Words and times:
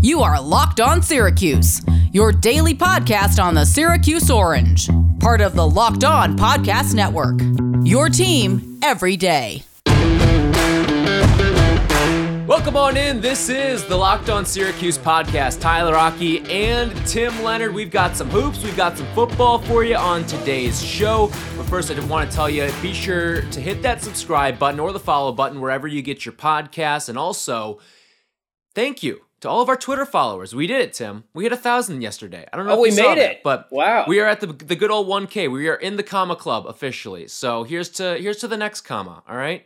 You 0.00 0.22
are 0.22 0.40
Locked 0.40 0.80
On 0.80 1.02
Syracuse, 1.02 1.80
your 2.12 2.32
daily 2.32 2.74
podcast 2.74 3.42
on 3.42 3.54
the 3.54 3.64
Syracuse 3.64 4.30
Orange, 4.30 4.88
part 5.20 5.40
of 5.40 5.54
the 5.54 5.68
Locked 5.68 6.02
On 6.02 6.36
Podcast 6.36 6.94
Network. 6.94 7.40
Your 7.86 8.08
team 8.08 8.80
every 8.82 9.16
day. 9.16 9.62
Welcome 12.46 12.76
on 12.76 12.96
in. 12.96 13.20
This 13.20 13.48
is 13.48 13.84
the 13.84 13.96
Locked 13.96 14.30
On 14.30 14.44
Syracuse 14.44 14.98
podcast. 14.98 15.60
Tyler 15.60 15.92
Rocky 15.92 16.40
and 16.50 16.94
Tim 17.06 17.42
Leonard. 17.44 17.72
We've 17.72 17.90
got 17.90 18.16
some 18.16 18.30
hoops, 18.30 18.64
we've 18.64 18.76
got 18.76 18.98
some 18.98 19.06
football 19.14 19.58
for 19.60 19.84
you 19.84 19.96
on 19.96 20.24
today's 20.26 20.82
show. 20.82 21.28
But 21.56 21.66
first, 21.66 21.90
I 21.90 21.94
just 21.94 22.08
want 22.08 22.28
to 22.28 22.34
tell 22.34 22.50
you 22.50 22.68
be 22.82 22.92
sure 22.92 23.42
to 23.42 23.60
hit 23.60 23.82
that 23.82 24.02
subscribe 24.02 24.58
button 24.58 24.80
or 24.80 24.92
the 24.92 25.00
follow 25.00 25.30
button 25.30 25.60
wherever 25.60 25.86
you 25.86 26.02
get 26.02 26.24
your 26.24 26.32
podcasts. 26.32 27.08
And 27.08 27.16
also, 27.16 27.78
thank 28.74 29.02
you 29.02 29.20
to 29.40 29.48
all 29.48 29.62
of 29.62 29.68
our 29.68 29.76
Twitter 29.76 30.04
followers. 30.04 30.54
We 30.54 30.66
did 30.66 30.80
it, 30.80 30.92
Tim. 30.92 31.24
We 31.34 31.44
hit 31.44 31.52
a 31.52 31.56
thousand 31.56 32.02
yesterday. 32.02 32.46
I 32.52 32.56
don't 32.56 32.66
know 32.66 32.72
Oh, 32.72 32.74
if 32.76 32.80
we 32.80 32.88
you 32.88 32.94
saw 32.96 33.14
made 33.14 33.18
that, 33.18 33.30
it. 33.32 33.40
but 33.44 33.68
Wow. 33.70 34.04
we 34.08 34.20
are 34.20 34.26
at 34.26 34.40
the 34.40 34.46
the 34.48 34.76
good 34.76 34.90
old 34.90 35.06
1K. 35.06 35.50
We 35.50 35.68
are 35.68 35.76
in 35.76 35.96
the 35.96 36.02
comma 36.02 36.34
club 36.36 36.66
officially. 36.66 37.28
So 37.28 37.64
here's 37.64 37.88
to 37.90 38.16
here's 38.18 38.38
to 38.38 38.48
the 38.48 38.56
next 38.56 38.80
comma. 38.82 39.22
All 39.28 39.36
right. 39.36 39.64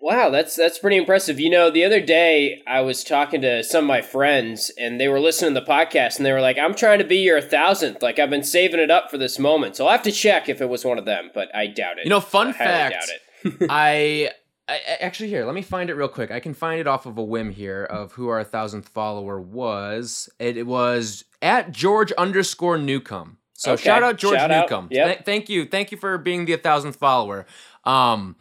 Wow, 0.00 0.30
that's 0.30 0.56
that's 0.56 0.80
pretty 0.80 0.96
impressive. 0.96 1.38
You 1.38 1.48
know, 1.48 1.70
the 1.70 1.84
other 1.84 2.00
day 2.00 2.60
I 2.66 2.80
was 2.80 3.04
talking 3.04 3.40
to 3.42 3.62
some 3.62 3.84
of 3.84 3.88
my 3.88 4.02
friends 4.02 4.68
and 4.76 5.00
they 5.00 5.06
were 5.06 5.20
listening 5.20 5.54
to 5.54 5.60
the 5.60 5.66
podcast 5.66 6.16
and 6.16 6.26
they 6.26 6.32
were 6.32 6.40
like, 6.40 6.58
"I'm 6.58 6.74
trying 6.74 6.98
to 6.98 7.04
be 7.04 7.18
your 7.18 7.40
thousandth. 7.40 8.02
Like 8.02 8.18
I've 8.18 8.28
been 8.30 8.42
saving 8.42 8.80
it 8.80 8.90
up 8.90 9.12
for 9.12 9.16
this 9.18 9.38
moment." 9.38 9.76
So 9.76 9.86
I'll 9.86 9.92
have 9.92 10.02
to 10.02 10.10
check 10.10 10.48
if 10.48 10.60
it 10.60 10.68
was 10.68 10.84
one 10.84 10.98
of 10.98 11.04
them, 11.04 11.30
but 11.32 11.54
I 11.54 11.68
doubt 11.68 11.98
it. 11.98 12.04
You 12.04 12.10
know, 12.10 12.18
fun 12.18 12.48
I 12.48 12.52
fact. 12.52 12.94
doubt 12.94 13.52
it. 13.60 13.66
I, 13.70 14.30
I 14.74 14.80
actually 15.00 15.28
here. 15.28 15.44
Let 15.44 15.54
me 15.54 15.62
find 15.62 15.90
it 15.90 15.94
real 15.94 16.08
quick. 16.08 16.30
I 16.30 16.40
can 16.40 16.54
find 16.54 16.80
it 16.80 16.86
off 16.86 17.06
of 17.06 17.18
a 17.18 17.22
whim 17.22 17.50
here 17.50 17.84
of 17.84 18.12
who 18.12 18.28
our 18.28 18.42
thousandth 18.44 18.88
follower 18.88 19.40
was. 19.40 20.28
It, 20.38 20.56
it 20.56 20.66
was 20.66 21.24
at 21.40 21.72
George 21.72 22.12
underscore 22.12 22.78
Newcomb. 22.78 23.38
So 23.54 23.72
Okay. 23.72 23.82
shout 23.84 24.02
out 24.02 24.16
George 24.16 24.36
Shout 24.38 24.50
out. 24.50 24.62
Newcomb. 24.62 24.88
Yep. 24.90 25.06
Th- 25.06 25.24
thank 25.24 25.48
you, 25.48 25.66
thank 25.66 25.92
you 25.92 25.98
for 25.98 26.18
being 26.18 26.46
the 26.46 26.56
thousandth 26.56 26.96
follower. 26.96 27.46
Um, 27.84 28.36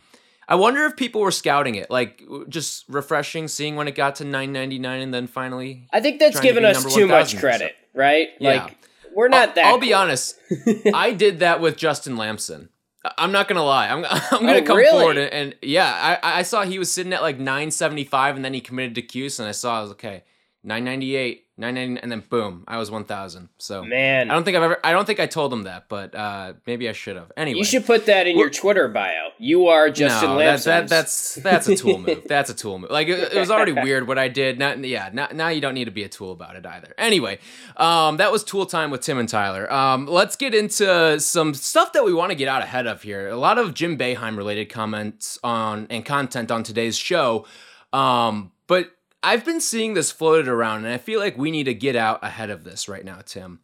I 0.48 0.56
wonder 0.56 0.84
if 0.86 0.96
people 0.96 1.22
were 1.22 1.32
scouting 1.32 1.76
it, 1.76 1.90
like 1.90 2.22
just 2.50 2.86
refreshing, 2.90 3.48
seeing 3.48 3.76
when 3.76 3.88
it 3.88 3.96
got 3.96 4.16
to 4.16 4.26
nine 4.26 4.52
ninety 4.52 4.80
nine, 4.80 5.02
and 5.02 5.14
then 5.14 5.28
finally. 5.28 5.88
I 5.94 6.02
think 6.02 6.20
that's 6.20 6.34
trying 6.40 6.42
to 6.42 6.48
giving 6.62 6.66
us 6.66 6.82
too 6.84 7.08
1000, 7.08 7.10
much 7.10 7.38
credit, 7.40 7.76
right? 7.94 8.30
Yeah. 8.40 8.64
Like 8.64 8.78
we're 9.14 9.28
not 9.30 9.50
I'll, 9.50 9.56
that 9.56 9.66
I'll 9.66 9.78
be 9.80 9.94
honest. 9.94 10.36
I 10.94 11.12
did 11.14 11.40
that 11.40 11.62
with 11.62 11.78
Justin 11.78 12.18
Lamson. 12.18 12.70
I'm 13.18 13.32
not 13.32 13.48
gonna 13.48 13.64
lie. 13.64 13.88
I'm 13.90 14.06
I'm 14.32 14.46
gonna 14.46 14.60
Oh, 14.60 14.64
come 14.64 14.78
really? 14.78 14.92
forward 14.92 15.18
and, 15.18 15.34
and 15.34 15.56
yeah, 15.62 16.18
I 16.22 16.40
I 16.40 16.42
saw 16.44 16.64
he 16.64 16.78
was 16.80 16.92
sitting 16.92 17.14
at 17.14 17.22
like 17.22 17.38
975 17.40 18.36
and 18.36 18.46
then 18.46 18.54
he 18.54 18.62
committed 18.62 18.96
to 18.96 19.02
Cuse 19.02 19.40
and 19.40 19.48
I 19.50 19.54
saw 19.54 19.80
I 19.80 19.82
was 19.82 19.92
okay, 19.92 20.24
998, 20.64 21.46
990 21.62 22.02
and 22.02 22.12
then 22.12 22.24
boom, 22.30 22.66
I 22.68 22.78
was 22.78 22.92
1000. 22.92 23.50
So 23.58 23.84
Man. 23.84 24.30
I 24.30 24.34
don't 24.34 24.44
think 24.44 24.58
I've 24.58 24.64
ever 24.64 24.80
I 24.84 24.92
don't 24.92 25.06
think 25.06 25.20
I 25.20 25.28
told 25.28 25.54
him 25.54 25.64
that, 25.64 25.88
but 25.88 26.14
uh 26.14 26.54
maybe 26.68 26.90
I 26.90 26.92
should 26.92 27.16
have. 27.16 27.32
Anyway, 27.38 27.60
You 27.60 27.64
should 27.64 27.86
put 27.86 28.08
that 28.08 28.28
in 28.28 28.38
your 28.38 28.50
Twitter 28.50 28.88
bio. 28.88 29.30
You 29.38 29.68
are 29.68 29.90
Justin 29.90 30.32
no, 30.32 30.40
that, 30.40 30.64
that, 30.64 30.90
that's 30.90 31.36
that's 31.36 31.70
a 31.70 31.76
tool 31.76 32.00
move. 32.00 32.24
That's 32.28 32.50
a 32.50 32.54
tool 32.54 32.80
move. 32.80 32.90
Like 32.90 33.08
it, 33.08 33.32
it 33.34 33.40
was 33.40 33.50
already 33.50 33.72
weird 33.84 34.08
what 34.08 34.18
I 34.18 34.28
did. 34.28 34.60
Not 34.60 34.84
yeah. 34.84 35.10
Not, 35.14 35.36
now 35.36 35.50
you 35.50 35.62
don't 35.62 35.74
need 35.74 35.86
to 35.86 35.92
be 35.92 36.04
a 36.04 36.10
tool 36.10 36.32
about 36.32 36.56
it 36.56 36.66
either. 36.66 36.94
Anyway, 36.98 37.40
um, 37.78 38.18
that 38.18 38.32
was 38.32 38.44
tool 38.44 38.66
time 38.66 38.92
with 38.92 39.02
Tim 39.02 39.18
and 39.18 39.30
Tyler. 39.30 39.72
Um, 39.72 40.08
let's 40.08 40.36
get 40.36 40.54
into 40.54 41.20
some 41.20 41.54
stuff 41.54 41.94
that 41.94 42.04
we 42.04 42.14
want 42.14 42.32
to 42.32 42.36
get 42.36 42.48
out 42.48 42.62
ahead 42.62 42.88
of 42.88 43.04
here. 43.04 43.30
A 43.30 43.38
lot 43.38 43.58
of 43.58 43.74
Jim 43.74 43.98
Boeheim 43.98 44.36
related 44.36 44.70
comments 44.70 45.40
on 45.44 45.88
and 45.90 46.04
content 46.04 46.52
on 46.52 46.64
today's 46.64 46.98
show. 46.98 47.46
Um, 47.94 48.52
but 48.68 48.92
I've 49.24 49.46
been 49.46 49.62
seeing 49.62 49.94
this 49.94 50.12
floated 50.12 50.48
around, 50.48 50.86
and 50.86 50.94
I 50.94 50.98
feel 50.98 51.20
like 51.20 51.38
we 51.38 51.52
need 51.52 51.66
to 51.66 51.74
get 51.74 51.96
out 51.96 52.24
ahead 52.24 52.50
of 52.50 52.64
this 52.64 52.90
right 52.90 53.06
now, 53.06 53.20
Tim. 53.24 53.60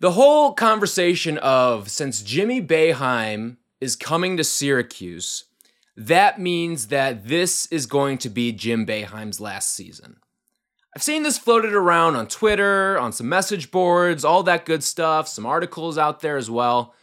The 0.00 0.12
whole 0.12 0.52
conversation 0.52 1.38
of 1.38 1.90
since 1.90 2.22
Jimmy 2.22 2.60
Boeheim 2.60 3.56
is 3.80 3.96
coming 3.96 4.36
to 4.36 4.44
Syracuse, 4.44 5.44
that 5.96 6.40
means 6.40 6.88
that 6.88 7.26
this 7.28 7.66
is 7.66 7.86
going 7.86 8.18
to 8.18 8.28
be 8.28 8.52
Jim 8.52 8.86
Boeheim's 8.86 9.40
last 9.40 9.74
season. 9.74 10.16
I've 10.94 11.02
seen 11.02 11.22
this 11.22 11.38
floated 11.38 11.72
around 11.72 12.16
on 12.16 12.26
Twitter, 12.26 12.98
on 12.98 13.12
some 13.12 13.28
message 13.28 13.70
boards, 13.70 14.24
all 14.24 14.42
that 14.42 14.66
good 14.66 14.84
stuff, 14.84 15.28
some 15.28 15.46
articles 15.46 15.96
out 15.96 16.20
there 16.20 16.36
as 16.36 16.50
well. 16.50 16.94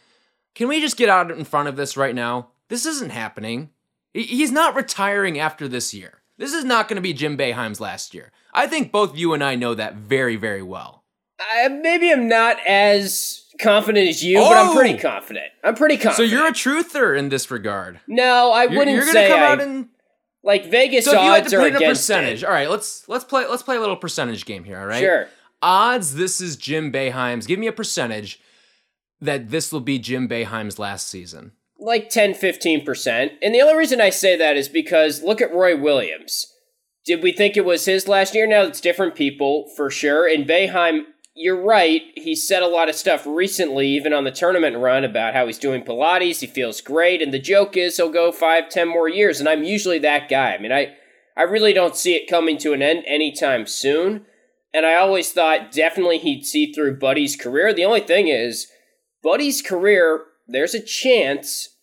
Can 0.54 0.68
we 0.68 0.80
just 0.80 0.96
get 0.96 1.08
out 1.08 1.30
in 1.30 1.44
front 1.44 1.68
of 1.68 1.76
this 1.76 1.96
right 1.96 2.14
now? 2.14 2.50
This 2.68 2.86
isn't 2.86 3.10
happening. 3.10 3.70
He's 4.14 4.52
not 4.52 4.76
retiring 4.76 5.38
after 5.40 5.66
this 5.66 5.92
year. 5.92 6.19
This 6.40 6.52
is 6.54 6.64
not 6.64 6.88
going 6.88 6.96
to 6.96 7.02
be 7.02 7.12
Jim 7.12 7.36
Boeheim's 7.36 7.80
last 7.80 8.14
year. 8.14 8.32
I 8.52 8.66
think 8.66 8.90
both 8.90 9.16
you 9.16 9.32
and 9.34 9.44
I 9.44 9.54
know 9.54 9.74
that 9.74 9.94
very, 9.94 10.34
very 10.36 10.62
well. 10.62 11.04
I, 11.38 11.68
maybe 11.68 12.10
I'm 12.10 12.28
not 12.28 12.56
as 12.66 13.44
confident 13.60 14.08
as 14.08 14.24
you, 14.24 14.38
but 14.38 14.56
I'm 14.56 14.70
Oh! 14.70 14.74
pretty 14.74 14.98
confident. 14.98 15.46
I'm 15.62 15.74
pretty 15.74 15.96
confident. 15.98 16.16
So 16.16 16.22
you're 16.36 16.48
a 16.48 16.52
truther 16.52 17.16
in 17.16 17.28
this 17.28 17.50
regard. 17.50 18.00
no, 18.08 18.50
I 18.52 18.64
You're, 18.64 18.78
wouldn't 18.78 18.88
say 18.88 18.94
you're 18.94 19.04
going 19.04 19.14
to 19.14 19.20
say 19.20 19.28
come 19.28 19.40
I, 19.40 19.46
out 19.46 19.60
and 19.60 19.88
like 20.42 20.66
Vegas 20.70 21.04
so 21.04 21.12
if 21.12 21.22
you 21.22 21.30
had 21.30 21.44
odds 21.44 21.52
are 21.54 21.66
in 21.66 21.74
a 21.74 21.76
against 21.76 22.00
percentage. 22.00 22.42
it. 22.42 22.46
All 22.46 22.52
right, 22.52 22.70
let's 22.70 23.06
let's 23.08 23.24
play 23.24 23.46
let's 23.46 23.62
play 23.62 23.76
a 23.76 23.80
little 23.80 23.96
percentage 23.96 24.46
game 24.46 24.64
here. 24.64 24.80
All 24.80 24.86
right. 24.86 25.00
Sure. 25.00 25.28
Odds. 25.62 26.14
This 26.14 26.40
is 26.40 26.56
Jim 26.56 26.90
Boeheim's. 26.90 27.46
Give 27.46 27.58
me 27.58 27.66
a 27.66 27.72
percentage 27.72 28.40
that 29.20 29.50
this 29.50 29.70
will 29.70 29.80
be 29.80 29.98
Jim 29.98 30.26
Boeheim's 30.28 30.78
last 30.78 31.06
season. 31.08 31.52
Like 31.80 32.10
10 32.10 32.34
15%. 32.34 33.30
And 33.42 33.54
the 33.54 33.62
only 33.62 33.76
reason 33.76 34.00
I 34.00 34.10
say 34.10 34.36
that 34.36 34.56
is 34.56 34.68
because 34.68 35.22
look 35.22 35.40
at 35.40 35.54
Roy 35.54 35.76
Williams. 35.76 36.46
Did 37.06 37.22
we 37.22 37.32
think 37.32 37.56
it 37.56 37.64
was 37.64 37.86
his 37.86 38.06
last 38.06 38.34
year? 38.34 38.46
Now 38.46 38.62
it's 38.62 38.80
different 38.80 39.14
people 39.14 39.66
for 39.74 39.90
sure. 39.90 40.28
And 40.28 40.46
Boeheim, 40.46 41.04
you're 41.34 41.60
right. 41.60 42.02
He 42.16 42.36
said 42.36 42.62
a 42.62 42.68
lot 42.68 42.88
of 42.90 42.94
stuff 42.94 43.26
recently, 43.26 43.88
even 43.88 44.12
on 44.12 44.24
the 44.24 44.30
tournament 44.30 44.76
run, 44.76 45.04
about 45.04 45.34
how 45.34 45.46
he's 45.46 45.58
doing 45.58 45.82
Pilates. 45.82 46.40
He 46.40 46.46
feels 46.46 46.82
great. 46.82 47.22
And 47.22 47.32
the 47.32 47.38
joke 47.38 47.76
is 47.76 47.96
he'll 47.96 48.10
go 48.10 48.30
five, 48.30 48.68
ten 48.68 48.88
more 48.88 49.08
years. 49.08 49.40
And 49.40 49.48
I'm 49.48 49.64
usually 49.64 49.98
that 50.00 50.28
guy. 50.28 50.54
I 50.54 50.58
mean, 50.58 50.72
I, 50.72 50.94
I 51.36 51.42
really 51.42 51.72
don't 51.72 51.96
see 51.96 52.14
it 52.14 52.28
coming 52.28 52.58
to 52.58 52.74
an 52.74 52.82
end 52.82 53.04
anytime 53.06 53.66
soon. 53.66 54.26
And 54.74 54.84
I 54.84 54.96
always 54.96 55.32
thought 55.32 55.72
definitely 55.72 56.18
he'd 56.18 56.44
see 56.44 56.72
through 56.72 56.98
Buddy's 56.98 57.36
career. 57.36 57.72
The 57.72 57.84
only 57.84 58.00
thing 58.00 58.28
is, 58.28 58.66
Buddy's 59.22 59.62
career, 59.62 60.24
there's 60.52 60.74
a 60.74 60.82
chance 60.82 61.76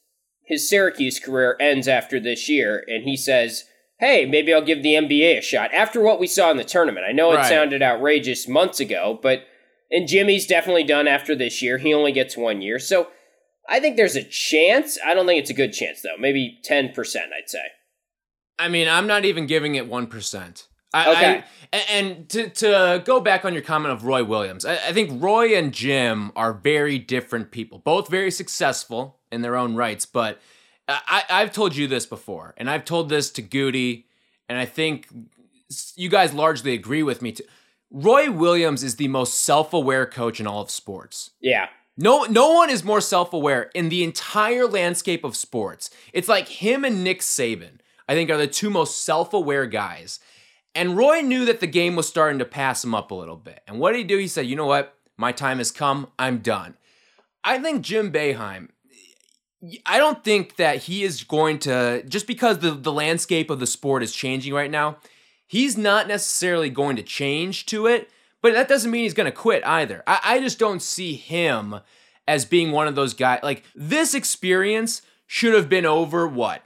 his 0.43 0.69
Syracuse 0.69 1.19
career 1.19 1.57
ends 1.59 1.87
after 1.87 2.19
this 2.19 2.47
year, 2.49 2.83
and 2.87 3.03
he 3.03 3.17
says, 3.17 3.65
Hey, 3.99 4.25
maybe 4.25 4.53
I'll 4.53 4.61
give 4.61 4.83
the 4.83 4.93
NBA 4.93 5.39
a 5.39 5.41
shot. 5.41 5.73
After 5.73 5.99
what 6.01 6.19
we 6.19 6.27
saw 6.27 6.51
in 6.51 6.57
the 6.57 6.63
tournament. 6.63 7.05
I 7.07 7.11
know 7.11 7.31
it 7.31 7.37
Right. 7.37 7.49
sounded 7.49 7.81
outrageous 7.81 8.47
months 8.47 8.79
ago, 8.79 9.19
but 9.21 9.43
and 9.89 10.07
Jimmy's 10.07 10.45
definitely 10.45 10.83
done 10.83 11.07
after 11.07 11.33
this 11.35 11.61
year. 11.61 11.77
He 11.77 11.93
only 11.93 12.11
gets 12.11 12.37
one 12.37 12.61
year. 12.61 12.77
So 12.77 13.07
I 13.69 13.79
think 13.79 13.97
there's 13.97 14.15
a 14.15 14.23
chance. 14.23 14.97
I 15.05 15.13
don't 15.13 15.25
think 15.25 15.39
it's 15.41 15.49
a 15.49 15.53
good 15.55 15.73
chance 15.73 16.01
though. 16.01 16.17
Maybe 16.19 16.59
ten 16.63 16.91
percent, 16.93 17.31
I'd 17.37 17.49
say. 17.49 17.63
I 18.59 18.67
mean, 18.69 18.87
I'm 18.87 19.07
not 19.07 19.25
even 19.25 19.47
giving 19.47 19.75
it 19.75 19.87
one 19.87 20.07
percent. 20.07 20.67
I, 20.93 21.11
Okay. 21.11 21.43
I, 21.73 21.77
and 21.91 22.29
to 22.29 22.49
to 22.49 23.01
go 23.03 23.19
back 23.19 23.43
on 23.43 23.53
your 23.53 23.61
comment 23.61 23.93
of 23.93 24.05
Roy 24.05 24.23
Williams, 24.23 24.63
I, 24.65 24.75
I 24.75 24.93
think 24.93 25.21
Roy 25.21 25.55
and 25.55 25.73
Jim 25.73 26.31
are 26.35 26.53
very 26.53 26.97
different 26.97 27.51
people. 27.51 27.79
Both 27.79 28.09
very 28.09 28.31
successful 28.31 29.19
in 29.31 29.41
their 29.41 29.57
own 29.57 29.75
rights, 29.75 30.05
but 30.05 30.39
I, 30.87 31.23
I've 31.29 31.51
told 31.51 31.75
you 31.75 31.87
this 31.87 32.05
before, 32.05 32.53
and 32.55 32.69
I've 32.69 32.85
told 32.85 33.09
this 33.09 33.29
to 33.31 33.41
Goody, 33.41 34.07
and 34.47 34.57
I 34.57 34.65
think 34.65 35.07
you 35.95 36.07
guys 36.07 36.33
largely 36.33 36.73
agree 36.73 37.03
with 37.03 37.21
me. 37.21 37.33
Too. 37.33 37.43
Roy 37.91 38.31
Williams 38.31 38.83
is 38.83 38.95
the 38.95 39.09
most 39.09 39.41
self-aware 39.41 40.05
coach 40.05 40.39
in 40.39 40.47
all 40.47 40.61
of 40.61 40.69
sports. 40.69 41.31
Yeah. 41.41 41.67
No, 41.97 42.23
no 42.23 42.53
one 42.53 42.69
is 42.69 42.83
more 42.83 43.01
self-aware 43.01 43.71
in 43.73 43.89
the 43.89 44.03
entire 44.03 44.67
landscape 44.67 45.25
of 45.25 45.35
sports. 45.35 45.89
It's 46.13 46.29
like 46.29 46.47
him 46.47 46.85
and 46.85 47.03
Nick 47.03 47.19
Saban. 47.21 47.79
I 48.07 48.13
think 48.13 48.29
are 48.29 48.37
the 48.37 48.47
two 48.47 48.69
most 48.69 49.03
self-aware 49.03 49.65
guys. 49.65 50.19
And 50.75 50.95
Roy 50.97 51.21
knew 51.21 51.45
that 51.45 51.59
the 51.59 51.67
game 51.67 51.95
was 51.95 52.07
starting 52.07 52.39
to 52.39 52.45
pass 52.45 52.83
him 52.83 52.93
up 52.93 53.11
a 53.11 53.15
little 53.15 53.35
bit. 53.37 53.61
And 53.67 53.79
what 53.79 53.91
did 53.91 53.99
he 53.99 54.03
do? 54.03 54.17
He 54.17 54.27
said, 54.27 54.45
"You 54.47 54.55
know 54.55 54.65
what? 54.67 54.95
My 55.17 55.31
time 55.31 55.57
has 55.57 55.71
come. 55.71 56.07
I'm 56.19 56.39
done." 56.39 56.77
I 57.43 57.57
think 57.59 57.81
Jim 57.81 58.11
Beheim. 58.11 58.69
I 59.87 59.97
don't 59.97 60.23
think 60.23 60.57
that 60.57 60.83
he 60.83 61.03
is 61.03 61.23
going 61.23 61.57
to 61.59 62.03
just 62.07 62.27
because 62.27 62.59
the 62.59 62.71
the 62.71 62.91
landscape 62.91 63.49
of 63.49 63.59
the 63.59 63.65
sport 63.67 64.03
is 64.03 64.13
changing 64.13 64.53
right 64.53 64.69
now. 64.69 64.97
he's 65.47 65.77
not 65.77 66.07
necessarily 66.07 66.69
going 66.69 66.95
to 66.97 67.03
change 67.03 67.65
to 67.67 67.87
it, 67.87 68.09
but 68.41 68.53
that 68.53 68.67
doesn't 68.67 68.91
mean 68.91 69.03
he's 69.03 69.13
going 69.13 69.25
to 69.25 69.35
quit 69.35 69.65
either. 69.65 70.03
I, 70.05 70.19
I 70.23 70.39
just 70.39 70.59
don't 70.59 70.81
see 70.81 71.15
him 71.15 71.79
as 72.27 72.45
being 72.45 72.71
one 72.71 72.87
of 72.87 72.95
those 72.95 73.13
guys. 73.13 73.39
Like 73.41 73.63
this 73.73 74.13
experience 74.13 75.01
should 75.25 75.53
have 75.55 75.69
been 75.69 75.85
over 75.85 76.27
what 76.27 76.61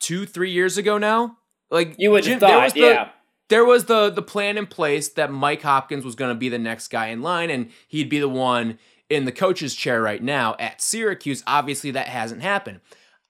two, 0.00 0.24
three 0.24 0.52
years 0.52 0.78
ago 0.78 0.96
now. 0.98 1.38
Like 1.70 1.96
you 1.98 2.12
would 2.12 2.24
have 2.24 2.40
thought, 2.40 2.74
the, 2.74 2.80
yeah. 2.80 3.08
There 3.48 3.64
was 3.64 3.84
the 3.84 4.10
the 4.10 4.22
plan 4.22 4.58
in 4.58 4.66
place 4.66 5.08
that 5.10 5.30
Mike 5.30 5.62
Hopkins 5.62 6.04
was 6.04 6.14
going 6.14 6.34
to 6.34 6.38
be 6.38 6.48
the 6.48 6.58
next 6.58 6.88
guy 6.88 7.08
in 7.08 7.22
line, 7.22 7.50
and 7.50 7.70
he'd 7.86 8.08
be 8.08 8.18
the 8.18 8.28
one 8.28 8.78
in 9.08 9.24
the 9.24 9.32
coach's 9.32 9.74
chair 9.74 10.02
right 10.02 10.22
now 10.22 10.56
at 10.58 10.80
Syracuse. 10.80 11.42
Obviously, 11.46 11.90
that 11.92 12.08
hasn't 12.08 12.42
happened. 12.42 12.80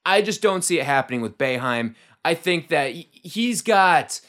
I 0.05 0.21
just 0.21 0.41
don't 0.41 0.63
see 0.63 0.79
it 0.79 0.85
happening 0.85 1.21
with 1.21 1.37
Boeheim. 1.37 1.95
I 2.23 2.33
think 2.33 2.69
that 2.69 2.93
he's 2.93 3.61
got 3.61 4.21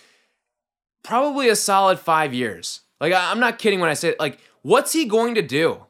probably 1.03 1.49
a 1.49 1.57
solid 1.57 1.99
five 1.99 2.35
years. 2.35 2.81
Like 3.01 3.13
I'm 3.15 3.41
not 3.41 3.59
kidding 3.59 3.81
when 3.81 3.91
I 3.91 3.95
say 3.95 4.15
like, 4.19 4.39
what's 4.63 4.93
he 4.93 5.05
going 5.05 5.35
to 5.37 5.43
do? 5.43 5.85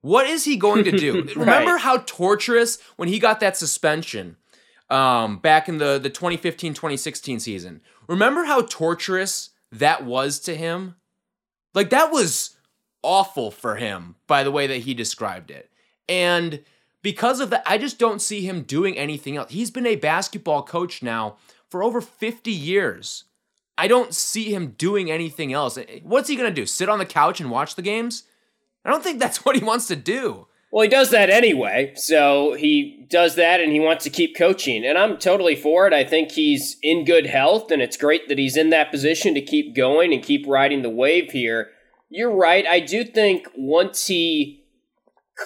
What 0.00 0.26
is 0.26 0.44
he 0.44 0.56
going 0.56 0.84
to 0.84 0.92
do? 0.92 1.22
right. 1.22 1.36
Remember 1.36 1.78
how 1.78 1.98
torturous 2.06 2.78
when 2.96 3.08
he 3.08 3.18
got 3.18 3.40
that 3.40 3.56
suspension 3.56 4.36
um, 4.88 5.38
back 5.38 5.68
in 5.68 5.78
the 5.78 5.98
the 5.98 6.10
2015-2016 6.10 7.40
season. 7.40 7.80
Remember 8.06 8.44
how 8.44 8.62
torturous 8.62 9.50
that 9.72 10.04
was 10.04 10.38
to 10.40 10.54
him? 10.54 10.96
Like 11.74 11.90
that 11.90 12.10
was 12.10 12.56
awful 13.02 13.50
for 13.50 13.76
him 13.76 14.16
by 14.26 14.42
the 14.42 14.50
way 14.50 14.66
that 14.66 14.78
he 14.78 14.94
described 14.94 15.50
it. 15.50 15.70
And 16.08 16.62
because 17.02 17.40
of 17.40 17.50
that, 17.50 17.62
I 17.66 17.78
just 17.78 17.98
don't 17.98 18.20
see 18.20 18.40
him 18.40 18.62
doing 18.62 18.98
anything 18.98 19.36
else. 19.36 19.52
He's 19.52 19.70
been 19.70 19.86
a 19.86 19.96
basketball 19.96 20.62
coach 20.62 21.02
now 21.02 21.36
for 21.68 21.82
over 21.82 22.00
50 22.00 22.50
years. 22.50 23.24
I 23.78 23.88
don't 23.88 24.14
see 24.14 24.54
him 24.54 24.74
doing 24.78 25.10
anything 25.10 25.52
else. 25.52 25.78
What's 26.02 26.28
he 26.28 26.36
going 26.36 26.48
to 26.48 26.60
do? 26.60 26.66
Sit 26.66 26.88
on 26.88 26.98
the 26.98 27.06
couch 27.06 27.40
and 27.40 27.50
watch 27.50 27.74
the 27.74 27.82
games? 27.82 28.24
I 28.84 28.90
don't 28.90 29.04
think 29.04 29.20
that's 29.20 29.44
what 29.44 29.56
he 29.56 29.64
wants 29.64 29.86
to 29.88 29.96
do. 29.96 30.48
Well, 30.76 30.82
he 30.82 30.90
does 30.90 31.08
that 31.08 31.30
anyway. 31.30 31.94
So 31.96 32.52
he 32.52 33.06
does 33.08 33.34
that 33.36 33.62
and 33.62 33.72
he 33.72 33.80
wants 33.80 34.04
to 34.04 34.10
keep 34.10 34.36
coaching. 34.36 34.84
And 34.84 34.98
I'm 34.98 35.16
totally 35.16 35.56
for 35.56 35.86
it. 35.86 35.94
I 35.94 36.04
think 36.04 36.32
he's 36.32 36.76
in 36.82 37.06
good 37.06 37.24
health 37.24 37.70
and 37.70 37.80
it's 37.80 37.96
great 37.96 38.28
that 38.28 38.36
he's 38.36 38.58
in 38.58 38.68
that 38.68 38.90
position 38.90 39.32
to 39.32 39.40
keep 39.40 39.74
going 39.74 40.12
and 40.12 40.22
keep 40.22 40.46
riding 40.46 40.82
the 40.82 40.90
wave 40.90 41.30
here. 41.30 41.70
You're 42.10 42.30
right. 42.30 42.66
I 42.66 42.80
do 42.80 43.04
think 43.04 43.48
once 43.56 44.08
he 44.08 44.66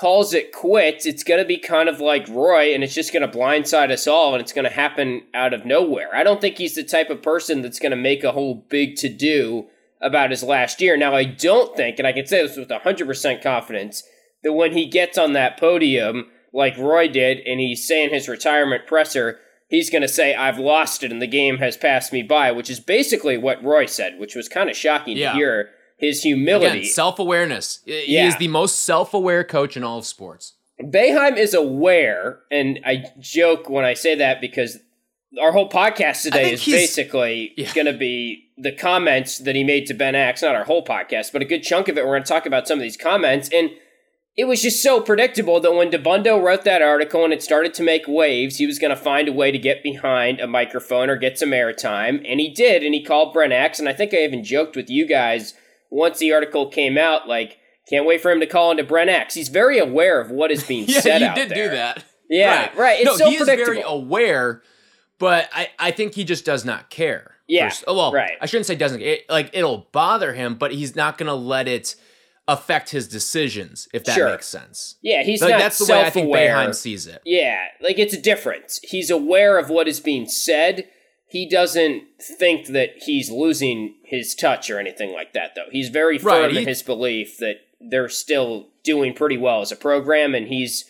calls 0.00 0.34
it 0.34 0.50
quits, 0.50 1.06
it's 1.06 1.22
going 1.22 1.40
to 1.40 1.46
be 1.46 1.58
kind 1.58 1.88
of 1.88 2.00
like 2.00 2.26
Roy, 2.28 2.74
and 2.74 2.82
it's 2.82 2.94
just 2.94 3.12
going 3.12 3.22
to 3.22 3.38
blindside 3.38 3.92
us 3.92 4.08
all, 4.08 4.34
and 4.34 4.42
it's 4.42 4.52
going 4.52 4.64
to 4.64 4.74
happen 4.74 5.22
out 5.32 5.54
of 5.54 5.64
nowhere. 5.64 6.12
I 6.12 6.24
don't 6.24 6.40
think 6.40 6.58
he's 6.58 6.74
the 6.74 6.82
type 6.82 7.08
of 7.08 7.22
person 7.22 7.62
that's 7.62 7.78
going 7.78 7.90
to 7.90 7.96
make 7.96 8.24
a 8.24 8.32
whole 8.32 8.66
big 8.68 8.96
to 8.96 9.08
do 9.08 9.68
about 10.00 10.30
his 10.30 10.42
last 10.42 10.80
year. 10.80 10.96
Now, 10.96 11.14
I 11.14 11.22
don't 11.22 11.76
think, 11.76 11.98
and 12.00 12.06
I 12.06 12.12
can 12.12 12.26
say 12.26 12.44
this 12.44 12.56
with 12.56 12.68
100% 12.68 13.42
confidence, 13.44 14.02
that 14.42 14.52
when 14.52 14.72
he 14.72 14.86
gets 14.86 15.18
on 15.18 15.32
that 15.34 15.58
podium, 15.58 16.26
like 16.52 16.76
Roy 16.78 17.08
did, 17.08 17.38
and 17.46 17.60
he's 17.60 17.86
saying 17.86 18.10
his 18.10 18.28
retirement 18.28 18.86
presser, 18.86 19.38
he's 19.68 19.90
going 19.90 20.02
to 20.02 20.08
say, 20.08 20.34
I've 20.34 20.58
lost 20.58 21.02
it 21.02 21.12
and 21.12 21.22
the 21.22 21.26
game 21.26 21.58
has 21.58 21.76
passed 21.76 22.12
me 22.12 22.22
by, 22.22 22.52
which 22.52 22.70
is 22.70 22.80
basically 22.80 23.38
what 23.38 23.62
Roy 23.62 23.86
said, 23.86 24.18
which 24.18 24.34
was 24.34 24.48
kind 24.48 24.68
of 24.68 24.76
shocking 24.76 25.16
yeah. 25.16 25.32
to 25.32 25.36
hear 25.36 25.70
his 25.96 26.22
humility. 26.22 26.84
Self 26.84 27.18
awareness. 27.18 27.80
He 27.84 28.14
yeah. 28.14 28.26
is 28.26 28.36
the 28.36 28.48
most 28.48 28.82
self 28.82 29.14
aware 29.14 29.44
coach 29.44 29.76
in 29.76 29.84
all 29.84 29.98
of 29.98 30.06
sports. 30.06 30.54
Boeheim 30.80 31.36
is 31.36 31.52
aware, 31.52 32.40
and 32.50 32.80
I 32.86 33.04
joke 33.18 33.68
when 33.68 33.84
I 33.84 33.92
say 33.92 34.14
that 34.14 34.40
because 34.40 34.78
our 35.40 35.52
whole 35.52 35.68
podcast 35.68 36.22
today 36.22 36.52
is 36.52 36.64
basically 36.64 37.52
yeah. 37.56 37.72
going 37.74 37.86
to 37.86 37.92
be 37.92 38.50
the 38.56 38.72
comments 38.72 39.38
that 39.38 39.54
he 39.54 39.62
made 39.62 39.86
to 39.86 39.94
Brent 39.94 40.16
Axe. 40.16 40.42
Not 40.42 40.54
our 40.54 40.64
whole 40.64 40.84
podcast, 40.84 41.32
but 41.32 41.42
a 41.42 41.44
good 41.44 41.62
chunk 41.62 41.88
of 41.88 41.98
it. 41.98 42.04
We're 42.04 42.12
going 42.12 42.24
to 42.24 42.28
talk 42.28 42.46
about 42.46 42.66
some 42.66 42.78
of 42.78 42.82
these 42.82 42.96
comments. 42.96 43.50
And 43.52 43.70
it 44.40 44.48
was 44.48 44.62
just 44.62 44.82
so 44.82 45.00
predictable 45.00 45.60
that 45.60 45.74
when 45.74 45.90
Dabbundo 45.90 46.42
wrote 46.42 46.64
that 46.64 46.82
article 46.82 47.24
and 47.24 47.32
it 47.32 47.42
started 47.42 47.74
to 47.74 47.82
make 47.82 48.08
waves, 48.08 48.56
he 48.56 48.66
was 48.66 48.78
going 48.78 48.94
to 48.94 48.96
find 48.96 49.28
a 49.28 49.32
way 49.32 49.50
to 49.50 49.58
get 49.58 49.82
behind 49.82 50.40
a 50.40 50.46
microphone 50.46 51.10
or 51.10 51.16
get 51.16 51.38
some 51.38 51.50
airtime. 51.50 52.24
And 52.26 52.40
he 52.40 52.48
did, 52.48 52.82
and 52.82 52.94
he 52.94 53.04
called 53.04 53.32
Brent 53.32 53.52
Axe. 53.52 53.78
And 53.78 53.88
I 53.88 53.92
think 53.92 54.14
I 54.14 54.18
even 54.24 54.44
joked 54.44 54.76
with 54.76 54.90
you 54.90 55.06
guys– 55.06 55.54
once 55.90 56.18
the 56.18 56.32
article 56.32 56.68
came 56.68 56.96
out, 56.96 57.28
like, 57.28 57.58
can't 57.88 58.06
wait 58.06 58.20
for 58.20 58.30
him 58.30 58.40
to 58.40 58.46
call 58.46 58.70
into 58.70 58.84
Brent 58.84 59.10
Axe. 59.10 59.34
He's 59.34 59.48
very 59.48 59.78
aware 59.78 60.20
of 60.20 60.30
what 60.30 60.50
is 60.50 60.64
being 60.64 60.84
yeah, 60.88 61.00
said 61.00 61.22
out 61.22 61.36
there. 61.36 61.48
did 61.48 61.54
do 61.54 61.68
that. 61.70 62.04
Yeah, 62.28 62.60
right. 62.60 62.76
right. 62.76 63.00
It's 63.00 63.06
no, 63.06 63.16
so 63.16 63.28
he 63.28 63.36
is 63.36 63.46
very 63.46 63.82
aware, 63.82 64.62
but 65.18 65.48
I, 65.52 65.68
I 65.78 65.90
think 65.90 66.14
he 66.14 66.24
just 66.24 66.44
does 66.44 66.64
not 66.64 66.88
care. 66.88 67.34
Yeah. 67.48 67.72
Oh, 67.88 67.96
well, 67.96 68.12
right. 68.12 68.38
I 68.40 68.46
shouldn't 68.46 68.66
say 68.66 68.76
doesn't. 68.76 69.02
It, 69.02 69.28
like, 69.28 69.50
it'll 69.52 69.88
bother 69.90 70.32
him, 70.32 70.54
but 70.54 70.72
he's 70.72 70.94
not 70.94 71.18
going 71.18 71.26
to 71.26 71.34
let 71.34 71.66
it 71.66 71.96
affect 72.48 72.90
his 72.90 73.06
decisions, 73.06 73.88
if 73.92 74.04
that 74.04 74.14
sure. 74.14 74.30
makes 74.30 74.46
sense. 74.46 74.96
Yeah, 75.02 75.22
he's 75.22 75.40
like, 75.40 75.52
not 75.52 75.60
That's 75.60 75.78
the 75.78 75.92
way 75.92 76.04
I 76.04 76.10
think 76.10 76.34
Boeheim 76.34 76.74
sees 76.74 77.06
it. 77.06 77.22
Yeah, 77.24 77.58
like 77.80 77.98
it's 77.98 78.14
a 78.14 78.20
difference. 78.20 78.80
He's 78.82 79.10
aware 79.10 79.58
of 79.58 79.70
what 79.70 79.88
is 79.88 80.00
being 80.00 80.26
said 80.26 80.88
he 81.30 81.48
doesn't 81.48 82.02
think 82.20 82.66
that 82.66 82.90
he's 83.04 83.30
losing 83.30 83.94
his 84.02 84.34
touch 84.34 84.68
or 84.68 84.80
anything 84.80 85.12
like 85.12 85.32
that, 85.32 85.52
though. 85.54 85.68
He's 85.70 85.88
very 85.88 86.18
firm 86.18 86.42
right, 86.42 86.50
he, 86.50 86.58
in 86.58 86.66
his 86.66 86.82
belief 86.82 87.38
that 87.38 87.60
they're 87.80 88.08
still 88.08 88.66
doing 88.82 89.14
pretty 89.14 89.36
well 89.36 89.60
as 89.60 89.70
a 89.70 89.76
program 89.76 90.34
and 90.34 90.48
he's 90.48 90.86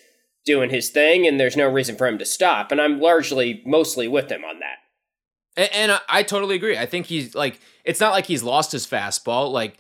doing 0.47 0.71
his 0.71 0.89
thing 0.89 1.27
and 1.27 1.39
there's 1.39 1.59
no 1.59 1.69
reason 1.69 1.95
for 1.95 2.07
him 2.07 2.17
to 2.17 2.25
stop. 2.25 2.73
And 2.73 2.81
I'm 2.81 3.01
largely, 3.01 3.63
mostly 3.67 4.09
with 4.09 4.31
him 4.31 4.43
on 4.43 4.61
that. 4.61 4.79
And, 5.59 5.75
and 5.75 5.93
I, 5.93 6.01
I 6.09 6.23
totally 6.23 6.57
agree. 6.57 6.79
I 6.79 6.87
think 6.87 7.05
he's 7.05 7.35
like, 7.35 7.61
it's 7.85 8.01
not 8.01 8.13
like 8.13 8.25
he's 8.25 8.43
lost 8.43 8.73
his 8.73 8.87
fastball. 8.87 9.53
Like, 9.53 9.79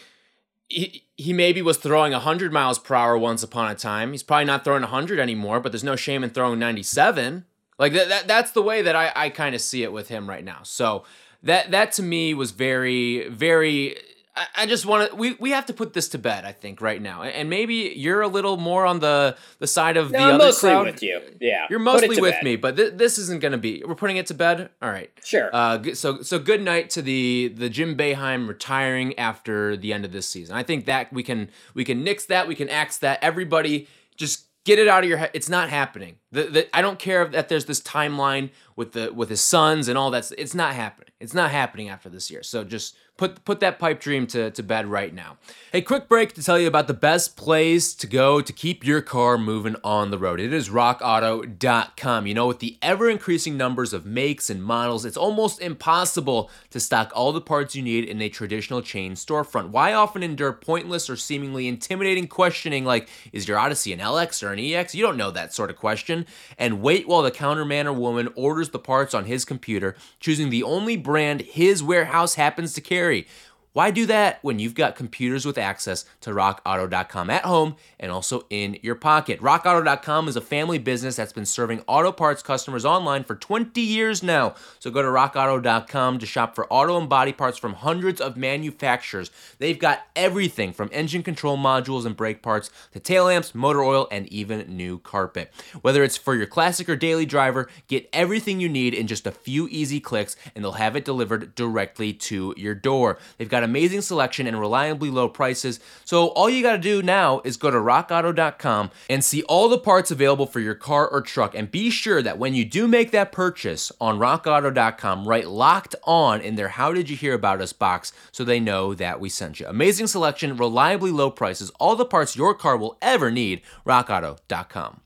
he, 0.70 1.04
he 1.16 1.32
maybe 1.32 1.60
was 1.60 1.76
throwing 1.76 2.12
100 2.12 2.52
miles 2.52 2.78
per 2.78 2.94
hour 2.94 3.18
once 3.18 3.42
upon 3.42 3.70
a 3.70 3.74
time. 3.74 4.12
He's 4.12 4.22
probably 4.22 4.46
not 4.46 4.64
throwing 4.64 4.82
100 4.82 5.18
anymore, 5.18 5.60
but 5.60 5.72
there's 5.72 5.84
no 5.84 5.96
shame 5.96 6.24
in 6.24 6.30
throwing 6.30 6.58
97. 6.58 7.44
Like 7.78 7.92
that, 7.92 8.08
that 8.08 8.28
that's 8.28 8.52
the 8.52 8.62
way 8.62 8.80
that 8.82 8.96
I, 8.96 9.12
I 9.14 9.28
kind 9.30 9.54
of 9.54 9.60
see 9.60 9.82
it 9.82 9.92
with 9.92 10.08
him 10.08 10.28
right 10.28 10.44
now. 10.44 10.60
So 10.62 11.04
that 11.42 11.70
that 11.72 11.92
to 11.92 12.02
me 12.02 12.34
was 12.34 12.52
very, 12.52 13.28
very 13.28 13.96
I, 14.36 14.46
I 14.58 14.66
just 14.66 14.86
want 14.86 15.10
to 15.10 15.16
we, 15.16 15.34
we 15.34 15.50
have 15.50 15.66
to 15.66 15.72
put 15.74 15.92
this 15.92 16.08
to 16.10 16.18
bed, 16.18 16.44
I 16.44 16.52
think, 16.52 16.80
right 16.80 17.00
now. 17.00 17.22
And 17.22 17.50
maybe 17.50 17.92
you're 17.96 18.20
a 18.20 18.28
little 18.28 18.56
more 18.56 18.86
on 18.86 19.00
the 19.00 19.36
the 19.58 19.66
side 19.66 19.96
of 19.96 20.10
no, 20.10 20.18
the 20.18 20.24
I'm 20.24 20.34
other 20.34 20.44
mostly 20.44 20.70
crowd. 20.70 20.86
with 20.86 21.02
you. 21.02 21.20
Yeah. 21.40 21.66
You're 21.68 21.78
mostly 21.78 22.20
with 22.20 22.34
bed. 22.34 22.42
me, 22.44 22.56
but 22.56 22.76
th- 22.76 22.94
this 22.94 23.18
isn't 23.18 23.40
going 23.40 23.52
to 23.52 23.58
be. 23.58 23.82
We're 23.86 23.94
putting 23.94 24.16
it 24.16 24.26
to 24.26 24.34
bed. 24.34 24.70
All 24.80 24.90
right. 24.90 25.10
Sure. 25.24 25.50
Uh, 25.52 25.82
so 25.94 26.22
so 26.22 26.38
good 26.38 26.62
night 26.62 26.90
to 26.90 27.02
the 27.02 27.52
the 27.54 27.68
Jim 27.68 27.96
Boeheim 27.96 28.48
retiring 28.48 29.18
after 29.18 29.76
the 29.76 29.92
end 29.92 30.04
of 30.04 30.12
this 30.12 30.26
season. 30.26 30.56
I 30.56 30.62
think 30.62 30.86
that 30.86 31.12
we 31.12 31.22
can 31.22 31.50
we 31.74 31.84
can 31.84 32.04
nix 32.04 32.26
that. 32.26 32.46
We 32.46 32.54
can 32.54 32.68
axe 32.68 32.98
that. 32.98 33.18
Everybody 33.22 33.88
just 34.16 34.46
get 34.64 34.78
it 34.78 34.88
out 34.88 35.02
of 35.02 35.08
your 35.08 35.18
head. 35.18 35.30
It's 35.32 35.48
not 35.48 35.70
happening. 35.70 36.16
The, 36.32 36.42
the, 36.44 36.76
I 36.76 36.82
don't 36.82 36.98
care 36.98 37.26
that 37.26 37.48
there's 37.48 37.64
this 37.64 37.80
timeline 37.80 38.50
with 38.76 38.92
the 38.92 39.12
with 39.12 39.28
his 39.30 39.40
sons 39.40 39.88
and 39.88 39.98
all 39.98 40.10
that. 40.10 40.30
It's 40.38 40.54
not 40.54 40.74
happening. 40.74 41.10
It's 41.18 41.34
not 41.34 41.50
happening 41.50 41.88
after 41.88 42.08
this 42.08 42.30
year. 42.30 42.42
So 42.42 42.64
just 42.64 42.96
put 43.20 43.44
put 43.44 43.60
that 43.60 43.78
pipe 43.78 44.00
dream 44.00 44.26
to, 44.26 44.50
to 44.50 44.62
bed 44.62 44.86
right 44.86 45.12
now. 45.12 45.36
A 45.74 45.82
quick 45.82 46.08
break 46.08 46.32
to 46.32 46.42
tell 46.42 46.58
you 46.58 46.66
about 46.66 46.88
the 46.88 46.94
best 46.94 47.36
place 47.36 47.92
to 47.94 48.06
go 48.06 48.40
to 48.40 48.52
keep 48.52 48.82
your 48.82 49.02
car 49.02 49.36
moving 49.36 49.76
on 49.84 50.10
the 50.10 50.18
road. 50.18 50.40
It 50.40 50.54
is 50.54 50.70
rockauto.com. 50.70 52.26
You 52.26 52.34
know, 52.34 52.46
with 52.46 52.60
the 52.60 52.78
ever 52.80 53.10
increasing 53.10 53.58
numbers 53.58 53.92
of 53.92 54.06
makes 54.06 54.48
and 54.48 54.64
models, 54.64 55.04
it's 55.04 55.18
almost 55.18 55.60
impossible 55.60 56.50
to 56.70 56.80
stock 56.80 57.12
all 57.14 57.32
the 57.32 57.42
parts 57.42 57.76
you 57.76 57.82
need 57.82 58.04
in 58.04 58.22
a 58.22 58.30
traditional 58.30 58.80
chain 58.80 59.12
storefront. 59.12 59.68
Why 59.68 59.92
often 59.92 60.22
endure 60.22 60.54
pointless 60.54 61.10
or 61.10 61.16
seemingly 61.16 61.68
intimidating 61.68 62.26
questioning 62.26 62.86
like, 62.86 63.10
is 63.34 63.46
your 63.46 63.58
Odyssey 63.58 63.92
an 63.92 63.98
LX 63.98 64.42
or 64.42 64.50
an 64.50 64.58
EX? 64.58 64.94
You 64.94 65.02
don't 65.02 65.18
know 65.18 65.30
that 65.30 65.52
sort 65.52 65.68
of 65.68 65.76
question. 65.76 66.24
And 66.56 66.80
wait 66.80 67.06
while 67.06 67.22
the 67.22 67.30
counterman 67.30 67.84
or 67.84 67.92
woman 67.92 68.30
orders 68.34 68.70
the 68.70 68.78
parts 68.78 69.12
on 69.12 69.26
his 69.26 69.44
computer, 69.44 69.94
choosing 70.20 70.48
the 70.48 70.62
only 70.62 70.96
brand 70.96 71.42
his 71.42 71.82
warehouse 71.82 72.36
happens 72.36 72.72
to 72.72 72.80
carry. 72.80 73.09
Perry 73.10 73.26
why 73.72 73.92
do 73.92 74.04
that 74.06 74.40
when 74.42 74.58
you've 74.58 74.74
got 74.74 74.96
computers 74.96 75.46
with 75.46 75.56
access 75.56 76.04
to 76.22 76.30
rockauto.com 76.30 77.30
at 77.30 77.44
home 77.44 77.76
and 78.00 78.10
also 78.10 78.44
in 78.50 78.78
your 78.82 78.96
pocket? 78.96 79.40
Rockauto.com 79.40 80.26
is 80.26 80.34
a 80.34 80.40
family 80.40 80.78
business 80.78 81.14
that's 81.14 81.32
been 81.32 81.46
serving 81.46 81.84
auto 81.86 82.10
parts 82.10 82.42
customers 82.42 82.84
online 82.84 83.22
for 83.22 83.36
20 83.36 83.80
years 83.80 84.24
now. 84.24 84.56
So 84.80 84.90
go 84.90 85.02
to 85.02 85.08
rockauto.com 85.08 86.18
to 86.18 86.26
shop 86.26 86.56
for 86.56 86.66
auto 86.72 86.98
and 86.98 87.08
body 87.08 87.32
parts 87.32 87.58
from 87.58 87.74
hundreds 87.74 88.20
of 88.20 88.36
manufacturers. 88.36 89.30
They've 89.58 89.78
got 89.78 90.00
everything 90.16 90.72
from 90.72 90.90
engine 90.92 91.22
control 91.22 91.56
modules 91.56 92.04
and 92.04 92.16
brake 92.16 92.42
parts 92.42 92.70
to 92.92 92.98
tail 92.98 93.26
lamps, 93.26 93.54
motor 93.54 93.84
oil, 93.84 94.08
and 94.10 94.26
even 94.32 94.76
new 94.76 94.98
carpet. 94.98 95.52
Whether 95.80 96.02
it's 96.02 96.16
for 96.16 96.34
your 96.34 96.46
classic 96.46 96.88
or 96.88 96.96
daily 96.96 97.24
driver, 97.24 97.68
get 97.86 98.08
everything 98.12 98.60
you 98.60 98.68
need 98.68 98.94
in 98.94 99.06
just 99.06 99.28
a 99.28 99.30
few 99.30 99.68
easy 99.68 100.00
clicks 100.00 100.34
and 100.56 100.64
they'll 100.64 100.72
have 100.72 100.96
it 100.96 101.04
delivered 101.04 101.54
directly 101.54 102.12
to 102.12 102.52
your 102.56 102.74
door. 102.74 103.16
They've 103.38 103.48
got 103.48 103.59
got 103.60 103.68
amazing 103.68 104.00
selection 104.00 104.46
and 104.46 104.58
reliably 104.58 105.10
low 105.10 105.28
prices. 105.28 105.80
So 106.04 106.28
all 106.28 106.48
you 106.48 106.62
got 106.62 106.72
to 106.72 106.78
do 106.78 107.02
now 107.02 107.42
is 107.44 107.56
go 107.56 107.70
to 107.70 107.76
rockauto.com 107.76 108.90
and 109.08 109.24
see 109.24 109.42
all 109.42 109.68
the 109.68 109.78
parts 109.78 110.10
available 110.10 110.46
for 110.46 110.60
your 110.60 110.74
car 110.74 111.06
or 111.06 111.20
truck. 111.20 111.54
And 111.54 111.70
be 111.70 111.90
sure 111.90 112.22
that 112.22 112.38
when 112.38 112.54
you 112.54 112.64
do 112.64 112.88
make 112.88 113.10
that 113.10 113.32
purchase 113.32 113.92
on 114.00 114.18
rockauto.com, 114.18 115.28
write 115.28 115.48
locked 115.48 115.94
on 116.04 116.40
in 116.40 116.56
their 116.56 116.68
How 116.68 116.92
Did 116.92 117.10
You 117.10 117.16
Hear 117.16 117.34
About 117.34 117.60
Us 117.60 117.72
box 117.72 118.12
so 118.32 118.44
they 118.44 118.60
know 118.60 118.94
that 118.94 119.20
we 119.20 119.28
sent 119.28 119.60
you. 119.60 119.66
Amazing 119.66 120.06
selection, 120.06 120.56
reliably 120.56 121.10
low 121.10 121.30
prices, 121.30 121.70
all 121.78 121.96
the 121.96 122.04
parts 122.04 122.36
your 122.36 122.54
car 122.54 122.76
will 122.76 122.96
ever 123.02 123.30
need. 123.30 123.60
rockauto.com. 123.86 125.00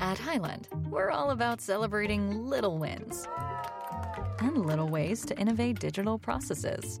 At 0.00 0.18
Highland, 0.18 0.68
we're 0.90 1.10
all 1.10 1.30
about 1.30 1.60
celebrating 1.60 2.30
little 2.30 2.78
wins 2.78 3.26
and 4.40 4.66
little 4.66 4.88
ways 4.88 5.24
to 5.26 5.38
innovate 5.38 5.80
digital 5.80 6.18
processes. 6.18 7.00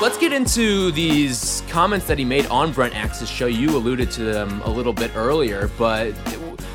Let's 0.00 0.16
get 0.16 0.32
into 0.32 0.90
these 0.92 1.62
comments 1.68 2.06
that 2.06 2.18
he 2.18 2.24
made 2.24 2.46
on 2.46 2.72
Brent 2.72 2.96
Axe's 2.96 3.28
show. 3.28 3.44
You 3.44 3.76
alluded 3.76 4.10
to 4.12 4.24
them 4.24 4.62
a 4.62 4.70
little 4.70 4.94
bit 4.94 5.14
earlier, 5.14 5.70
but 5.76 6.14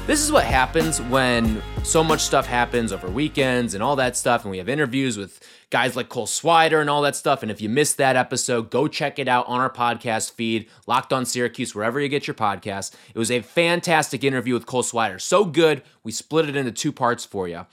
this 0.06 0.22
is 0.22 0.32
what 0.32 0.44
happens 0.44 1.02
when 1.02 1.60
so 1.84 2.04
much 2.04 2.22
stuff 2.22 2.46
happens 2.46 2.92
over 2.92 3.10
weekends 3.10 3.74
and 3.74 3.82
all 3.82 3.96
that 3.96 4.16
stuff, 4.16 4.44
and 4.44 4.52
we 4.52 4.60
have 4.60 4.70
interviews 4.70 5.18
with 5.18 5.40
guys 5.72 5.96
like 5.96 6.08
Cole 6.08 6.28
Swider 6.28 6.80
and 6.80 6.88
all 6.88 7.02
that 7.02 7.16
stuff. 7.16 7.42
And 7.42 7.50
if 7.50 7.62
you 7.62 7.68
missed 7.68 7.98
that 7.98 8.16
episode, 8.16 8.70
go 8.70 8.88
check 8.88 9.18
it 9.18 9.28
out 9.28 9.48
on 9.48 9.60
our 9.60 9.72
podcast 9.72 10.34
feed, 10.34 10.70
Locked 10.86 11.12
on 11.12 11.26
Syracuse, 11.26 11.74
wherever 11.74 12.00
you 12.00 12.10
get 12.10 12.28
your 12.28 12.36
podcast. 12.36 12.94
It 13.12 13.18
was 13.18 13.32
a 13.32 13.42
fantastic 13.42 14.24
interview 14.24 14.54
with 14.54 14.68
Cole 14.68 14.84
Swider. 14.84 15.20
So 15.20 15.46
good, 15.46 15.82
we 16.04 16.12
split 16.12 16.48
it 16.48 16.56
into 16.56 16.72
two 16.72 16.92
parts 16.92 17.26
for 17.26 17.48
you. 17.48 17.66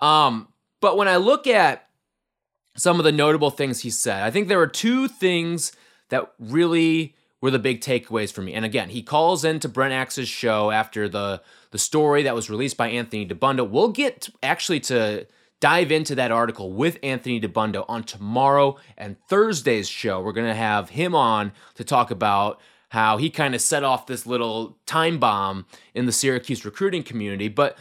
Um, 0.00 0.48
but 0.80 0.96
when 0.96 1.08
I 1.08 1.16
look 1.16 1.46
at 1.46 1.88
some 2.76 2.98
of 2.98 3.04
the 3.04 3.12
notable 3.12 3.50
things 3.50 3.80
he 3.80 3.90
said. 3.90 4.22
I 4.22 4.30
think 4.30 4.48
there 4.48 4.58
were 4.58 4.66
two 4.66 5.08
things 5.08 5.72
that 6.08 6.32
really 6.38 7.14
were 7.40 7.50
the 7.50 7.58
big 7.58 7.80
takeaways 7.80 8.32
for 8.32 8.42
me. 8.42 8.54
And 8.54 8.64
again, 8.64 8.88
he 8.88 9.02
calls 9.02 9.44
into 9.44 9.68
Brent 9.68 9.92
Axe's 9.92 10.28
show 10.28 10.70
after 10.70 11.08
the 11.08 11.42
the 11.72 11.78
story 11.78 12.22
that 12.22 12.34
was 12.34 12.48
released 12.48 12.76
by 12.76 12.88
Anthony 12.88 13.26
Dabbundo. 13.26 13.68
We'll 13.68 13.88
get 13.88 14.28
actually 14.42 14.80
to 14.80 15.26
dive 15.60 15.90
into 15.90 16.14
that 16.14 16.30
article 16.30 16.72
with 16.72 16.98
Anthony 17.02 17.40
Dabbundo 17.40 17.84
on 17.88 18.04
tomorrow 18.04 18.76
and 18.96 19.16
Thursday's 19.28 19.88
show. 19.88 20.20
We're 20.20 20.32
going 20.32 20.46
to 20.46 20.54
have 20.54 20.90
him 20.90 21.14
on 21.14 21.52
to 21.74 21.84
talk 21.84 22.10
about 22.10 22.60
how 22.90 23.16
he 23.16 23.28
kind 23.28 23.54
of 23.54 23.60
set 23.60 23.82
off 23.82 24.06
this 24.06 24.24
little 24.24 24.78
time 24.86 25.18
bomb 25.18 25.66
in 25.94 26.06
the 26.06 26.12
Syracuse 26.12 26.64
recruiting 26.64 27.02
community. 27.02 27.48
But 27.48 27.76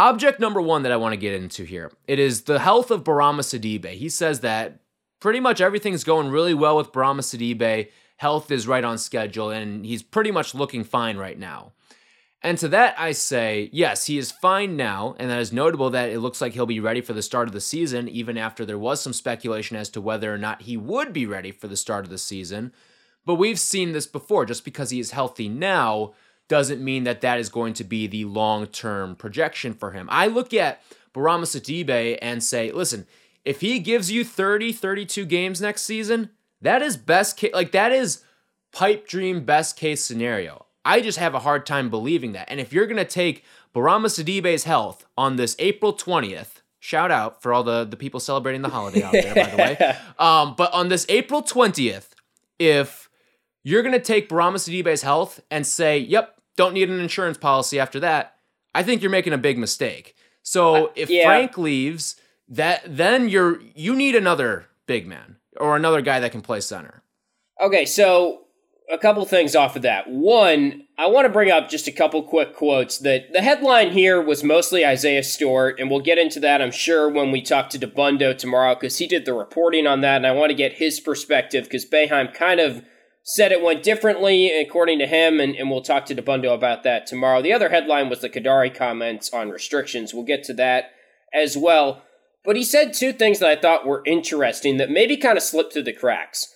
Object 0.00 0.40
number 0.40 0.62
one 0.62 0.82
that 0.84 0.92
I 0.92 0.96
want 0.96 1.12
to 1.12 1.18
get 1.18 1.34
into 1.34 1.62
here. 1.62 1.92
It 2.08 2.18
is 2.18 2.44
the 2.44 2.60
health 2.60 2.90
of 2.90 3.04
Bourama 3.04 3.42
Sidibe. 3.42 3.90
He 3.90 4.08
says 4.08 4.40
that 4.40 4.80
pretty 5.20 5.40
much 5.40 5.60
everything's 5.60 6.04
going 6.04 6.30
really 6.30 6.54
well 6.54 6.78
with 6.78 6.90
Bourama 6.90 7.20
Sidibe. 7.20 7.90
Health 8.16 8.50
is 8.50 8.66
right 8.66 8.82
on 8.82 8.96
schedule, 8.96 9.50
and 9.50 9.84
he's 9.84 10.02
pretty 10.02 10.30
much 10.30 10.54
looking 10.54 10.84
fine 10.84 11.18
right 11.18 11.38
now. 11.38 11.72
And 12.40 12.56
to 12.56 12.68
that, 12.68 12.94
I 12.98 13.12
say, 13.12 13.68
yes, 13.74 14.06
he 14.06 14.16
is 14.16 14.32
fine 14.32 14.74
now, 14.74 15.16
and 15.18 15.28
that 15.28 15.38
is 15.38 15.52
notable 15.52 15.90
that 15.90 16.08
it 16.08 16.20
looks 16.20 16.40
like 16.40 16.54
he'll 16.54 16.64
be 16.64 16.80
ready 16.80 17.02
for 17.02 17.12
the 17.12 17.20
start 17.20 17.46
of 17.46 17.52
the 17.52 17.60
season, 17.60 18.08
even 18.08 18.38
after 18.38 18.64
there 18.64 18.78
was 18.78 19.02
some 19.02 19.12
speculation 19.12 19.76
as 19.76 19.90
to 19.90 20.00
whether 20.00 20.32
or 20.32 20.38
not 20.38 20.62
he 20.62 20.78
would 20.78 21.12
be 21.12 21.26
ready 21.26 21.50
for 21.50 21.68
the 21.68 21.76
start 21.76 22.06
of 22.06 22.10
the 22.10 22.16
season. 22.16 22.72
But 23.26 23.34
we've 23.34 23.60
seen 23.60 23.92
this 23.92 24.06
before. 24.06 24.46
Just 24.46 24.64
because 24.64 24.88
he 24.88 24.98
is 24.98 25.10
healthy 25.10 25.50
now 25.50 26.14
doesn't 26.50 26.82
mean 26.82 27.04
that 27.04 27.20
that 27.20 27.38
is 27.38 27.48
going 27.48 27.72
to 27.74 27.84
be 27.84 28.08
the 28.08 28.24
long 28.24 28.66
term 28.66 29.14
projection 29.14 29.72
for 29.72 29.92
him. 29.92 30.08
I 30.10 30.26
look 30.26 30.52
at 30.52 30.82
Bourama 31.14 31.44
Sidibe 31.44 32.18
and 32.20 32.42
say, 32.42 32.72
listen, 32.72 33.06
if 33.44 33.60
he 33.60 33.78
gives 33.78 34.10
you 34.10 34.24
30, 34.24 34.72
32 34.72 35.24
games 35.26 35.60
next 35.60 35.82
season, 35.82 36.30
that 36.60 36.82
is 36.82 36.96
best 36.96 37.36
case, 37.36 37.54
like 37.54 37.70
that 37.70 37.92
is 37.92 38.24
pipe 38.72 39.06
dream 39.06 39.44
best 39.44 39.76
case 39.76 40.04
scenario. 40.04 40.66
I 40.84 41.00
just 41.00 41.18
have 41.18 41.34
a 41.34 41.38
hard 41.38 41.66
time 41.66 41.88
believing 41.88 42.32
that. 42.32 42.50
And 42.50 42.58
if 42.58 42.72
you're 42.72 42.86
going 42.86 42.96
to 42.96 43.04
take 43.04 43.44
Bourama 43.72 44.06
Sidibe's 44.06 44.64
health 44.64 45.06
on 45.16 45.36
this 45.36 45.54
April 45.60 45.94
20th, 45.94 46.62
shout 46.80 47.12
out 47.12 47.40
for 47.42 47.52
all 47.52 47.62
the, 47.62 47.84
the 47.84 47.96
people 47.96 48.18
celebrating 48.18 48.62
the 48.62 48.70
holiday 48.70 49.04
out 49.04 49.12
there, 49.12 49.34
by 49.36 49.50
the 49.50 49.56
way. 49.56 49.96
Um, 50.18 50.54
but 50.54 50.72
on 50.74 50.88
this 50.88 51.06
April 51.08 51.42
20th, 51.42 52.08
if 52.58 53.08
you're 53.62 53.82
going 53.82 53.94
to 53.94 54.00
take 54.00 54.28
Bourama 54.28 54.56
Sidibe's 54.56 55.02
health 55.02 55.40
and 55.50 55.66
say, 55.66 55.98
yep, 55.98 56.39
don't 56.56 56.74
need 56.74 56.90
an 56.90 57.00
insurance 57.00 57.38
policy 57.38 57.78
after 57.78 58.00
that, 58.00 58.36
I 58.74 58.82
think 58.82 59.02
you're 59.02 59.10
making 59.10 59.32
a 59.32 59.38
big 59.38 59.58
mistake. 59.58 60.14
So 60.42 60.86
uh, 60.86 60.92
if 60.94 61.10
yeah. 61.10 61.24
Frank 61.24 61.58
leaves, 61.58 62.16
that 62.48 62.82
then 62.86 63.28
you're 63.28 63.60
you 63.74 63.94
need 63.94 64.14
another 64.14 64.66
big 64.86 65.06
man 65.06 65.36
or 65.58 65.76
another 65.76 66.02
guy 66.02 66.20
that 66.20 66.32
can 66.32 66.40
play 66.40 66.60
center. 66.60 67.02
Okay, 67.60 67.84
so 67.84 68.46
a 68.90 68.98
couple 68.98 69.24
things 69.24 69.54
off 69.54 69.76
of 69.76 69.82
that. 69.82 70.08
One, 70.08 70.86
I 70.98 71.06
want 71.06 71.26
to 71.26 71.32
bring 71.32 71.50
up 71.50 71.68
just 71.68 71.86
a 71.86 71.92
couple 71.92 72.22
quick 72.22 72.56
quotes. 72.56 72.98
That 72.98 73.32
the 73.32 73.42
headline 73.42 73.92
here 73.92 74.20
was 74.20 74.42
mostly 74.42 74.84
Isaiah 74.84 75.22
Stewart, 75.22 75.78
and 75.78 75.90
we'll 75.90 76.00
get 76.00 76.18
into 76.18 76.40
that, 76.40 76.60
I'm 76.60 76.72
sure, 76.72 77.08
when 77.08 77.30
we 77.30 77.40
talk 77.40 77.70
to 77.70 77.78
Dabbundo 77.78 78.36
tomorrow, 78.36 78.74
because 78.74 78.98
he 78.98 79.06
did 79.06 79.24
the 79.24 79.34
reporting 79.34 79.86
on 79.86 80.00
that, 80.00 80.16
and 80.16 80.26
I 80.26 80.32
want 80.32 80.50
to 80.50 80.56
get 80.56 80.74
his 80.74 80.98
perspective, 80.98 81.64
because 81.64 81.86
Boeheim 81.86 82.34
kind 82.34 82.60
of 82.60 82.82
said 83.22 83.52
it 83.52 83.62
went 83.62 83.82
differently, 83.82 84.50
according 84.50 84.98
to 84.98 85.06
him, 85.06 85.40
and, 85.40 85.54
and 85.54 85.70
we'll 85.70 85.82
talk 85.82 86.06
to 86.06 86.14
Dabbundo 86.14 86.54
about 86.54 86.82
that 86.84 87.06
tomorrow. 87.06 87.42
The 87.42 87.52
other 87.52 87.68
headline 87.68 88.08
was 88.08 88.20
the 88.20 88.30
Kadary 88.30 88.74
comments 88.74 89.32
on 89.32 89.50
restrictions. 89.50 90.12
We'll 90.14 90.24
get 90.24 90.42
to 90.44 90.54
that 90.54 90.92
as 91.32 91.56
well. 91.56 92.02
But 92.44 92.56
he 92.56 92.64
said 92.64 92.92
two 92.92 93.12
things 93.12 93.38
that 93.38 93.50
I 93.50 93.60
thought 93.60 93.86
were 93.86 94.02
interesting 94.06 94.78
that 94.78 94.90
maybe 94.90 95.16
kind 95.16 95.36
of 95.36 95.44
slipped 95.44 95.72
through 95.72 95.82
the 95.82 95.92
cracks. 95.92 96.46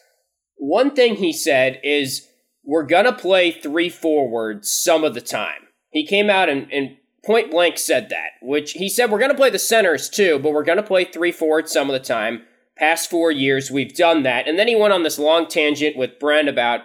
One 0.57 0.95
thing 0.95 1.17
he 1.17 1.33
said 1.33 1.81
is, 1.83 2.27
we're 2.65 2.87
going 2.87 3.05
to 3.05 3.13
play 3.13 3.51
three 3.51 3.91
forwards 3.91 4.71
some 4.71 5.05
of 5.05 5.13
the 5.13 5.21
time. 5.21 5.69
He 5.91 6.07
came 6.07 6.31
out 6.31 6.49
and, 6.49 6.73
and 6.73 6.97
point 7.25 7.51
blank 7.51 7.77
said 7.77 8.09
that, 8.09 8.31
which 8.41 8.73
he 8.73 8.89
said, 8.89 9.11
we're 9.11 9.19
going 9.19 9.31
to 9.31 9.37
play 9.37 9.51
the 9.51 9.59
centers 9.59 10.09
too, 10.09 10.39
but 10.39 10.53
we're 10.53 10.65
going 10.65 10.79
to 10.79 10.83
play 10.83 11.05
three 11.05 11.33
forwards 11.33 11.73
some 11.73 11.91
of 11.91 11.93
the 11.93 12.07
time. 12.07 12.43
Past 12.77 13.09
four 13.09 13.31
years, 13.31 13.71
we've 13.71 13.95
done 13.95 14.25
that. 14.25 14.49
And 14.49 14.59
then 14.59 14.69
he 14.69 14.75
went 14.75 14.93
on 14.93 15.05
this 15.05 15.19
long 15.19 15.47
tangent 15.47 15.97
with 15.97 16.19
Brent 16.19 16.49
about 16.49 16.81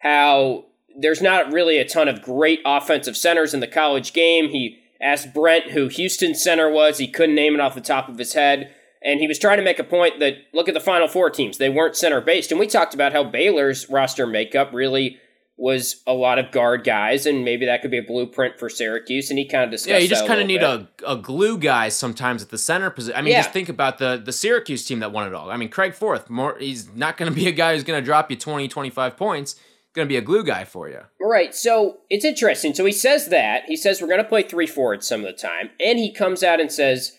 how 0.00 0.64
there's 0.96 1.20
not 1.20 1.52
really 1.52 1.78
a 1.78 1.84
ton 1.84 2.08
of 2.08 2.22
great 2.22 2.60
offensive 2.64 3.16
centers 3.16 3.52
in 3.52 3.60
the 3.60 3.66
college 3.66 4.12
game. 4.12 4.50
He 4.50 4.78
asked 5.00 5.34
Brent 5.34 5.72
who 5.72 5.88
Houston 5.88 6.34
center 6.34 6.70
was. 6.70 6.98
He 6.98 7.08
couldn't 7.08 7.34
name 7.34 7.54
it 7.54 7.60
off 7.60 7.74
the 7.74 7.80
top 7.80 8.08
of 8.08 8.18
his 8.18 8.34
head. 8.34 8.74
And 9.02 9.20
he 9.20 9.28
was 9.28 9.38
trying 9.38 9.58
to 9.58 9.64
make 9.64 9.78
a 9.78 9.84
point 9.84 10.18
that 10.20 10.38
look 10.54 10.66
at 10.66 10.72
the 10.72 10.80
Final 10.80 11.08
Four 11.08 11.28
teams. 11.28 11.58
They 11.58 11.68
weren't 11.68 11.96
center 11.96 12.22
based. 12.22 12.50
And 12.50 12.58
we 12.58 12.66
talked 12.66 12.94
about 12.94 13.12
how 13.12 13.22
Baylor's 13.22 13.90
roster 13.90 14.26
makeup 14.26 14.70
really 14.72 15.18
was 15.56 16.02
a 16.06 16.12
lot 16.12 16.38
of 16.38 16.50
guard 16.50 16.82
guys, 16.82 17.26
and 17.26 17.44
maybe 17.44 17.66
that 17.66 17.80
could 17.80 17.90
be 17.90 17.98
a 17.98 18.02
blueprint 18.02 18.58
for 18.58 18.68
Syracuse. 18.68 19.30
And 19.30 19.38
he 19.38 19.46
kind 19.46 19.64
of 19.64 19.70
discussed. 19.70 19.90
Yeah, 19.90 19.98
you 19.98 20.08
just 20.08 20.26
kind 20.26 20.40
of 20.40 20.46
need 20.46 20.62
a, 20.62 20.88
a 21.06 21.16
glue 21.16 21.58
guy 21.58 21.88
sometimes 21.88 22.42
at 22.42 22.50
the 22.50 22.58
center 22.58 22.90
position. 22.90 23.16
I 23.16 23.22
mean, 23.22 23.32
yeah. 23.32 23.42
just 23.42 23.52
think 23.52 23.68
about 23.68 23.98
the 23.98 24.20
the 24.22 24.32
Syracuse 24.32 24.84
team 24.84 25.00
that 25.00 25.12
won 25.12 25.26
it 25.26 25.34
all. 25.34 25.50
I 25.50 25.56
mean, 25.56 25.68
Craig 25.68 25.94
Forth, 25.94 26.28
more 26.28 26.58
he's 26.58 26.92
not 26.94 27.16
going 27.16 27.32
to 27.32 27.34
be 27.34 27.46
a 27.48 27.52
guy 27.52 27.74
who's 27.74 27.84
going 27.84 28.00
to 28.00 28.04
drop 28.04 28.30
you 28.30 28.36
20, 28.36 28.68
25 28.68 29.16
points. 29.16 29.56
Going 29.94 30.08
to 30.08 30.12
be 30.12 30.16
a 30.16 30.22
glue 30.22 30.42
guy 30.42 30.64
for 30.64 30.88
you. 30.88 31.02
Right. 31.20 31.54
So 31.54 31.98
it's 32.10 32.24
interesting. 32.24 32.74
So 32.74 32.84
he 32.84 32.90
says 32.90 33.28
that 33.28 33.66
he 33.66 33.76
says 33.76 34.02
we're 34.02 34.08
going 34.08 34.18
to 34.18 34.28
play 34.28 34.42
three 34.42 34.66
forwards 34.66 35.06
some 35.06 35.20
of 35.20 35.26
the 35.26 35.32
time, 35.32 35.70
and 35.78 36.00
he 36.00 36.12
comes 36.12 36.42
out 36.42 36.60
and 36.60 36.72
says 36.72 37.16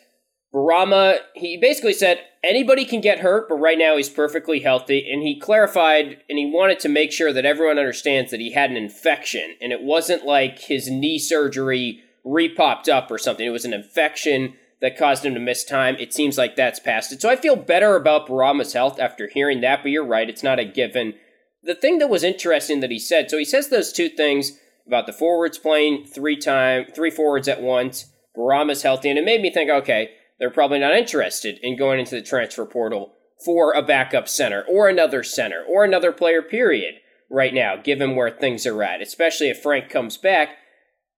Bourama, 0.56 1.18
he 1.34 1.58
basically 1.58 1.92
said 1.92 2.22
anybody 2.42 2.86
can 2.86 3.02
get 3.02 3.20
hurt, 3.20 3.50
but 3.50 3.56
right 3.56 3.78
now 3.78 3.98
he's 3.98 4.08
perfectly 4.08 4.62
healthy. 4.62 5.06
And 5.12 5.22
he 5.22 5.38
clarified 5.38 6.22
and 6.30 6.40
he 6.40 6.46
wanted 6.46 6.80
to 6.80 6.90
make 6.90 7.12
sure 7.12 7.34
that 7.34 7.46
everyone 7.46 7.78
understands 7.78 8.32
that 8.32 8.40
he 8.40 8.54
had 8.54 8.72
an 8.72 8.78
infection 8.78 9.56
and 9.60 9.74
it 9.74 9.84
wasn't 9.84 10.26
like 10.26 10.60
his 10.60 10.90
knee 10.90 11.20
surgery 11.20 12.02
repopped 12.26 12.88
up 12.88 13.12
or 13.12 13.18
something. 13.18 13.46
It 13.46 13.50
was 13.50 13.66
an 13.66 13.74
infection 13.74 14.54
that 14.80 14.98
caused 14.98 15.26
him 15.26 15.34
to 15.34 15.42
miss 15.42 15.66
time. 15.66 15.98
It 16.00 16.14
seems 16.14 16.38
like 16.38 16.56
that's 16.56 16.80
past 16.80 17.12
it. 17.12 17.22
So 17.22 17.30
I 17.30 17.36
feel 17.36 17.58
better 17.58 17.98
about 17.98 18.28
Bourama's 18.28 18.72
health 18.72 18.98
after 18.98 19.28
hearing 19.28 19.60
that, 19.62 19.84
but 19.84 19.92
you're 19.92 20.06
right, 20.06 20.30
it's 20.30 20.44
not 20.44 20.60
a 20.60 20.66
given. 20.66 21.16
The 21.64 21.76
thing 21.76 21.98
that 21.98 22.10
was 22.10 22.24
interesting 22.24 22.80
that 22.80 22.92
he 22.92 23.00
said, 23.00 23.30
so 23.30 23.38
he 23.38 23.46
says 23.46 23.68
those 23.68 23.92
two 23.92 24.08
things 24.08 24.54
about 24.88 25.06
the 25.06 25.14
forwards 25.14 25.58
playing 25.58 26.06
three 26.06 26.38
time 26.38 26.86
three 26.94 27.12
forwards 27.12 27.50
at 27.50 27.62
once. 27.62 28.06
Bourama's 28.38 28.84
healthy, 28.84 29.10
and 29.10 29.18
it 29.18 29.26
made 29.26 29.42
me 29.42 29.50
think, 29.50 29.70
okay, 29.70 30.12
they're 30.40 30.50
probably 30.50 30.80
not 30.80 30.96
interested 30.96 31.60
in 31.62 31.78
going 31.78 32.00
into 32.00 32.16
the 32.16 32.22
transfer 32.22 32.66
portal 32.66 33.14
for 33.44 33.74
a 33.74 33.82
backup 33.82 34.28
center 34.28 34.64
or 34.70 34.88
another 34.88 35.24
center 35.24 35.64
or 35.64 35.84
another 35.84 36.12
player, 36.12 36.42
period, 36.42 36.96
right 37.30 37.54
now, 37.54 37.76
given 37.76 38.16
where 38.16 38.30
things 38.30 38.66
are 38.66 38.84
at, 38.84 39.02
especially 39.02 39.50
if 39.50 39.62
Frank 39.62 39.90
comes 39.90 40.18
back. 40.18 40.50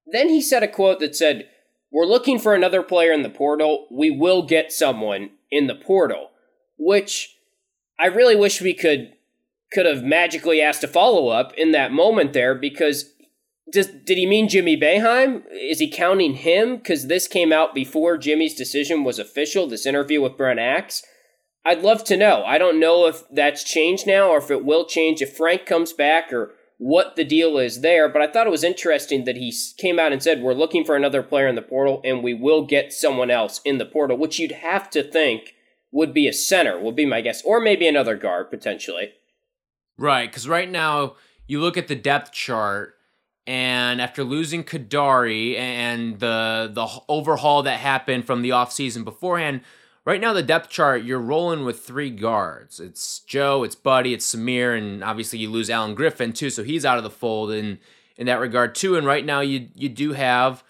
Then 0.05 0.29
he 0.29 0.41
said 0.41 0.63
a 0.63 0.67
quote 0.67 0.99
that 0.99 1.15
said, 1.15 1.49
We're 1.91 2.05
looking 2.05 2.39
for 2.39 2.53
another 2.53 2.81
player 2.81 3.11
in 3.11 3.23
the 3.23 3.29
portal. 3.29 3.87
We 3.91 4.09
will 4.09 4.43
get 4.43 4.71
someone 4.71 5.31
in 5.51 5.67
the 5.67 5.75
portal, 5.75 6.31
which 6.77 7.37
I 7.99 8.07
really 8.07 8.35
wish 8.35 8.61
we 8.61 8.73
could 8.73 9.13
could 9.71 9.85
have 9.85 10.01
magically 10.01 10.61
asked 10.61 10.83
a 10.83 10.87
follow 10.87 11.27
up 11.27 11.53
in 11.57 11.71
that 11.73 11.91
moment 11.91 12.31
there 12.31 12.55
because 12.55 13.11
does, 13.71 13.87
did 13.87 14.17
he 14.17 14.25
mean 14.25 14.47
Jimmy 14.47 14.77
Boeheim? 14.77 15.43
Is 15.51 15.79
he 15.79 15.89
counting 15.89 16.35
him? 16.35 16.77
Because 16.77 17.07
this 17.07 17.27
came 17.27 17.51
out 17.51 17.75
before 17.75 18.17
Jimmy's 18.17 18.55
decision 18.55 19.03
was 19.03 19.19
official, 19.19 19.67
this 19.67 19.85
interview 19.85 20.21
with 20.21 20.37
Brent 20.37 20.59
Axe. 20.59 21.03
I'd 21.65 21.81
love 21.81 22.03
to 22.05 22.17
know. 22.17 22.43
I 22.45 22.57
don't 22.57 22.79
know 22.79 23.07
if 23.07 23.23
that's 23.29 23.63
changed 23.63 24.07
now 24.07 24.29
or 24.29 24.37
if 24.37 24.49
it 24.49 24.63
will 24.63 24.85
change 24.85 25.21
if 25.21 25.35
Frank 25.35 25.65
comes 25.65 25.91
back 25.91 26.31
or 26.31 26.53
what 26.77 27.15
the 27.15 27.25
deal 27.25 27.57
is 27.57 27.81
there. 27.81 28.07
But 28.07 28.21
I 28.21 28.27
thought 28.31 28.47
it 28.47 28.51
was 28.51 28.63
interesting 28.63 29.25
that 29.25 29.35
he 29.35 29.53
came 29.77 29.99
out 29.99 30.13
and 30.13 30.23
said, 30.23 30.41
We're 30.41 30.53
looking 30.53 30.85
for 30.85 30.95
another 30.95 31.21
player 31.21 31.47
in 31.47 31.55
the 31.55 31.61
portal 31.61 32.01
and 32.05 32.23
we 32.23 32.33
will 32.33 32.65
get 32.65 32.93
someone 32.93 33.29
else 33.29 33.59
in 33.65 33.79
the 33.79 33.85
portal, 33.85 34.17
which 34.17 34.39
you'd 34.39 34.51
have 34.53 34.89
to 34.91 35.03
think 35.03 35.55
would 35.91 36.13
be 36.13 36.27
a 36.27 36.33
center, 36.33 36.79
would 36.79 36.95
be 36.95 37.05
my 37.05 37.21
guess, 37.21 37.41
or 37.43 37.59
maybe 37.59 37.87
another 37.87 38.15
guard 38.15 38.49
potentially. 38.49 39.11
Right, 39.97 40.29
because 40.29 40.47
right 40.47 40.69
now 40.69 41.15
you 41.47 41.59
look 41.59 41.75
at 41.75 41.87
the 41.87 41.95
depth 41.95 42.31
chart, 42.31 42.96
and 43.47 44.01
after 44.01 44.25
losing 44.25 44.63
Kadary 44.63 45.57
and 45.57 46.19
the 46.19 46.69
the 46.71 46.87
overhaul 47.07 47.63
that 47.63 47.79
happened 47.79 48.25
from 48.25 48.41
the 48.41 48.49
offseason 48.49 49.05
beforehand, 49.05 49.61
right 50.03 50.19
now 50.19 50.33
the 50.33 50.43
depth 50.43 50.69
chart 50.69 51.03
you're 51.03 51.17
rolling 51.17 51.63
with 51.63 51.79
three 51.79 52.09
guards. 52.09 52.81
It's 52.81 53.19
Joe, 53.21 53.63
it's 53.63 53.75
Buddy, 53.75 54.13
it's 54.13 54.35
Samir, 54.35 54.77
and 54.77 55.03
obviously 55.03 55.39
you 55.39 55.49
lose 55.49 55.69
Alan 55.69 55.95
Griffin 55.95 56.33
too, 56.33 56.49
so 56.49 56.63
he's 56.63 56.85
out 56.85 56.97
of 56.97 57.05
the 57.05 57.09
fold 57.09 57.51
in 57.51 57.79
in 58.17 58.27
that 58.27 58.41
regard 58.41 58.75
too. 58.75 58.97
And 58.97 59.07
right 59.07 59.25
now 59.25 59.39
you 59.39 59.69
you 59.73 59.87
do 59.87 60.11
have 60.11 60.63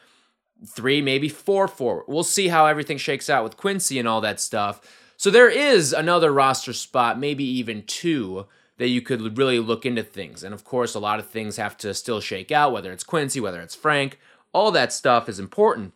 three, 0.65 1.01
maybe 1.01 1.29
four 1.29 1.67
forward. 1.67 2.05
We'll 2.07 2.23
see 2.23 2.47
how 2.47 2.67
everything 2.67 2.97
shakes 2.97 3.29
out 3.29 3.43
with 3.43 3.57
Quincy 3.57 3.97
and 3.97 4.07
all 4.07 4.21
that 4.21 4.39
stuff. 4.39 4.81
So 5.17 5.31
there 5.31 5.49
is 5.49 5.93
another 5.93 6.31
roster 6.31 6.73
spot, 6.73 7.19
maybe 7.19 7.43
even 7.43 7.83
two 7.83 8.45
that 8.77 8.89
you 8.89 9.01
could 9.01 9.37
really 9.37 9.59
look 9.59 9.85
into 9.85 10.03
things. 10.03 10.43
And 10.43 10.53
of 10.53 10.63
course, 10.63 10.93
a 10.93 10.99
lot 10.99 11.19
of 11.19 11.27
things 11.27 11.57
have 11.57 11.77
to 11.77 11.93
still 11.93 12.21
shake 12.21 12.51
out, 12.51 12.71
whether 12.71 12.91
it's 12.91 13.03
Quincy, 13.03 13.39
whether 13.39 13.61
it's 13.61 13.75
Frank, 13.75 14.19
all 14.53 14.71
that 14.71 14.93
stuff 14.93 15.27
is 15.27 15.39
important. 15.39 15.93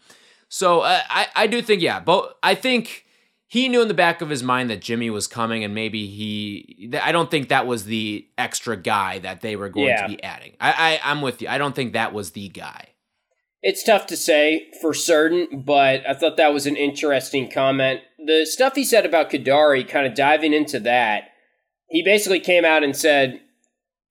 So 0.50 0.82
uh, 0.82 1.02
I, 1.10 1.28
I 1.36 1.48
do 1.48 1.62
think, 1.62 1.82
yeah, 1.82 2.00
but 2.00 2.38
I 2.44 2.56
think 2.56 3.06
he 3.48 3.70
knew 3.70 3.82
in 3.82 3.88
the 3.88 3.94
back 3.94 4.22
of 4.22 4.30
his 4.30 4.44
mind 4.44 4.70
that 4.70 4.82
Jimmy 4.82 5.10
was 5.10 5.28
coming, 5.28 5.64
and 5.64 5.76
maybe 5.76 6.08
he, 6.08 6.92
I 7.02 7.12
don't 7.12 7.30
think 7.30 7.50
that 7.50 7.68
was 7.68 7.86
the 7.86 8.28
extra 8.38 8.76
guy 8.78 9.20
that 9.20 9.42
they 9.42 9.56
were 9.56 9.70
going 9.70 9.88
yeah. 9.88 10.04
to 10.04 10.08
be 10.08 10.24
adding. 10.24 10.54
I, 10.60 11.00
I, 11.04 11.12
I'm 11.12 11.22
with 11.22 11.42
you. 11.42 11.48
I 11.48 11.58
don't 11.58 11.76
think 11.76 11.94
that 11.94 12.14
was 12.14 12.32
the 12.32 12.50
guy. 12.50 12.88
It's 13.62 13.84
tough 13.84 14.08
to 14.08 14.18
say 14.18 14.72
for 14.82 14.94
certain, 14.94 15.64
but 15.66 16.08
I 16.08 16.16
thought 16.16 16.38
that 16.38 16.54
was 16.54 16.66
an 16.66 16.76
interesting 16.76 17.52
comment. 17.52 18.02
The 18.26 18.46
stuff 18.46 18.76
he 18.76 18.84
said 18.84 19.06
about 19.06 19.30
Kadary, 19.30 19.88
kind 19.88 20.08
of 20.08 20.16
diving 20.16 20.54
into 20.54 20.80
that, 20.80 21.31
he 21.92 22.02
basically 22.02 22.40
came 22.40 22.64
out 22.64 22.84
and 22.84 22.96
said, 22.96 23.42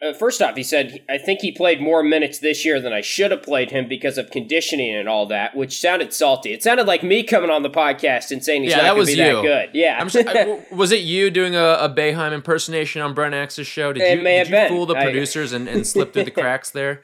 uh, 0.02 0.12
first 0.12 0.40
off, 0.40 0.56
he 0.56 0.62
said, 0.62 1.02
I 1.08 1.18
think 1.18 1.40
he 1.40 1.50
played 1.50 1.80
more 1.80 2.02
minutes 2.02 2.38
this 2.38 2.64
year 2.64 2.80
than 2.80 2.92
I 2.92 3.00
should 3.00 3.30
have 3.30 3.42
played 3.42 3.70
him 3.70 3.88
because 3.88 4.16
of 4.16 4.30
conditioning 4.30 4.94
and 4.94 5.08
all 5.08 5.26
that, 5.26 5.54
which 5.54 5.78
sounded 5.78 6.12
salty. 6.12 6.52
It 6.52 6.62
sounded 6.62 6.86
like 6.86 7.02
me 7.02 7.22
coming 7.22 7.50
on 7.50 7.62
the 7.62 7.70
podcast 7.70 8.30
and 8.30 8.44
saying 8.44 8.62
he's 8.62 8.72
yeah, 8.72 8.82
not 8.82 8.94
going 8.94 9.06
to 9.06 9.12
be 9.12 9.18
you. 9.18 9.24
that 9.24 9.42
good. 9.42 9.70
Yeah. 9.74 10.62
I, 10.70 10.74
was 10.74 10.92
it 10.92 11.00
you 11.00 11.30
doing 11.30 11.54
a, 11.54 11.78
a 11.80 11.88
Boeheim 11.88 12.32
impersonation 12.32 13.02
on 13.02 13.12
Brent 13.14 13.34
Axe's 13.34 13.66
show? 13.66 13.92
Did 13.92 14.02
it 14.02 14.18
you, 14.18 14.24
did 14.24 14.48
you 14.48 14.68
fool 14.68 14.86
the 14.86 14.94
producers 14.94 15.52
and, 15.52 15.68
and 15.68 15.86
slip 15.86 16.12
through 16.12 16.24
the 16.24 16.30
cracks 16.30 16.70
there? 16.70 17.02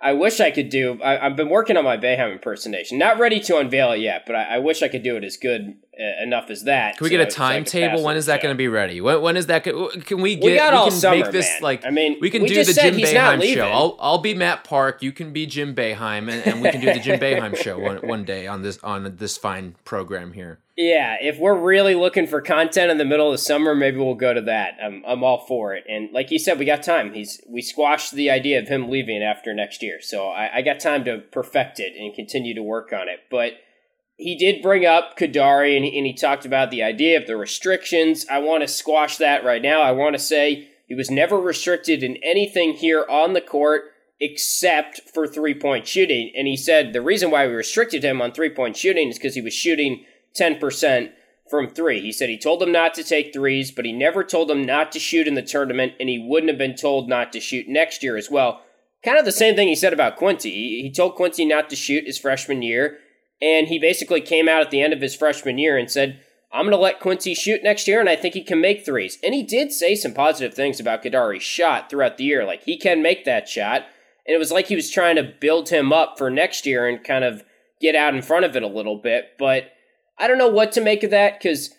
I 0.00 0.12
wish 0.12 0.38
I 0.38 0.52
could 0.52 0.68
do. 0.68 1.00
I, 1.02 1.16
have 1.16 1.34
been 1.34 1.48
working 1.48 1.76
on 1.76 1.82
my 1.82 1.96
Boeheim 1.96 2.32
impersonation. 2.32 2.98
Not 2.98 3.18
ready 3.18 3.40
to 3.40 3.58
unveil 3.58 3.90
it 3.92 3.98
yet, 3.98 4.24
but 4.26 4.36
I, 4.36 4.56
I 4.56 4.58
wish 4.58 4.82
I 4.82 4.88
could 4.88 5.02
do 5.02 5.16
it 5.16 5.24
as 5.24 5.36
good 5.36 5.76
uh, 5.98 6.22
enough 6.22 6.50
as 6.50 6.64
that. 6.64 6.96
Can 6.96 7.04
we 7.04 7.10
get 7.10 7.20
a 7.20 7.26
timetable? 7.26 7.98
So 7.98 8.04
when 8.04 8.16
is 8.16 8.26
that 8.26 8.40
going 8.40 8.54
to 8.54 8.56
be 8.56 8.68
ready? 8.68 9.00
When, 9.00 9.20
when 9.20 9.36
is 9.36 9.46
that? 9.46 9.64
Go- 9.64 9.88
can 9.88 10.20
we 10.20 10.36
get? 10.36 10.44
We, 10.44 10.54
got 10.54 10.72
all 10.72 10.84
we 10.84 10.90
can 10.92 11.00
summer, 11.00 11.16
make 11.16 11.32
this 11.32 11.48
man. 11.48 11.62
like. 11.62 11.84
I 11.84 11.90
mean, 11.90 12.18
we 12.20 12.30
can 12.30 12.42
we 12.42 12.48
do 12.48 12.64
the 12.64 12.72
Jim 12.72 12.94
Boeheim 12.94 13.54
show. 13.54 13.66
I'll 13.66 13.96
I'll 13.98 14.18
be 14.18 14.34
Matt 14.34 14.62
Park. 14.62 15.02
You 15.02 15.10
can 15.10 15.32
be 15.32 15.46
Jim 15.46 15.74
Boeheim, 15.74 16.30
and, 16.30 16.46
and 16.46 16.62
we 16.62 16.70
can 16.70 16.80
do 16.80 16.92
the 16.92 17.00
Jim 17.00 17.18
Boeheim 17.20 17.56
show 17.56 17.78
one, 17.78 17.96
one 17.98 18.24
day 18.24 18.46
on 18.46 18.62
this 18.62 18.78
on 18.84 19.16
this 19.16 19.36
fine 19.36 19.74
program 19.84 20.32
here. 20.32 20.60
Yeah, 20.78 21.16
if 21.20 21.40
we're 21.40 21.58
really 21.58 21.96
looking 21.96 22.28
for 22.28 22.40
content 22.40 22.92
in 22.92 22.98
the 22.98 23.04
middle 23.04 23.26
of 23.26 23.32
the 23.32 23.38
summer, 23.38 23.74
maybe 23.74 23.96
we'll 23.96 24.14
go 24.14 24.32
to 24.32 24.42
that. 24.42 24.74
I'm 24.80 25.02
I'm 25.04 25.24
all 25.24 25.44
for 25.44 25.74
it. 25.74 25.82
And 25.88 26.12
like 26.12 26.30
you 26.30 26.38
said, 26.38 26.56
we 26.56 26.66
got 26.66 26.84
time. 26.84 27.12
He's 27.14 27.42
we 27.48 27.62
squashed 27.62 28.12
the 28.12 28.30
idea 28.30 28.60
of 28.60 28.68
him 28.68 28.88
leaving 28.88 29.20
after 29.20 29.52
next 29.52 29.82
year, 29.82 30.00
so 30.00 30.28
I, 30.28 30.58
I 30.58 30.62
got 30.62 30.78
time 30.78 31.04
to 31.06 31.18
perfect 31.18 31.80
it 31.80 31.94
and 31.98 32.14
continue 32.14 32.54
to 32.54 32.62
work 32.62 32.92
on 32.92 33.08
it. 33.08 33.18
But 33.28 33.54
he 34.18 34.38
did 34.38 34.62
bring 34.62 34.86
up 34.86 35.18
Kadary, 35.18 35.76
and 35.76 35.84
and 35.84 36.06
he 36.06 36.14
talked 36.14 36.46
about 36.46 36.70
the 36.70 36.84
idea 36.84 37.20
of 37.20 37.26
the 37.26 37.36
restrictions. 37.36 38.24
I 38.30 38.38
want 38.38 38.62
to 38.62 38.68
squash 38.68 39.16
that 39.16 39.42
right 39.44 39.60
now. 39.60 39.82
I 39.82 39.90
want 39.90 40.14
to 40.14 40.20
say 40.20 40.68
he 40.86 40.94
was 40.94 41.10
never 41.10 41.40
restricted 41.40 42.04
in 42.04 42.18
anything 42.18 42.74
here 42.74 43.04
on 43.10 43.32
the 43.32 43.40
court 43.40 43.82
except 44.20 45.00
for 45.12 45.26
three 45.26 45.54
point 45.54 45.88
shooting. 45.88 46.30
And 46.36 46.46
he 46.46 46.56
said 46.56 46.92
the 46.92 47.02
reason 47.02 47.32
why 47.32 47.48
we 47.48 47.54
restricted 47.54 48.04
him 48.04 48.22
on 48.22 48.30
three 48.30 48.50
point 48.50 48.76
shooting 48.76 49.08
is 49.08 49.18
because 49.18 49.34
he 49.34 49.40
was 49.40 49.54
shooting 49.54 50.04
10% 50.38 51.12
from 51.50 51.68
three. 51.68 52.00
He 52.00 52.12
said 52.12 52.28
he 52.28 52.38
told 52.38 52.60
them 52.60 52.72
not 52.72 52.94
to 52.94 53.02
take 53.02 53.32
threes, 53.32 53.70
but 53.70 53.84
he 53.84 53.92
never 53.92 54.22
told 54.22 54.48
them 54.48 54.62
not 54.62 54.92
to 54.92 54.98
shoot 54.98 55.26
in 55.26 55.34
the 55.34 55.42
tournament, 55.42 55.94
and 55.98 56.08
he 56.08 56.18
wouldn't 56.18 56.50
have 56.50 56.58
been 56.58 56.76
told 56.76 57.08
not 57.08 57.32
to 57.32 57.40
shoot 57.40 57.68
next 57.68 58.02
year 58.02 58.16
as 58.16 58.30
well. 58.30 58.62
Kind 59.04 59.18
of 59.18 59.24
the 59.24 59.32
same 59.32 59.54
thing 59.54 59.68
he 59.68 59.76
said 59.76 59.92
about 59.92 60.16
Quincy. 60.16 60.82
He 60.82 60.90
told 60.90 61.14
Quincy 61.14 61.44
not 61.44 61.70
to 61.70 61.76
shoot 61.76 62.06
his 62.06 62.18
freshman 62.18 62.62
year. 62.62 62.98
And 63.40 63.68
he 63.68 63.78
basically 63.78 64.20
came 64.20 64.48
out 64.48 64.62
at 64.62 64.70
the 64.70 64.82
end 64.82 64.92
of 64.92 65.00
his 65.00 65.14
freshman 65.14 65.58
year 65.58 65.78
and 65.78 65.90
said, 65.90 66.20
I'm 66.52 66.64
going 66.64 66.72
to 66.72 66.78
let 66.78 66.98
Quincy 66.98 67.34
shoot 67.34 67.62
next 67.62 67.86
year, 67.86 68.00
and 68.00 68.08
I 68.08 68.16
think 68.16 68.34
he 68.34 68.42
can 68.42 68.60
make 68.60 68.84
threes. 68.84 69.18
And 69.22 69.34
he 69.34 69.42
did 69.42 69.70
say 69.70 69.94
some 69.94 70.14
positive 70.14 70.54
things 70.54 70.80
about 70.80 71.02
Kadary's 71.02 71.42
shot 71.42 71.88
throughout 71.88 72.16
the 72.16 72.24
year. 72.24 72.44
Like, 72.44 72.64
he 72.64 72.76
can 72.76 73.02
make 73.02 73.24
that 73.26 73.48
shot. 73.48 73.84
And 74.26 74.34
it 74.34 74.38
was 74.38 74.50
like 74.50 74.66
he 74.66 74.76
was 74.76 74.90
trying 74.90 75.16
to 75.16 75.22
build 75.22 75.68
him 75.68 75.92
up 75.92 76.18
for 76.18 76.30
next 76.30 76.66
year 76.66 76.88
and 76.88 77.04
kind 77.04 77.22
of 77.22 77.44
get 77.80 77.94
out 77.94 78.14
in 78.14 78.22
front 78.22 78.44
of 78.44 78.56
it 78.56 78.62
a 78.62 78.68
little 78.68 78.96
bit. 78.96 79.34
But 79.38 79.70
I 80.18 80.26
don't 80.26 80.38
know 80.38 80.48
what 80.48 80.72
to 80.72 80.80
make 80.80 81.02
of 81.02 81.10
that 81.10 81.38
because 81.38 81.70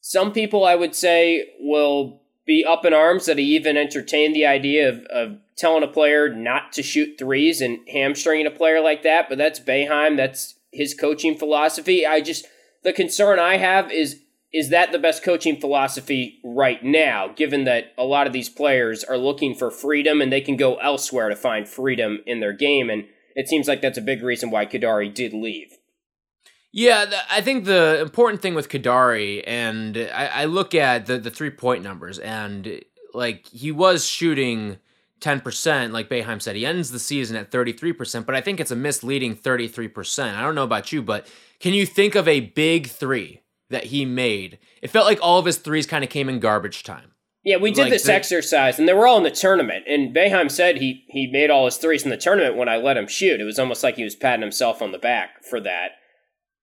some 0.00 0.32
people, 0.32 0.64
I 0.64 0.74
would 0.74 0.94
say, 0.94 1.46
will 1.60 2.22
be 2.46 2.64
up 2.64 2.84
in 2.84 2.92
arms 2.92 3.26
that 3.26 3.38
he 3.38 3.44
even 3.56 3.76
entertained 3.76 4.34
the 4.34 4.46
idea 4.46 4.88
of, 4.88 5.04
of 5.06 5.38
telling 5.56 5.84
a 5.84 5.88
player 5.88 6.28
not 6.28 6.72
to 6.72 6.82
shoot 6.82 7.16
threes 7.18 7.60
and 7.60 7.78
hamstringing 7.88 8.46
a 8.46 8.50
player 8.50 8.80
like 8.80 9.02
that. 9.02 9.28
But 9.28 9.38
that's 9.38 9.60
Boeheim. 9.60 10.16
That's 10.16 10.54
his 10.72 10.94
coaching 10.94 11.36
philosophy. 11.36 12.06
I 12.06 12.20
just 12.20 12.46
the 12.82 12.92
concern 12.92 13.38
I 13.38 13.58
have 13.58 13.92
is 13.92 14.20
is 14.52 14.68
that 14.68 14.92
the 14.92 14.98
best 14.98 15.22
coaching 15.22 15.58
philosophy 15.58 16.38
right 16.44 16.84
now, 16.84 17.28
given 17.28 17.64
that 17.64 17.94
a 17.96 18.04
lot 18.04 18.26
of 18.26 18.34
these 18.34 18.50
players 18.50 19.02
are 19.02 19.16
looking 19.16 19.54
for 19.54 19.70
freedom 19.70 20.20
and 20.20 20.30
they 20.30 20.42
can 20.42 20.56
go 20.56 20.76
elsewhere 20.76 21.30
to 21.30 21.36
find 21.36 21.66
freedom 21.66 22.18
in 22.26 22.40
their 22.40 22.52
game, 22.52 22.90
and 22.90 23.04
it 23.34 23.48
seems 23.48 23.66
like 23.66 23.80
that's 23.80 23.96
a 23.96 24.02
big 24.02 24.22
reason 24.22 24.50
why 24.50 24.66
Kadary 24.66 25.12
did 25.12 25.32
leave. 25.32 25.78
Yeah, 26.72 27.22
I 27.30 27.42
think 27.42 27.66
the 27.66 28.00
important 28.00 28.40
thing 28.40 28.54
with 28.54 28.70
Kadary, 28.70 29.44
and 29.46 29.96
I, 29.96 30.26
I 30.26 30.44
look 30.46 30.74
at 30.74 31.04
the, 31.06 31.18
the 31.18 31.30
three 31.30 31.50
point 31.50 31.82
numbers, 31.82 32.18
and 32.18 32.82
like 33.12 33.46
he 33.48 33.70
was 33.70 34.06
shooting 34.06 34.78
10%, 35.20 35.92
like 35.92 36.08
Boeheim 36.08 36.42
said. 36.42 36.56
He 36.56 36.66
ends 36.66 36.90
the 36.90 36.98
season 36.98 37.36
at 37.36 37.50
33%, 37.50 38.26
but 38.26 38.34
I 38.34 38.40
think 38.40 38.58
it's 38.58 38.70
a 38.70 38.76
misleading 38.76 39.36
33%. 39.36 40.34
I 40.34 40.42
don't 40.42 40.54
know 40.54 40.64
about 40.64 40.92
you, 40.92 41.02
but 41.02 41.26
can 41.60 41.74
you 41.74 41.86
think 41.86 42.14
of 42.14 42.26
a 42.26 42.40
big 42.40 42.88
three 42.88 43.42
that 43.70 43.84
he 43.84 44.04
made? 44.04 44.58
It 44.80 44.90
felt 44.90 45.06
like 45.06 45.20
all 45.22 45.38
of 45.38 45.46
his 45.46 45.58
threes 45.58 45.86
kind 45.86 46.02
of 46.02 46.10
came 46.10 46.28
in 46.28 46.40
garbage 46.40 46.82
time. 46.82 47.12
Yeah, 47.44 47.56
we 47.56 47.72
did 47.72 47.82
like 47.82 47.90
this 47.90 48.04
the, 48.04 48.14
exercise, 48.14 48.78
and 48.78 48.88
they 48.88 48.92
were 48.92 49.06
all 49.06 49.16
in 49.16 49.24
the 49.24 49.30
tournament. 49.30 49.84
And 49.88 50.14
Boeheim 50.14 50.48
said 50.48 50.76
he 50.76 51.04
he 51.08 51.26
made 51.26 51.50
all 51.50 51.64
his 51.64 51.76
threes 51.76 52.04
in 52.04 52.10
the 52.10 52.16
tournament 52.16 52.56
when 52.56 52.68
I 52.68 52.76
let 52.76 52.96
him 52.96 53.08
shoot. 53.08 53.40
It 53.40 53.44
was 53.44 53.58
almost 53.58 53.82
like 53.82 53.96
he 53.96 54.04
was 54.04 54.14
patting 54.14 54.42
himself 54.42 54.80
on 54.80 54.92
the 54.92 54.98
back 54.98 55.42
for 55.42 55.60
that. 55.60 55.92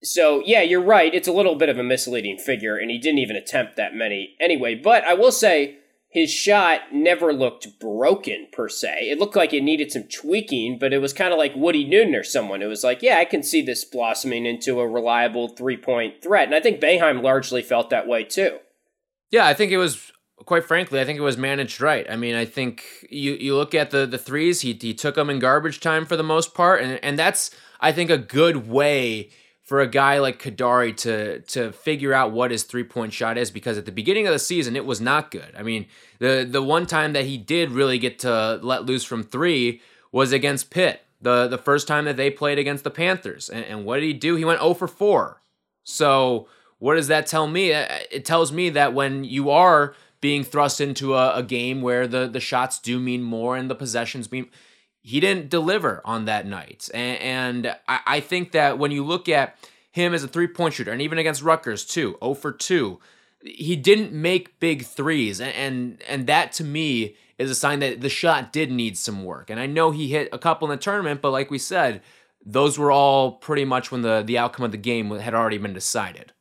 So 0.04 0.42
yeah, 0.46 0.62
you're 0.62 0.82
right. 0.82 1.14
It's 1.14 1.28
a 1.28 1.34
little 1.34 1.56
bit 1.56 1.70
of 1.70 1.78
a 1.78 1.84
misleading 1.84 2.38
figure, 2.38 2.78
and 2.78 2.90
he 2.90 2.98
didn't 2.98 3.20
even 3.20 3.36
attempt 3.36 3.76
that 3.76 3.96
many 3.96 4.36
anyway. 4.40 4.76
But 4.76 5.04
I 5.04 5.14
will 5.14 5.32
say 5.32 5.78
his 6.10 6.32
shot 6.32 6.82
never 6.92 7.32
looked 7.32 7.80
broken 7.80 8.48
per 8.52 8.68
se. 8.68 9.10
It 9.10 9.20
looked 9.20 9.36
like 9.36 9.54
it 9.54 9.62
needed 9.62 9.92
some 9.92 10.04
tweaking, 10.04 10.80
but 10.80 10.92
it 10.92 11.00
was 11.00 11.14
kind 11.14 11.32
of 11.32 11.38
like 11.38 11.56
Woody 11.56 11.84
Newton 11.84 12.16
or 12.16 12.24
someone. 12.24 12.62
It 12.62 12.68
was 12.68 12.84
like, 12.84 13.04
yeah, 13.04 13.18
I 13.18 13.26
can 13.26 13.44
see 13.44 13.62
this 13.62 13.86
blossoming 13.86 14.46
into 14.46 14.80
a 14.80 14.88
reliable 14.88 15.50
three 15.50 15.78
point 15.78 16.24
threat. 16.24 16.48
And 16.48 16.56
I 16.56 16.62
think 16.62 16.82
Boeheim 16.82 17.22
largely 17.22 17.62
felt 17.62 17.90
that 17.92 18.08
way 18.08 18.24
too. 18.24 18.58
Yeah, 19.30 19.46
I 19.46 19.54
think 19.54 19.72
it 19.72 19.78
was 19.78 20.12
quite 20.46 20.64
frankly, 20.64 21.00
I 21.00 21.06
think 21.06 21.20
it 21.20 21.24
was 21.24 21.38
managed 21.38 21.82
right. 21.82 22.10
I 22.10 22.16
mean, 22.16 22.36
I 22.36 22.46
think 22.46 22.84
you 23.10 23.34
you 23.34 23.56
look 23.56 23.76
at 23.76 23.92
the 23.92 24.06
the 24.06 24.18
threes, 24.18 24.62
he 24.62 24.78
he 24.80 24.94
took 24.94 25.16
them 25.16 25.30
in 25.30 25.40
garbage 25.40 25.80
time 25.80 26.06
for 26.06 26.16
the 26.16 26.24
most 26.24 26.54
part, 26.54 26.82
and 26.82 27.00
and 27.04 27.20
that's 27.20 27.52
I 27.80 27.92
think 27.92 28.10
a 28.10 28.18
good 28.18 28.68
way 28.68 29.30
for 29.70 29.82
a 29.82 29.88
guy 29.88 30.18
like 30.18 30.42
Kadary 30.42 30.98
to 30.98 31.42
to 31.42 31.72
figure 31.72 32.12
out 32.12 32.32
what 32.32 32.50
his 32.50 32.64
three 32.64 32.84
point 32.84 33.14
shot 33.14 33.38
is 33.38 33.52
because 33.52 33.78
at 33.78 33.86
the 33.86 33.92
beginning 33.92 34.26
of 34.26 34.34
the 34.34 34.40
season 34.40 34.76
it 34.76 34.84
was 34.84 35.00
not 35.00 35.30
good. 35.30 35.54
I 35.56 35.62
mean, 35.62 35.86
the 36.18 36.44
the 36.50 36.64
one 36.64 36.88
time 36.88 37.14
that 37.14 37.26
he 37.26 37.38
did 37.38 37.70
really 37.70 38.00
get 38.00 38.18
to 38.20 38.60
let 38.64 38.88
loose 38.88 39.04
from 39.04 39.22
three 39.22 39.80
was 40.12 40.32
against 40.32 40.72
Pitt. 40.72 41.04
The 41.22 41.48
the 41.48 41.60
first 41.60 41.88
time 41.88 42.06
that 42.06 42.18
they 42.18 42.32
played 42.32 42.58
against 42.58 42.84
the 42.84 42.90
Panthers. 42.90 43.48
And, 43.48 43.64
and 43.64 43.86
what 43.86 43.98
did 43.98 44.06
he 44.06 44.14
do? 44.14 44.36
He 44.38 44.44
went 44.44 44.60
0 44.60 44.74
for 44.74 44.88
4. 44.88 45.40
So 45.84 46.48
what 46.80 46.96
does 46.96 47.08
that 47.10 47.28
tell 47.28 47.46
me? 47.46 47.70
It 47.70 48.26
tells 48.26 48.52
me 48.52 48.72
that 48.72 48.96
when 48.96 49.24
you 49.24 49.52
are 49.52 49.94
being 50.20 50.44
thrust 50.44 50.82
into 50.82 51.14
a, 51.14 51.36
a 51.36 51.44
game 51.44 51.84
where 51.84 52.08
the 52.08 52.28
the 52.28 52.40
shots 52.40 52.80
do 52.80 53.00
mean 53.00 53.22
more 53.22 53.56
and 53.56 53.70
the 53.70 53.76
possessions 53.76 54.32
mean 54.32 54.50
he 55.02 55.20
didn't 55.20 55.50
deliver 55.50 56.02
on 56.06 56.26
that 56.26 56.46
night. 56.46 56.90
And, 56.94 57.22
and 57.22 57.78
I, 57.88 58.00
I, 58.06 58.20
think 58.20 58.52
that 58.52 58.78
when 58.78 58.92
you 58.92 59.04
look 59.04 59.30
at 59.30 59.58
him 59.92 60.14
as 60.14 60.24
a 60.24 60.28
three 60.28 60.48
point 60.48 60.74
shooter, 60.74 60.92
and 60.92 61.02
even 61.02 61.18
against 61.18 61.42
Rutgers 61.42 61.86
too, 61.86 62.18
0 62.22 62.34
for 62.36 62.52
2, 62.52 63.00
he 63.44 63.76
didn't 63.76 64.12
make 64.12 64.60
big 64.60 64.86
threes. 64.86 65.40
And, 65.40 65.54
and, 65.56 66.04
and 66.08 66.28
that 66.28 66.52
to 66.54 66.64
me 66.64 67.16
is 67.38 67.50
a 67.50 67.56
sign 67.56 67.80
that 67.80 68.02
the 68.02 68.10
shot 68.10 68.52
did 68.52 68.72
need 68.72 68.98
some 68.98 69.24
work. 69.24 69.50
And 69.50 69.60
I 69.60 69.66
know 69.66 69.92
he 69.92 70.10
hit 70.10 70.30
a 70.34 70.38
couple 70.38 70.70
in 70.70 70.78
the 70.78 70.82
tournament, 70.82 71.22
but 71.22 71.32
like 71.32 71.50
we 71.50 71.58
said, 71.58 72.02
those 72.46 72.78
were 72.78 72.92
all 72.92 73.34
pretty 73.34 73.66
much 73.66 73.92
when 73.92 74.02
the, 74.02 74.24
the 74.26 74.38
outcome 74.38 74.66
of 74.66 74.72
the 74.72 74.78
game 74.78 75.10
had 75.12 75.34
already 75.34 75.58
been 75.58 75.74
decided. 75.74 76.34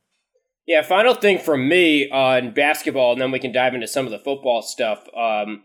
Yeah, 0.66 0.82
final 0.82 1.14
thing 1.14 1.38
from 1.38 1.66
me 1.66 2.10
on 2.10 2.50
basketball, 2.50 3.12
and 3.12 3.20
then 3.20 3.30
we 3.30 3.38
can 3.38 3.52
dive 3.52 3.74
into 3.74 3.88
some 3.88 4.04
of 4.04 4.12
the 4.12 4.18
football 4.18 4.60
stuff. 4.60 5.08
Um, 5.16 5.62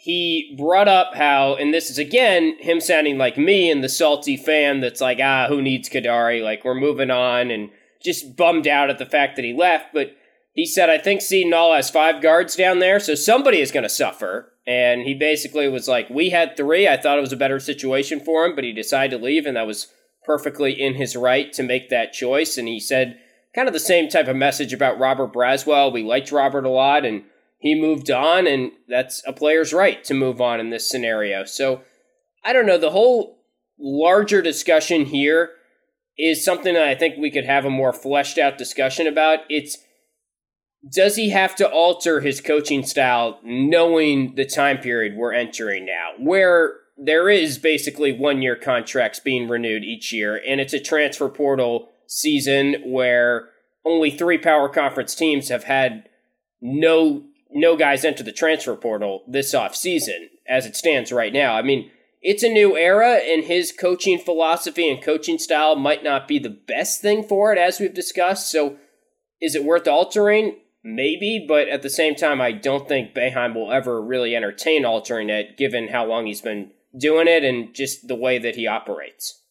he 0.00 0.54
brought 0.56 0.86
up 0.86 1.14
how, 1.14 1.56
and 1.56 1.74
this 1.74 1.90
is 1.90 1.98
again 1.98 2.56
him 2.60 2.80
sounding 2.80 3.18
like 3.18 3.36
me 3.36 3.68
and 3.68 3.82
the 3.82 3.88
salty 3.88 4.36
fan 4.36 4.80
that's 4.80 5.00
like, 5.00 5.18
ah, 5.20 5.46
who 5.48 5.60
needs 5.60 5.88
Kadary? 5.88 6.42
Like, 6.42 6.64
we're 6.64 6.74
moving 6.74 7.10
on, 7.10 7.50
and 7.50 7.70
just 8.02 8.36
bummed 8.36 8.68
out 8.68 8.90
at 8.90 8.98
the 8.98 9.04
fact 9.04 9.34
that 9.36 9.44
he 9.44 9.52
left. 9.52 9.86
But 9.92 10.16
he 10.52 10.66
said, 10.66 10.88
I 10.88 10.98
think 10.98 11.20
Seton 11.20 11.52
Hall 11.52 11.74
has 11.74 11.90
five 11.90 12.22
guards 12.22 12.54
down 12.54 12.78
there, 12.78 13.00
so 13.00 13.16
somebody 13.16 13.60
is 13.60 13.72
going 13.72 13.82
to 13.82 13.88
suffer. 13.88 14.52
And 14.68 15.02
he 15.02 15.14
basically 15.14 15.68
was 15.68 15.88
like, 15.88 16.10
we 16.10 16.30
had 16.30 16.56
three. 16.56 16.86
I 16.86 16.96
thought 16.96 17.18
it 17.18 17.22
was 17.22 17.32
a 17.32 17.36
better 17.36 17.58
situation 17.58 18.20
for 18.20 18.44
him, 18.44 18.54
but 18.54 18.64
he 18.64 18.72
decided 18.72 19.16
to 19.16 19.24
leave, 19.24 19.46
and 19.46 19.56
that 19.56 19.66
was 19.66 19.88
perfectly 20.24 20.72
in 20.72 20.94
his 20.94 21.16
right 21.16 21.52
to 21.54 21.62
make 21.62 21.88
that 21.88 22.12
choice. 22.12 22.56
And 22.56 22.68
he 22.68 22.78
said, 22.78 23.18
kind 23.54 23.66
of 23.66 23.74
the 23.74 23.80
same 23.80 24.08
type 24.08 24.28
of 24.28 24.36
message 24.36 24.72
about 24.72 24.98
Robert 24.98 25.32
Braswell. 25.32 25.92
We 25.92 26.04
liked 26.04 26.30
Robert 26.30 26.66
a 26.66 26.70
lot, 26.70 27.04
and 27.04 27.24
he 27.58 27.74
moved 27.74 28.10
on, 28.10 28.46
and 28.46 28.72
that's 28.88 29.22
a 29.26 29.32
player's 29.32 29.72
right 29.72 30.02
to 30.04 30.14
move 30.14 30.40
on 30.40 30.60
in 30.60 30.70
this 30.70 30.88
scenario. 30.88 31.44
So 31.44 31.82
I 32.44 32.52
don't 32.52 32.66
know. 32.66 32.78
The 32.78 32.90
whole 32.90 33.38
larger 33.78 34.40
discussion 34.40 35.06
here 35.06 35.50
is 36.16 36.44
something 36.44 36.74
that 36.74 36.88
I 36.88 36.94
think 36.94 37.16
we 37.16 37.30
could 37.30 37.44
have 37.44 37.64
a 37.64 37.70
more 37.70 37.92
fleshed 37.92 38.38
out 38.38 38.58
discussion 38.58 39.06
about. 39.06 39.40
It's 39.48 39.78
does 40.92 41.16
he 41.16 41.30
have 41.30 41.56
to 41.56 41.68
alter 41.68 42.20
his 42.20 42.40
coaching 42.40 42.84
style 42.84 43.40
knowing 43.42 44.36
the 44.36 44.46
time 44.46 44.78
period 44.78 45.16
we're 45.16 45.32
entering 45.32 45.84
now, 45.84 46.12
where 46.18 46.74
there 46.96 47.28
is 47.28 47.58
basically 47.58 48.12
one 48.12 48.42
year 48.42 48.56
contracts 48.56 49.18
being 49.18 49.48
renewed 49.48 49.84
each 49.84 50.12
year, 50.12 50.40
and 50.46 50.60
it's 50.60 50.72
a 50.72 50.80
transfer 50.80 51.28
portal 51.28 51.88
season 52.06 52.76
where 52.84 53.48
only 53.84 54.10
three 54.10 54.38
power 54.38 54.68
conference 54.68 55.14
teams 55.14 55.48
have 55.48 55.64
had 55.64 56.08
no 56.60 57.24
no 57.50 57.76
guys 57.76 58.04
enter 58.04 58.22
the 58.22 58.32
transfer 58.32 58.76
portal 58.76 59.22
this 59.26 59.54
off 59.54 59.74
season 59.74 60.30
as 60.46 60.66
it 60.66 60.76
stands 60.76 61.12
right 61.12 61.32
now. 61.32 61.54
I 61.54 61.62
mean, 61.62 61.90
it's 62.20 62.42
a 62.42 62.48
new 62.48 62.76
era, 62.76 63.14
and 63.14 63.44
his 63.44 63.72
coaching 63.72 64.18
philosophy 64.18 64.90
and 64.90 65.02
coaching 65.02 65.38
style 65.38 65.76
might 65.76 66.02
not 66.02 66.26
be 66.26 66.38
the 66.38 66.50
best 66.50 67.00
thing 67.00 67.22
for 67.22 67.52
it, 67.52 67.58
as 67.58 67.78
we've 67.78 67.94
discussed. 67.94 68.50
So, 68.50 68.76
is 69.40 69.54
it 69.54 69.64
worth 69.64 69.86
altering? 69.86 70.56
Maybe, 70.82 71.44
but 71.46 71.68
at 71.68 71.82
the 71.82 71.90
same 71.90 72.14
time, 72.14 72.40
I 72.40 72.52
don't 72.52 72.88
think 72.88 73.14
Boeheim 73.14 73.54
will 73.54 73.72
ever 73.72 74.02
really 74.02 74.34
entertain 74.34 74.84
altering 74.84 75.30
it, 75.30 75.56
given 75.56 75.88
how 75.88 76.06
long 76.06 76.26
he's 76.26 76.40
been 76.40 76.72
doing 76.96 77.28
it 77.28 77.44
and 77.44 77.74
just 77.74 78.08
the 78.08 78.14
way 78.16 78.38
that 78.38 78.56
he 78.56 78.66
operates. 78.66 79.42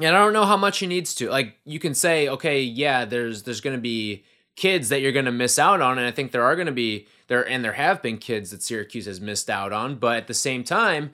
And 0.00 0.16
I 0.16 0.24
don't 0.24 0.32
know 0.32 0.46
how 0.46 0.56
much 0.56 0.78
he 0.78 0.86
needs 0.86 1.14
to. 1.16 1.28
Like, 1.28 1.56
you 1.64 1.78
can 1.78 1.94
say, 1.94 2.28
okay, 2.28 2.62
yeah, 2.62 3.04
there's 3.04 3.44
there's 3.44 3.60
going 3.60 3.76
to 3.76 3.82
be 3.82 4.24
kids 4.56 4.88
that 4.88 5.00
you're 5.00 5.12
going 5.12 5.26
to 5.26 5.32
miss 5.32 5.58
out 5.58 5.80
on, 5.80 5.98
and 5.98 6.06
I 6.06 6.10
think 6.10 6.32
there 6.32 6.44
are 6.44 6.56
going 6.56 6.66
to 6.66 6.72
be 6.72 7.06
there 7.30 7.48
and 7.48 7.64
there 7.64 7.74
have 7.74 8.02
been 8.02 8.18
kids 8.18 8.50
that 8.50 8.60
Syracuse 8.60 9.06
has 9.06 9.20
missed 9.20 9.48
out 9.48 9.72
on, 9.72 9.94
but 9.94 10.16
at 10.16 10.26
the 10.26 10.34
same 10.34 10.64
time, 10.64 11.12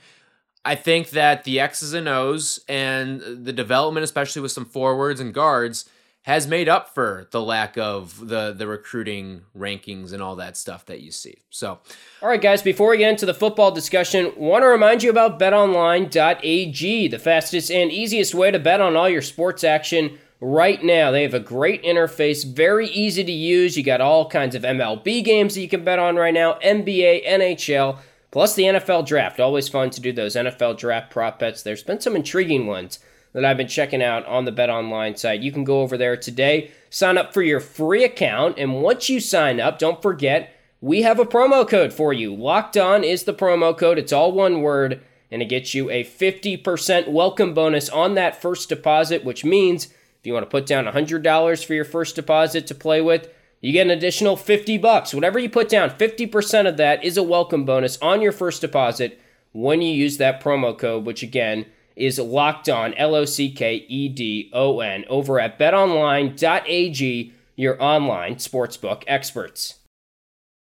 I 0.64 0.74
think 0.74 1.10
that 1.10 1.44
the 1.44 1.60
X's 1.60 1.92
and 1.92 2.08
O's 2.08 2.58
and 2.68 3.20
the 3.20 3.52
development, 3.52 4.02
especially 4.02 4.42
with 4.42 4.50
some 4.50 4.64
forwards 4.64 5.20
and 5.20 5.32
guards, 5.32 5.88
has 6.22 6.48
made 6.48 6.68
up 6.68 6.92
for 6.92 7.28
the 7.30 7.40
lack 7.40 7.76
of 7.76 8.28
the 8.28 8.52
the 8.52 8.66
recruiting 8.66 9.42
rankings 9.56 10.12
and 10.12 10.22
all 10.22 10.36
that 10.36 10.56
stuff 10.56 10.86
that 10.86 11.00
you 11.00 11.12
see. 11.12 11.36
So, 11.50 11.78
all 12.22 12.28
right, 12.28 12.40
guys, 12.40 12.62
before 12.62 12.90
we 12.90 12.96
get 12.96 13.10
into 13.10 13.26
the 13.26 13.34
football 13.34 13.70
discussion, 13.70 14.32
want 14.36 14.62
to 14.62 14.68
remind 14.68 15.02
you 15.02 15.10
about 15.10 15.38
BetOnline.ag, 15.38 17.08
the 17.08 17.18
fastest 17.18 17.70
and 17.70 17.92
easiest 17.92 18.34
way 18.34 18.50
to 18.50 18.58
bet 18.58 18.80
on 18.80 18.96
all 18.96 19.08
your 19.08 19.22
sports 19.22 19.62
action 19.62 20.18
right 20.40 20.82
now. 20.82 21.10
They 21.10 21.22
have 21.22 21.34
a 21.34 21.40
great 21.40 21.82
interface, 21.82 22.44
very 22.46 22.88
easy 22.88 23.24
to 23.24 23.32
use. 23.32 23.76
You 23.76 23.82
got 23.82 24.00
all 24.00 24.28
kinds 24.28 24.54
of 24.54 24.62
MLB 24.62 25.24
games 25.24 25.54
that 25.54 25.60
you 25.60 25.68
can 25.68 25.84
bet 25.84 25.98
on 25.98 26.16
right 26.16 26.34
now, 26.34 26.54
NBA, 26.64 27.26
NHL, 27.26 27.98
plus 28.30 28.54
the 28.54 28.64
NFL 28.64 29.06
draft. 29.06 29.40
Always 29.40 29.68
fun 29.68 29.90
to 29.90 30.00
do 30.00 30.12
those 30.12 30.36
NFL 30.36 30.78
draft 30.78 31.10
prop 31.10 31.38
bets. 31.38 31.62
There's 31.62 31.82
been 31.82 32.00
some 32.00 32.16
intriguing 32.16 32.66
ones 32.66 32.98
that 33.32 33.44
I've 33.44 33.56
been 33.56 33.68
checking 33.68 34.02
out 34.02 34.24
on 34.26 34.46
the 34.46 34.52
Bet 34.52 34.70
Online 34.70 35.16
site. 35.16 35.42
You 35.42 35.52
can 35.52 35.64
go 35.64 35.82
over 35.82 35.98
there 35.98 36.16
today, 36.16 36.70
sign 36.88 37.18
up 37.18 37.34
for 37.34 37.42
your 37.42 37.60
free 37.60 38.02
account, 38.02 38.58
and 38.58 38.82
once 38.82 39.10
you 39.10 39.20
sign 39.20 39.60
up, 39.60 39.78
don't 39.78 40.00
forget 40.00 40.52
we 40.80 41.02
have 41.02 41.18
a 41.18 41.24
promo 41.24 41.68
code 41.68 41.92
for 41.92 42.12
you. 42.12 42.34
Locked 42.34 42.76
on 42.76 43.04
is 43.04 43.24
the 43.24 43.34
promo 43.34 43.76
code. 43.76 43.98
It's 43.98 44.12
all 44.12 44.32
one 44.32 44.62
word, 44.62 45.02
and 45.30 45.42
it 45.42 45.50
gets 45.50 45.74
you 45.74 45.90
a 45.90 46.04
50% 46.04 47.08
welcome 47.08 47.54
bonus 47.54 47.88
on 47.88 48.14
that 48.14 48.40
first 48.40 48.68
deposit, 48.68 49.24
which 49.24 49.44
means 49.44 49.88
you 50.26 50.32
want 50.32 50.44
to 50.44 50.50
put 50.50 50.66
down 50.66 50.84
$100 50.84 51.64
for 51.64 51.74
your 51.74 51.84
first 51.84 52.16
deposit 52.16 52.66
to 52.66 52.74
play 52.74 53.00
with, 53.00 53.28
you 53.60 53.72
get 53.72 53.86
an 53.86 53.90
additional 53.90 54.36
50 54.36 54.78
bucks. 54.78 55.14
Whatever 55.14 55.38
you 55.38 55.48
put 55.48 55.68
down, 55.68 55.90
50% 55.90 56.68
of 56.68 56.76
that 56.76 57.02
is 57.02 57.16
a 57.16 57.22
welcome 57.22 57.64
bonus 57.64 57.96
on 58.02 58.20
your 58.20 58.32
first 58.32 58.60
deposit 58.60 59.20
when 59.52 59.80
you 59.80 59.92
use 59.92 60.18
that 60.18 60.42
promo 60.42 60.76
code, 60.76 61.06
which 61.06 61.22
again 61.22 61.66
is 61.96 62.18
locked 62.18 62.68
on, 62.68 62.92
L 62.94 63.14
O 63.14 63.24
C 63.24 63.50
K 63.50 63.86
E 63.88 64.08
D 64.08 64.50
O 64.52 64.80
N, 64.80 65.04
over 65.08 65.40
at 65.40 65.58
betonline.ag, 65.58 67.32
your 67.56 67.82
online 67.82 68.34
sportsbook 68.34 69.02
experts. 69.06 69.75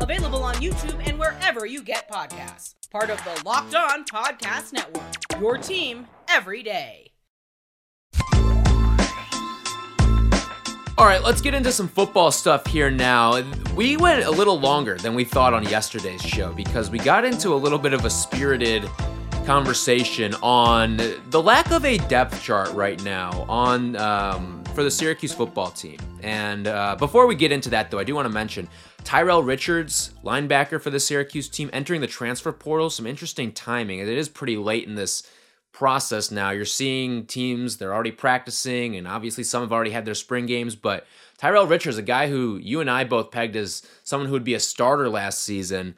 Available 0.00 0.42
on 0.42 0.54
YouTube 0.56 1.00
and 1.06 1.18
wherever 1.18 1.64
you 1.66 1.82
get 1.82 2.10
podcasts. 2.10 2.74
Part 2.90 3.10
of 3.10 3.22
the 3.24 3.42
Locked 3.44 3.74
On 3.74 4.04
Podcast 4.04 4.72
Network. 4.72 5.02
Your 5.40 5.58
team 5.58 6.06
every 6.28 6.62
day. 6.62 7.12
All 10.98 11.04
right, 11.04 11.22
let's 11.22 11.42
get 11.42 11.52
into 11.52 11.72
some 11.72 11.88
football 11.88 12.30
stuff 12.30 12.66
here 12.66 12.90
now. 12.90 13.42
We 13.74 13.98
went 13.98 14.24
a 14.24 14.30
little 14.30 14.58
longer 14.58 14.96
than 14.96 15.14
we 15.14 15.24
thought 15.24 15.52
on 15.52 15.64
yesterday's 15.64 16.22
show 16.22 16.54
because 16.54 16.90
we 16.90 16.98
got 16.98 17.24
into 17.24 17.52
a 17.52 17.56
little 17.56 17.78
bit 17.78 17.92
of 17.92 18.06
a 18.06 18.10
spirited 18.10 18.88
conversation 19.44 20.34
on 20.42 20.96
the 21.30 21.42
lack 21.42 21.70
of 21.70 21.84
a 21.84 21.98
depth 22.08 22.42
chart 22.42 22.72
right 22.72 23.02
now 23.04 23.44
on 23.48 23.94
um, 23.96 24.64
for 24.74 24.82
the 24.82 24.90
Syracuse 24.90 25.32
football 25.32 25.70
team. 25.70 25.98
And 26.22 26.66
uh, 26.66 26.96
before 26.96 27.26
we 27.26 27.34
get 27.34 27.52
into 27.52 27.68
that, 27.70 27.90
though, 27.90 27.98
I 27.98 28.04
do 28.04 28.14
want 28.14 28.26
to 28.26 28.32
mention 28.32 28.66
Tyrell 29.06 29.44
Richards, 29.44 30.10
linebacker 30.24 30.82
for 30.82 30.90
the 30.90 30.98
Syracuse 30.98 31.48
team, 31.48 31.70
entering 31.72 32.00
the 32.00 32.08
transfer 32.08 32.50
portal. 32.50 32.90
Some 32.90 33.06
interesting 33.06 33.52
timing. 33.52 34.00
It 34.00 34.08
is 34.08 34.28
pretty 34.28 34.56
late 34.56 34.88
in 34.88 34.96
this 34.96 35.22
process 35.72 36.32
now. 36.32 36.50
You're 36.50 36.64
seeing 36.64 37.24
teams, 37.24 37.76
they're 37.76 37.94
already 37.94 38.10
practicing, 38.10 38.96
and 38.96 39.06
obviously 39.06 39.44
some 39.44 39.62
have 39.62 39.72
already 39.72 39.92
had 39.92 40.06
their 40.06 40.16
spring 40.16 40.44
games. 40.44 40.74
But 40.74 41.06
Tyrell 41.38 41.68
Richards, 41.68 41.98
a 41.98 42.02
guy 42.02 42.28
who 42.28 42.56
you 42.56 42.80
and 42.80 42.90
I 42.90 43.04
both 43.04 43.30
pegged 43.30 43.54
as 43.54 43.86
someone 44.02 44.26
who 44.26 44.32
would 44.32 44.42
be 44.42 44.54
a 44.54 44.60
starter 44.60 45.08
last 45.08 45.40
season, 45.40 45.94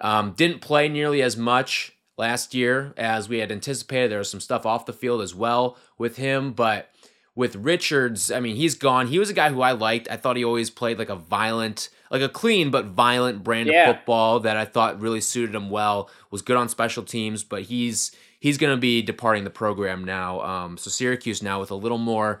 um, 0.00 0.30
didn't 0.36 0.60
play 0.60 0.88
nearly 0.88 1.22
as 1.22 1.36
much 1.36 1.96
last 2.16 2.54
year 2.54 2.94
as 2.96 3.28
we 3.28 3.38
had 3.38 3.50
anticipated. 3.50 4.12
There 4.12 4.18
was 4.18 4.30
some 4.30 4.38
stuff 4.38 4.64
off 4.64 4.86
the 4.86 4.92
field 4.92 5.22
as 5.22 5.34
well 5.34 5.76
with 5.98 6.18
him, 6.18 6.52
but 6.52 6.88
with 7.34 7.56
Richards, 7.56 8.30
I 8.30 8.38
mean, 8.38 8.54
he's 8.54 8.76
gone. 8.76 9.08
He 9.08 9.18
was 9.18 9.28
a 9.28 9.34
guy 9.34 9.50
who 9.50 9.60
I 9.60 9.72
liked. 9.72 10.08
I 10.08 10.16
thought 10.16 10.36
he 10.36 10.44
always 10.44 10.70
played 10.70 11.00
like 11.00 11.08
a 11.08 11.16
violent, 11.16 11.88
like 12.14 12.22
a 12.22 12.28
clean 12.28 12.70
but 12.70 12.86
violent 12.86 13.42
brand 13.44 13.68
Yeah. 13.68 13.90
of 13.90 13.96
football 13.96 14.40
that 14.40 14.56
I 14.56 14.64
thought 14.64 15.00
really 15.00 15.20
suited 15.20 15.54
him 15.54 15.68
well. 15.68 16.08
Was 16.30 16.42
good 16.42 16.56
on 16.56 16.68
special 16.68 17.02
teams, 17.02 17.42
but 17.44 17.62
he's 17.62 18.12
he's 18.40 18.56
going 18.56 18.72
to 18.74 18.80
be 18.80 19.02
departing 19.02 19.44
the 19.44 19.50
program 19.50 20.04
now. 20.04 20.40
Um, 20.40 20.78
so 20.78 20.90
Syracuse 20.90 21.42
now 21.42 21.58
with 21.60 21.70
a 21.70 21.74
little 21.74 21.98
more 21.98 22.40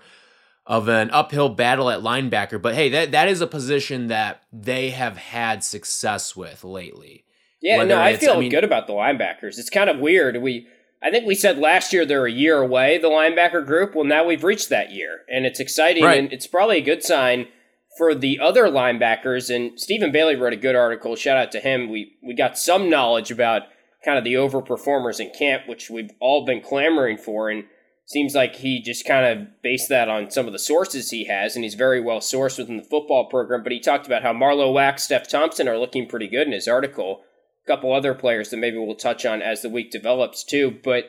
of 0.66 0.88
an 0.88 1.10
uphill 1.10 1.48
battle 1.50 1.90
at 1.90 2.00
linebacker. 2.00 2.62
But 2.62 2.74
hey, 2.74 2.88
that 2.90 3.10
that 3.12 3.28
is 3.28 3.40
a 3.40 3.46
position 3.46 4.06
that 4.06 4.42
they 4.52 4.90
have 4.90 5.16
had 5.16 5.64
success 5.64 6.36
with 6.36 6.62
lately. 6.64 7.24
Yeah, 7.60 7.78
Whether 7.78 7.88
no, 7.96 8.00
I 8.00 8.16
feel 8.16 8.34
I 8.34 8.38
mean- 8.40 8.50
good 8.50 8.64
about 8.64 8.86
the 8.86 8.92
linebackers. 8.92 9.58
It's 9.58 9.70
kind 9.70 9.90
of 9.90 9.98
weird. 9.98 10.36
We, 10.40 10.68
I 11.02 11.10
think 11.10 11.26
we 11.26 11.34
said 11.34 11.58
last 11.58 11.92
year 11.92 12.06
they're 12.06 12.26
a 12.26 12.30
year 12.32 12.58
away, 12.62 12.98
the 12.98 13.08
linebacker 13.08 13.64
group. 13.66 13.94
Well, 13.94 14.04
now 14.04 14.24
we've 14.24 14.44
reached 14.44 14.68
that 14.68 14.92
year, 14.92 15.20
and 15.30 15.44
it's 15.46 15.60
exciting, 15.60 16.04
Right. 16.04 16.18
and 16.18 16.32
it's 16.32 16.46
probably 16.46 16.76
a 16.78 16.82
good 16.82 17.02
sign 17.02 17.48
for 17.96 18.14
the 18.14 18.38
other 18.40 18.64
linebackers. 18.64 19.54
And 19.54 19.78
Stephen 19.78 20.12
Bailey 20.12 20.36
wrote 20.36 20.52
a 20.52 20.56
good 20.56 20.76
article. 20.76 21.16
Shout 21.16 21.36
out 21.36 21.52
to 21.52 21.60
him. 21.60 21.88
We 21.88 22.16
we 22.22 22.34
got 22.34 22.58
some 22.58 22.90
knowledge 22.90 23.30
about 23.30 23.62
kind 24.04 24.18
of 24.18 24.24
the 24.24 24.34
overperformers 24.34 25.20
in 25.20 25.30
camp, 25.30 25.62
which 25.66 25.88
we've 25.88 26.10
all 26.20 26.44
been 26.44 26.60
clamoring 26.60 27.16
for, 27.16 27.48
and 27.48 27.64
seems 28.06 28.34
like 28.34 28.56
he 28.56 28.82
just 28.82 29.06
kind 29.06 29.26
of 29.26 29.62
based 29.62 29.88
that 29.88 30.08
on 30.08 30.30
some 30.30 30.46
of 30.46 30.52
the 30.52 30.58
sources 30.58 31.10
he 31.10 31.24
has, 31.24 31.54
and 31.54 31.64
he's 31.64 31.74
very 31.74 32.00
well 32.00 32.20
sourced 32.20 32.58
within 32.58 32.76
the 32.76 32.82
football 32.82 33.28
program. 33.28 33.62
But 33.62 33.72
he 33.72 33.80
talked 33.80 34.06
about 34.06 34.22
how 34.22 34.32
Marlowe 34.32 34.72
Wax, 34.72 35.04
Steph 35.04 35.28
Thompson 35.28 35.68
are 35.68 35.78
looking 35.78 36.06
pretty 36.06 36.28
good 36.28 36.46
in 36.46 36.52
his 36.52 36.68
article. 36.68 37.22
A 37.64 37.66
couple 37.66 37.94
other 37.94 38.14
players 38.14 38.50
that 38.50 38.58
maybe 38.58 38.76
we'll 38.76 38.94
touch 38.94 39.24
on 39.24 39.40
as 39.40 39.62
the 39.62 39.70
week 39.70 39.90
develops 39.90 40.44
too, 40.44 40.78
but 40.84 41.04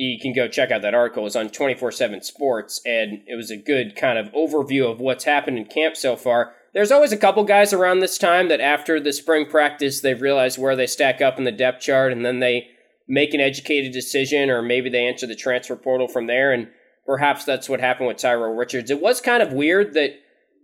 you 0.00 0.18
can 0.18 0.32
go 0.32 0.48
check 0.48 0.70
out 0.70 0.80
that 0.80 0.94
article. 0.94 1.26
It's 1.26 1.36
on 1.36 1.50
24 1.50 1.92
7 1.92 2.22
Sports, 2.22 2.80
and 2.86 3.22
it 3.26 3.36
was 3.36 3.50
a 3.50 3.56
good 3.56 3.94
kind 3.94 4.18
of 4.18 4.32
overview 4.32 4.90
of 4.90 4.98
what's 4.98 5.24
happened 5.24 5.58
in 5.58 5.66
camp 5.66 5.94
so 5.94 6.16
far. 6.16 6.54
There's 6.72 6.90
always 6.90 7.12
a 7.12 7.18
couple 7.18 7.44
guys 7.44 7.74
around 7.74 7.98
this 7.98 8.16
time 8.16 8.48
that 8.48 8.60
after 8.60 8.98
the 8.98 9.12
spring 9.12 9.44
practice, 9.44 10.00
they 10.00 10.14
realize 10.14 10.58
where 10.58 10.74
they 10.74 10.86
stack 10.86 11.20
up 11.20 11.36
in 11.36 11.44
the 11.44 11.52
depth 11.52 11.82
chart, 11.82 12.12
and 12.12 12.24
then 12.24 12.38
they 12.38 12.68
make 13.06 13.34
an 13.34 13.40
educated 13.40 13.92
decision, 13.92 14.48
or 14.48 14.62
maybe 14.62 14.88
they 14.88 15.06
enter 15.06 15.26
the 15.26 15.36
transfer 15.36 15.76
portal 15.76 16.08
from 16.08 16.28
there. 16.28 16.50
And 16.50 16.68
perhaps 17.04 17.44
that's 17.44 17.68
what 17.68 17.80
happened 17.80 18.08
with 18.08 18.16
Tyrell 18.16 18.54
Richards. 18.54 18.90
It 18.90 19.02
was 19.02 19.20
kind 19.20 19.42
of 19.42 19.52
weird 19.52 19.92
that 19.94 20.12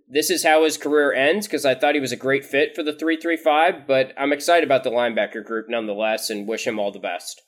this 0.09 0.31
is 0.31 0.45
how 0.45 0.65
his 0.65 0.79
career 0.79 1.13
ends 1.13 1.47
because 1.47 1.67
I 1.67 1.75
thought 1.75 1.95
he 1.95 2.01
was 2.01 2.13
a 2.13 2.17
great 2.17 2.45
fit 2.45 2.75
for 2.75 2.83
the 2.83 2.93
335, 2.93 3.87
but 3.87 4.15
I'm 4.17 4.33
excited 4.33 4.65
about 4.65 4.83
the 4.83 4.91
linebacker 4.91 5.45
group 5.45 5.67
nonetheless 5.69 6.31
and 6.31 6.49
wish 6.49 6.67
him 6.67 6.79
all 6.79 6.93
the 6.93 7.01
best. 7.01 7.43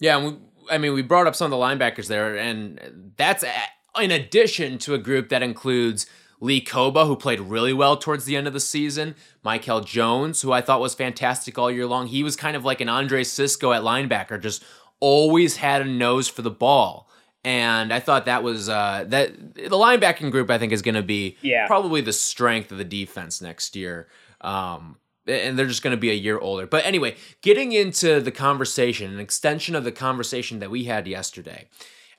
Yeah, 0.00 0.18
and 0.18 0.26
we, 0.26 0.36
I 0.70 0.78
mean, 0.78 0.92
we 0.94 1.02
brought 1.02 1.26
up 1.26 1.34
some 1.36 1.52
of 1.52 1.58
the 1.58 1.62
linebackers 1.64 2.08
there, 2.08 2.36
and 2.36 3.12
that's 3.16 3.42
a- 3.44 4.02
in 4.02 4.10
addition 4.10 4.78
to 4.78 4.94
a 4.94 4.98
group 4.98 5.28
that 5.28 5.42
includes 5.42 6.06
Lee 6.40 6.60
Kpogba, 6.62 7.06
who 7.06 7.16
played 7.16 7.40
really 7.40 7.72
well 7.72 7.96
towards 7.96 8.24
the 8.24 8.36
end 8.36 8.46
of 8.46 8.52
the 8.52 8.60
season, 8.60 9.14
Michael 9.42 9.80
Jones, 9.80 10.42
who 10.42 10.52
I 10.52 10.60
thought 10.60 10.80
was 10.80 10.94
fantastic 10.94 11.58
all 11.58 11.70
year 11.70 11.86
long. 11.86 12.08
He 12.08 12.22
was 12.22 12.34
kind 12.36 12.56
of 12.56 12.64
like 12.64 12.80
an 12.80 12.88
Andre 12.88 13.22
Cisco 13.24 13.72
at 13.72 13.82
linebacker, 13.82 14.40
just 14.42 14.62
always 15.00 15.56
had 15.56 15.80
a 15.82 15.84
nose 15.84 16.28
for 16.28 16.42
the 16.42 16.50
ball. 16.50 17.08
And 17.44 17.92
I 17.92 18.00
thought 18.00 18.24
that 18.24 18.42
was 18.42 18.68
uh, 18.70 19.04
that 19.08 19.54
the 19.54 19.68
linebacking 19.68 20.30
group. 20.30 20.50
I 20.50 20.58
think 20.58 20.72
is 20.72 20.80
going 20.82 20.94
to 20.94 21.02
be 21.02 21.36
Yeah. 21.42 21.66
probably 21.66 22.00
the 22.00 22.12
strength 22.12 22.72
of 22.72 22.78
the 22.78 22.84
defense 22.84 23.42
next 23.42 23.76
year. 23.76 24.08
Um, 24.40 24.96
and 25.26 25.58
they're 25.58 25.66
just 25.66 25.82
going 25.82 25.96
to 25.96 26.00
be 26.00 26.10
a 26.10 26.14
year 26.14 26.38
older. 26.38 26.66
But 26.66 26.84
anyway, 26.84 27.16
getting 27.40 27.72
into 27.72 28.20
the 28.20 28.30
conversation, 28.30 29.12
an 29.12 29.20
extension 29.20 29.74
of 29.74 29.84
the 29.84 29.92
conversation 29.92 30.58
that 30.60 30.70
we 30.70 30.84
had 30.84 31.06
yesterday, 31.06 31.68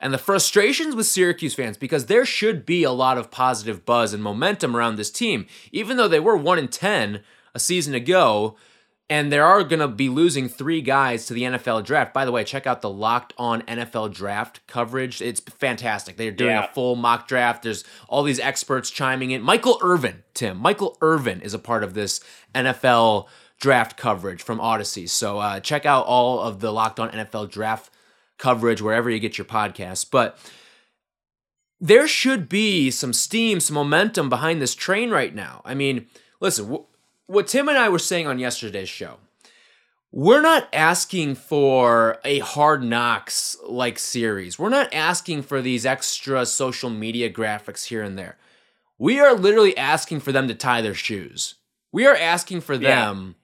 and 0.00 0.12
the 0.12 0.18
frustrations 0.18 0.94
with 0.94 1.06
Syracuse 1.06 1.54
fans 1.54 1.76
because 1.76 2.06
there 2.06 2.26
should 2.26 2.66
be 2.66 2.82
a 2.82 2.90
lot 2.90 3.18
of 3.18 3.30
positive 3.30 3.84
buzz 3.84 4.12
and 4.12 4.22
momentum 4.22 4.76
around 4.76 4.96
this 4.96 5.10
team, 5.10 5.46
even 5.72 5.96
though 5.96 6.08
they 6.08 6.20
were 6.20 6.36
one 6.36 6.58
in 6.58 6.68
ten 6.68 7.22
a 7.54 7.58
season 7.58 7.94
ago. 7.94 8.56
And 9.08 9.32
they 9.32 9.38
are 9.38 9.62
going 9.62 9.78
to 9.78 9.86
be 9.86 10.08
losing 10.08 10.48
three 10.48 10.80
guys 10.82 11.26
to 11.26 11.34
the 11.34 11.42
NFL 11.42 11.84
draft. 11.84 12.12
By 12.12 12.24
the 12.24 12.32
way, 12.32 12.42
check 12.42 12.66
out 12.66 12.82
the 12.82 12.90
Locked 12.90 13.32
On 13.38 13.62
NFL 13.62 14.12
draft 14.12 14.66
coverage. 14.66 15.22
It's 15.22 15.38
fantastic. 15.38 16.16
They're 16.16 16.32
doing 16.32 16.50
Yeah. 16.56 16.64
a 16.64 16.74
full 16.74 16.96
mock 16.96 17.28
draft. 17.28 17.62
There's 17.62 17.84
all 18.08 18.24
these 18.24 18.40
experts 18.40 18.90
chiming 18.90 19.30
in. 19.30 19.42
Michael 19.42 19.78
Irvin, 19.80 20.24
Tim. 20.34 20.56
Michael 20.58 20.98
Irvin 21.00 21.40
is 21.40 21.54
a 21.54 21.58
part 21.60 21.84
of 21.84 21.94
this 21.94 22.20
NFL 22.52 23.28
draft 23.60 23.96
coverage 23.96 24.42
from 24.42 24.60
Odyssey. 24.60 25.06
So 25.06 25.38
uh, 25.38 25.60
check 25.60 25.86
out 25.86 26.04
all 26.06 26.40
of 26.40 26.58
the 26.58 26.72
Locked 26.72 26.98
On 26.98 27.08
NFL 27.10 27.48
draft 27.50 27.90
coverage 28.38 28.82
wherever 28.82 29.08
you 29.08 29.20
get 29.20 29.38
your 29.38 29.44
podcasts. 29.44 30.04
But 30.10 30.36
there 31.80 32.08
should 32.08 32.48
be 32.48 32.90
some 32.90 33.12
steam, 33.12 33.60
some 33.60 33.74
momentum 33.74 34.28
behind 34.28 34.60
this 34.60 34.74
train 34.74 35.10
right 35.10 35.34
now. 35.34 35.62
I 35.64 35.74
mean, 35.74 36.06
listen, 36.40 36.80
what 37.26 37.46
Tim 37.48 37.68
and 37.68 37.78
I 37.78 37.88
were 37.88 37.98
saying 37.98 38.26
on 38.26 38.38
yesterday's 38.38 38.88
show, 38.88 39.16
we're 40.12 40.40
not 40.42 40.68
asking 40.72 41.34
for 41.34 42.18
a 42.24 42.38
hard 42.38 42.82
knocks 42.82 43.56
like 43.66 43.98
series. 43.98 44.58
We're 44.58 44.68
not 44.70 44.92
asking 44.94 45.42
for 45.42 45.60
these 45.60 45.84
extra 45.84 46.46
social 46.46 46.88
media 46.90 47.30
graphics 47.30 47.86
here 47.86 48.02
and 48.02 48.16
there. 48.18 48.36
We 48.98 49.20
are 49.20 49.34
literally 49.34 49.76
asking 49.76 50.20
for 50.20 50.32
them 50.32 50.48
to 50.48 50.54
tie 50.54 50.80
their 50.80 50.94
shoes. 50.94 51.56
We 51.92 52.06
are 52.06 52.16
asking 52.16 52.62
for 52.62 52.74
Yeah. 52.74 53.06
them 53.06 53.34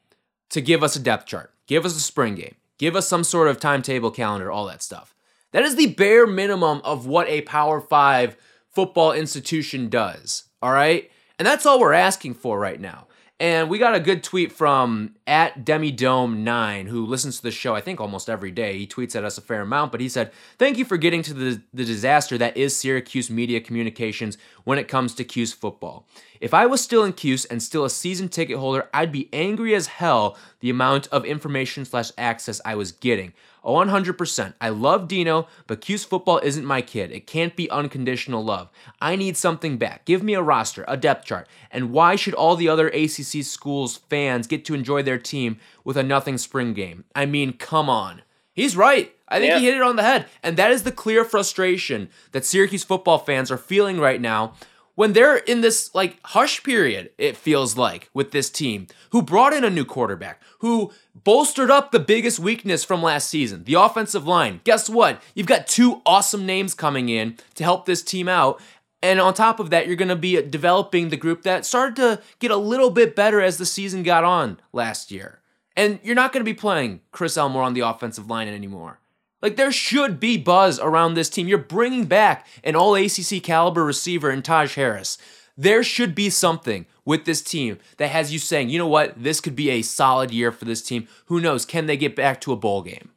to 0.50 0.60
give 0.60 0.82
us 0.82 0.96
a 0.96 1.00
depth 1.00 1.26
chart, 1.26 1.52
give 1.66 1.84
us 1.84 1.96
a 1.96 2.00
spring 2.00 2.36
game, 2.36 2.54
give 2.78 2.96
us 2.96 3.06
some 3.08 3.24
sort 3.24 3.48
of 3.48 3.60
timetable 3.60 4.10
calendar, 4.10 4.50
all 4.50 4.66
that 4.66 4.82
stuff. 4.82 5.14
That 5.50 5.64
is 5.64 5.76
the 5.76 5.88
bare 5.88 6.26
minimum 6.26 6.80
of 6.84 7.06
what 7.06 7.28
a 7.28 7.42
Power 7.42 7.80
Five 7.80 8.36
football 8.70 9.12
institution 9.12 9.90
does. 9.90 10.44
All 10.62 10.72
right? 10.72 11.10
And 11.38 11.46
that's 11.46 11.66
all 11.66 11.80
we're 11.80 11.92
asking 11.92 12.34
for 12.34 12.58
right 12.58 12.80
now. 12.80 13.06
And 13.42 13.68
we 13.68 13.80
got 13.80 13.96
a 13.96 13.98
good 13.98 14.22
tweet 14.22 14.52
from 14.52 15.16
at 15.26 15.64
Demidome9, 15.64 16.86
who 16.86 17.04
listens 17.04 17.38
to 17.38 17.42
the 17.42 17.50
show, 17.50 17.74
I 17.74 17.80
think, 17.80 18.00
almost 18.00 18.30
every 18.30 18.52
day. 18.52 18.78
He 18.78 18.86
tweets 18.86 19.16
at 19.16 19.24
us 19.24 19.36
a 19.36 19.40
fair 19.40 19.62
amount, 19.62 19.90
but 19.90 20.00
he 20.00 20.08
said, 20.08 20.30
Thank 20.58 20.78
you 20.78 20.84
for 20.84 20.96
getting 20.96 21.24
to 21.24 21.34
the, 21.34 21.62
the 21.74 21.84
disaster 21.84 22.38
that 22.38 22.56
is 22.56 22.76
Syracuse 22.76 23.30
media 23.30 23.60
communications 23.60 24.38
when 24.62 24.78
it 24.78 24.86
comes 24.86 25.12
to 25.16 25.24
Cuse 25.24 25.52
football. 25.52 26.06
If 26.40 26.54
I 26.54 26.66
was 26.66 26.82
still 26.82 27.02
in 27.02 27.14
Cuse 27.14 27.44
and 27.44 27.60
still 27.60 27.84
a 27.84 27.90
season 27.90 28.28
ticket 28.28 28.58
holder, 28.58 28.88
I'd 28.94 29.10
be 29.10 29.28
angry 29.32 29.74
as 29.74 29.88
hell 29.88 30.38
the 30.60 30.70
amount 30.70 31.08
of 31.08 31.24
information 31.24 31.84
slash 31.84 32.12
access 32.16 32.60
I 32.64 32.76
was 32.76 32.92
getting. 32.92 33.32
Oh, 33.64 33.74
100%. 33.74 34.54
I 34.60 34.70
love 34.70 35.06
Dino, 35.06 35.46
but 35.66 35.80
Cuse 35.80 36.04
football 36.04 36.38
isn't 36.42 36.64
my 36.64 36.82
kid. 36.82 37.12
It 37.12 37.26
can't 37.28 37.54
be 37.54 37.70
unconditional 37.70 38.44
love. 38.44 38.70
I 39.00 39.14
need 39.14 39.36
something 39.36 39.78
back. 39.78 40.04
Give 40.04 40.22
me 40.22 40.34
a 40.34 40.42
roster, 40.42 40.84
a 40.88 40.96
depth 40.96 41.26
chart. 41.26 41.46
And 41.70 41.92
why 41.92 42.16
should 42.16 42.34
all 42.34 42.56
the 42.56 42.68
other 42.68 42.88
ACC 42.88 43.44
schools' 43.44 43.98
fans 44.10 44.46
get 44.48 44.64
to 44.64 44.74
enjoy 44.74 45.02
their 45.02 45.18
team 45.18 45.58
with 45.84 45.96
a 45.96 46.02
nothing 46.02 46.38
spring 46.38 46.74
game? 46.74 47.04
I 47.14 47.24
mean, 47.26 47.52
come 47.52 47.88
on. 47.88 48.22
He's 48.52 48.76
right. 48.76 49.14
I 49.28 49.38
think 49.38 49.50
Yeah. 49.50 49.58
he 49.60 49.64
hit 49.66 49.76
it 49.76 49.82
on 49.82 49.96
the 49.96 50.02
head. 50.02 50.26
And 50.42 50.56
that 50.56 50.72
is 50.72 50.82
the 50.82 50.92
clear 50.92 51.24
frustration 51.24 52.10
that 52.32 52.44
Syracuse 52.44 52.84
football 52.84 53.18
fans 53.18 53.50
are 53.50 53.56
feeling 53.56 53.98
right 53.98 54.20
now 54.20 54.54
when 54.94 55.12
they're 55.12 55.36
in 55.36 55.60
this 55.60 55.94
like 55.94 56.18
hush 56.24 56.62
period, 56.62 57.10
it 57.18 57.36
feels 57.36 57.76
like, 57.76 58.10
with 58.12 58.30
this 58.30 58.50
team 58.50 58.86
who 59.10 59.22
brought 59.22 59.52
in 59.52 59.64
a 59.64 59.70
new 59.70 59.84
quarterback, 59.84 60.42
who 60.58 60.92
bolstered 61.14 61.70
up 61.70 61.90
the 61.90 61.98
biggest 61.98 62.38
weakness 62.38 62.84
from 62.84 63.02
last 63.02 63.28
season, 63.28 63.64
the 63.64 63.74
offensive 63.74 64.26
line. 64.26 64.60
Guess 64.64 64.88
what? 64.88 65.22
You've 65.34 65.46
got 65.46 65.66
two 65.66 66.02
awesome 66.04 66.46
names 66.46 66.74
coming 66.74 67.08
in 67.08 67.38
to 67.54 67.64
help 67.64 67.86
this 67.86 68.02
team 68.02 68.28
out. 68.28 68.60
And 69.02 69.20
on 69.20 69.34
top 69.34 69.58
of 69.58 69.70
that, 69.70 69.86
you're 69.86 69.96
going 69.96 70.08
to 70.08 70.16
be 70.16 70.40
developing 70.42 71.08
the 71.08 71.16
group 71.16 71.42
that 71.42 71.66
started 71.66 71.96
to 71.96 72.22
get 72.38 72.52
a 72.52 72.56
little 72.56 72.90
bit 72.90 73.16
better 73.16 73.40
as 73.40 73.58
the 73.58 73.66
season 73.66 74.04
got 74.04 74.22
on 74.22 74.60
last 74.72 75.10
year. 75.10 75.40
And 75.76 75.98
you're 76.02 76.14
not 76.14 76.32
going 76.32 76.42
to 76.44 76.48
be 76.48 76.54
playing 76.54 77.00
Chris 77.10 77.36
Elmore 77.36 77.62
on 77.62 77.74
the 77.74 77.80
offensive 77.80 78.30
line 78.30 78.46
anymore. 78.46 79.00
Like 79.42 79.56
there 79.56 79.72
should 79.72 80.20
be 80.20 80.38
buzz 80.38 80.78
around 80.78 81.14
this 81.14 81.28
team. 81.28 81.48
You're 81.48 81.58
bringing 81.58 82.06
back 82.06 82.46
an 82.62 82.76
all 82.76 82.94
ACC 82.94 83.42
caliber 83.42 83.84
receiver 83.84 84.30
in 84.30 84.42
Taj 84.42 84.76
Harris. 84.76 85.18
There 85.56 85.82
should 85.82 86.14
be 86.14 86.30
something 86.30 86.86
with 87.04 87.24
this 87.24 87.42
team 87.42 87.78
that 87.98 88.10
has 88.10 88.32
you 88.32 88.38
saying, 88.38 88.70
you 88.70 88.78
know 88.78 88.86
what, 88.86 89.20
this 89.20 89.40
could 89.40 89.56
be 89.56 89.70
a 89.70 89.82
solid 89.82 90.30
year 90.30 90.52
for 90.52 90.64
this 90.64 90.80
team. 90.80 91.08
Who 91.26 91.40
knows? 91.40 91.66
Can 91.66 91.86
they 91.86 91.96
get 91.96 92.16
back 92.16 92.40
to 92.42 92.52
a 92.52 92.56
bowl 92.56 92.82
game? 92.82 93.10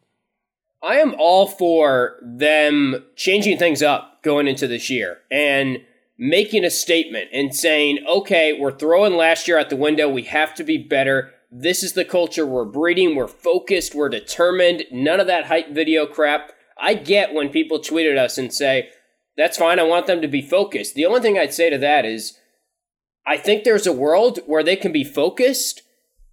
I 0.84 0.96
am 0.96 1.16
all 1.18 1.48
for 1.48 2.18
them 2.22 3.06
changing 3.16 3.58
things 3.58 3.82
up 3.82 4.22
going 4.24 4.48
into 4.48 4.68
this 4.68 4.90
year 4.90 5.20
and 5.32 5.80
making 6.18 6.64
a 6.64 6.70
statement 6.70 7.30
and 7.34 7.56
saying, 7.56 8.06
okay, 8.08 8.58
we're 8.58 8.78
throwing 8.78 9.14
last 9.14 9.48
year 9.48 9.60
out 9.60 9.70
the 9.70 9.76
window. 9.76 10.10
We 10.10 10.24
have 10.24 10.54
to 10.56 10.64
be 10.64 10.78
better. 10.78 11.32
This 11.52 11.84
is 11.84 11.94
the 11.94 12.06
culture 12.06 12.46
we're 12.46 12.66
breeding. 12.66 13.16
We're 13.16 13.28
focused. 13.28 13.96
We're 13.96 14.10
determined. 14.10 14.84
None 14.92 15.20
of 15.20 15.28
that 15.28 15.46
hype 15.46 15.70
video 15.70 16.06
crap. 16.06 16.52
I 16.78 16.94
get 16.96 17.34
when 17.34 17.50
people 17.50 17.80
tweet 17.80 18.08
at 18.08 18.18
us 18.18 18.38
and 18.38 18.54
say, 18.54 18.90
that's 19.38 19.58
fine. 19.58 19.80
I 19.80 19.84
want 19.84 20.08
them 20.08 20.22
to 20.22 20.28
be 20.28 20.42
focused. 20.42 20.96
The 20.96 21.06
only 21.06 21.22
thing 21.22 21.38
I'd 21.38 21.54
say 21.54 21.70
to 21.70 21.78
that 21.78 22.06
is, 22.06 22.38
I 23.28 23.38
think 23.38 23.64
there's 23.64 23.88
a 23.88 23.94
world 23.94 24.40
where 24.46 24.64
they 24.64 24.76
can 24.76 24.92
be 24.92 25.04
focused 25.04 25.82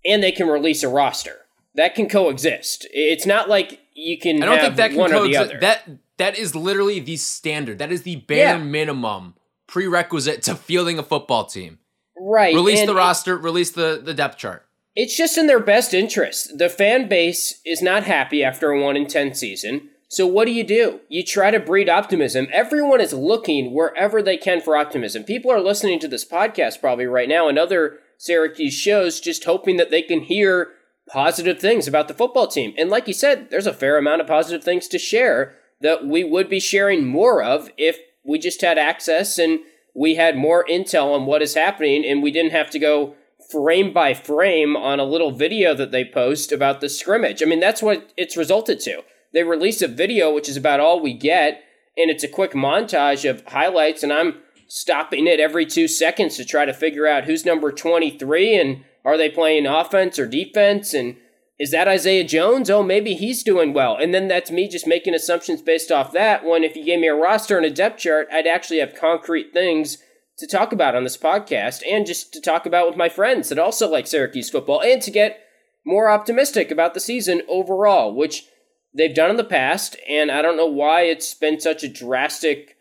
and 0.04 0.22
they 0.22 0.32
can 0.32 0.48
release 0.48 0.82
a 0.82 0.88
roster. 0.88 1.36
That 1.74 1.94
can 1.94 2.08
coexist. 2.08 2.86
It's 2.92 3.24
not 3.26 3.48
like 3.48 3.80
you 3.94 4.18
can 4.18 4.42
I 4.42 4.46
don't 4.46 4.60
think 4.60 4.76
that 4.76 4.90
can 4.90 4.98
one 4.98 5.10
or 5.12 5.20
the 5.26 5.32
coexist. 5.34 5.50
other. 5.50 5.60
That 5.60 5.88
that 6.18 6.38
is 6.38 6.54
literally 6.54 7.00
the 7.00 7.16
standard. 7.16 7.78
That 7.78 7.90
is 7.90 8.02
the 8.02 8.16
bare 8.16 8.56
Yeah. 8.56 8.58
minimum 8.58 9.34
prerequisite 9.66 10.42
to 10.42 10.54
fielding 10.54 10.98
a 10.98 11.02
football 11.02 11.46
team. 11.46 11.78
Right. 12.20 12.54
Release 12.54 12.80
and 12.80 12.88
the 12.88 12.92
it- 12.92 12.96
roster, 12.98 13.36
release 13.38 13.70
the, 13.70 14.00
the 14.04 14.12
depth 14.14 14.36
chart. 14.38 14.66
It's 14.94 15.16
just 15.16 15.38
in 15.38 15.46
their 15.46 15.60
best 15.60 15.94
interest. 15.94 16.58
The 16.58 16.68
fan 16.68 17.08
base 17.08 17.60
is 17.64 17.80
not 17.80 18.04
happy 18.04 18.44
after 18.44 18.70
a 18.70 18.80
1 18.80 18.96
in 18.96 19.06
10 19.06 19.34
season. 19.34 19.88
So 20.08 20.26
what 20.26 20.44
do 20.44 20.52
you 20.52 20.64
do? 20.64 21.00
You 21.08 21.24
try 21.24 21.50
to 21.50 21.58
breed 21.58 21.88
optimism. 21.88 22.46
Everyone 22.52 23.00
is 23.00 23.14
looking 23.14 23.72
wherever 23.72 24.20
they 24.20 24.36
can 24.36 24.60
for 24.60 24.76
optimism. 24.76 25.24
People 25.24 25.50
are 25.50 25.60
listening 25.60 25.98
to 26.00 26.08
this 26.08 26.26
podcast 26.26 26.82
probably 26.82 27.06
right 27.06 27.28
now 27.28 27.48
and 27.48 27.58
other 27.58 28.00
Syracuse 28.18 28.74
shows 28.74 29.20
just 29.20 29.44
hoping 29.44 29.78
that 29.78 29.90
they 29.90 30.02
can 30.02 30.20
hear 30.20 30.68
positive 31.08 31.58
things 31.58 31.88
about 31.88 32.08
the 32.08 32.14
football 32.14 32.46
team. 32.46 32.74
And 32.76 32.90
like 32.90 33.08
you 33.08 33.14
said, 33.14 33.48
there's 33.50 33.66
a 33.66 33.72
fair 33.72 33.96
amount 33.96 34.20
of 34.20 34.26
positive 34.26 34.62
things 34.62 34.86
to 34.88 34.98
share 34.98 35.56
that 35.80 36.06
we 36.06 36.22
would 36.22 36.50
be 36.50 36.60
sharing 36.60 37.06
more 37.06 37.42
of 37.42 37.70
if 37.78 37.98
we 38.22 38.38
just 38.38 38.60
had 38.60 38.76
access 38.76 39.38
and 39.38 39.60
we 39.94 40.16
had 40.16 40.36
more 40.36 40.64
intel 40.70 41.14
on 41.14 41.24
what 41.24 41.42
is 41.42 41.54
happening 41.54 42.04
and 42.04 42.22
we 42.22 42.30
didn't 42.30 42.52
have 42.52 42.70
to 42.70 42.78
go 42.78 43.14
frame 43.52 43.92
by 43.92 44.14
frame 44.14 44.76
on 44.76 44.98
a 44.98 45.04
little 45.04 45.30
video 45.30 45.74
that 45.74 45.92
they 45.92 46.04
post 46.04 46.50
about 46.50 46.80
the 46.80 46.88
scrimmage. 46.88 47.42
I 47.42 47.46
mean, 47.46 47.60
that's 47.60 47.82
what 47.82 48.12
it's 48.16 48.36
resulted 48.36 48.80
to. 48.80 49.02
They 49.32 49.44
release 49.44 49.82
a 49.82 49.88
video, 49.88 50.34
which 50.34 50.48
is 50.48 50.56
about 50.56 50.80
all 50.80 51.00
we 51.00 51.12
get, 51.14 51.62
and 51.96 52.10
it's 52.10 52.24
a 52.24 52.28
quick 52.28 52.52
montage 52.52 53.28
of 53.28 53.46
highlights, 53.46 54.02
and 54.02 54.12
I'm 54.12 54.40
stopping 54.68 55.26
it 55.26 55.38
every 55.38 55.66
two 55.66 55.86
seconds 55.86 56.36
to 56.36 56.44
try 56.44 56.64
to 56.64 56.72
figure 56.72 57.06
out 57.06 57.24
who's 57.24 57.44
number 57.44 57.70
23 57.70 58.58
and 58.58 58.84
are 59.04 59.18
they 59.18 59.28
playing 59.28 59.66
offense 59.66 60.18
or 60.18 60.26
defense 60.26 60.94
and 60.94 61.16
is 61.58 61.70
that 61.70 61.86
Isaiah 61.86 62.24
Jones? 62.24 62.70
Oh, 62.70 62.82
maybe 62.82 63.14
he's 63.14 63.42
doing 63.42 63.72
well. 63.72 63.96
And 63.96 64.12
then 64.12 64.26
that's 64.26 64.50
me 64.50 64.66
just 64.66 64.86
making 64.86 65.14
assumptions 65.14 65.62
based 65.62 65.92
off 65.92 66.12
that. 66.12 66.44
When 66.44 66.64
if 66.64 66.74
you 66.74 66.84
gave 66.84 66.98
me 66.98 67.06
a 67.06 67.14
roster 67.14 67.56
and 67.56 67.66
a 67.66 67.70
depth 67.70 68.00
chart, 68.00 68.26
I'd 68.32 68.46
actually 68.46 68.80
have 68.80 68.96
concrete 68.96 69.52
things 69.52 69.98
to 70.42 70.48
talk 70.48 70.72
about 70.72 70.96
on 70.96 71.04
this 71.04 71.16
podcast 71.16 71.82
and 71.88 72.04
just 72.04 72.32
to 72.32 72.40
talk 72.40 72.66
about 72.66 72.88
with 72.88 72.96
my 72.96 73.08
friends 73.08 73.48
that 73.48 73.60
also 73.60 73.88
like 73.88 74.08
Syracuse 74.08 74.50
football 74.50 74.82
and 74.82 75.00
to 75.00 75.10
get 75.10 75.38
more 75.86 76.10
optimistic 76.10 76.72
about 76.72 76.94
the 76.94 77.00
season 77.00 77.42
overall, 77.48 78.12
which 78.12 78.46
they've 78.92 79.14
done 79.14 79.30
in 79.30 79.36
the 79.36 79.44
past. 79.44 79.96
And 80.08 80.32
I 80.32 80.42
don't 80.42 80.56
know 80.56 80.66
why 80.66 81.02
it's 81.02 81.32
been 81.32 81.60
such 81.60 81.84
a 81.84 81.88
drastic 81.88 82.76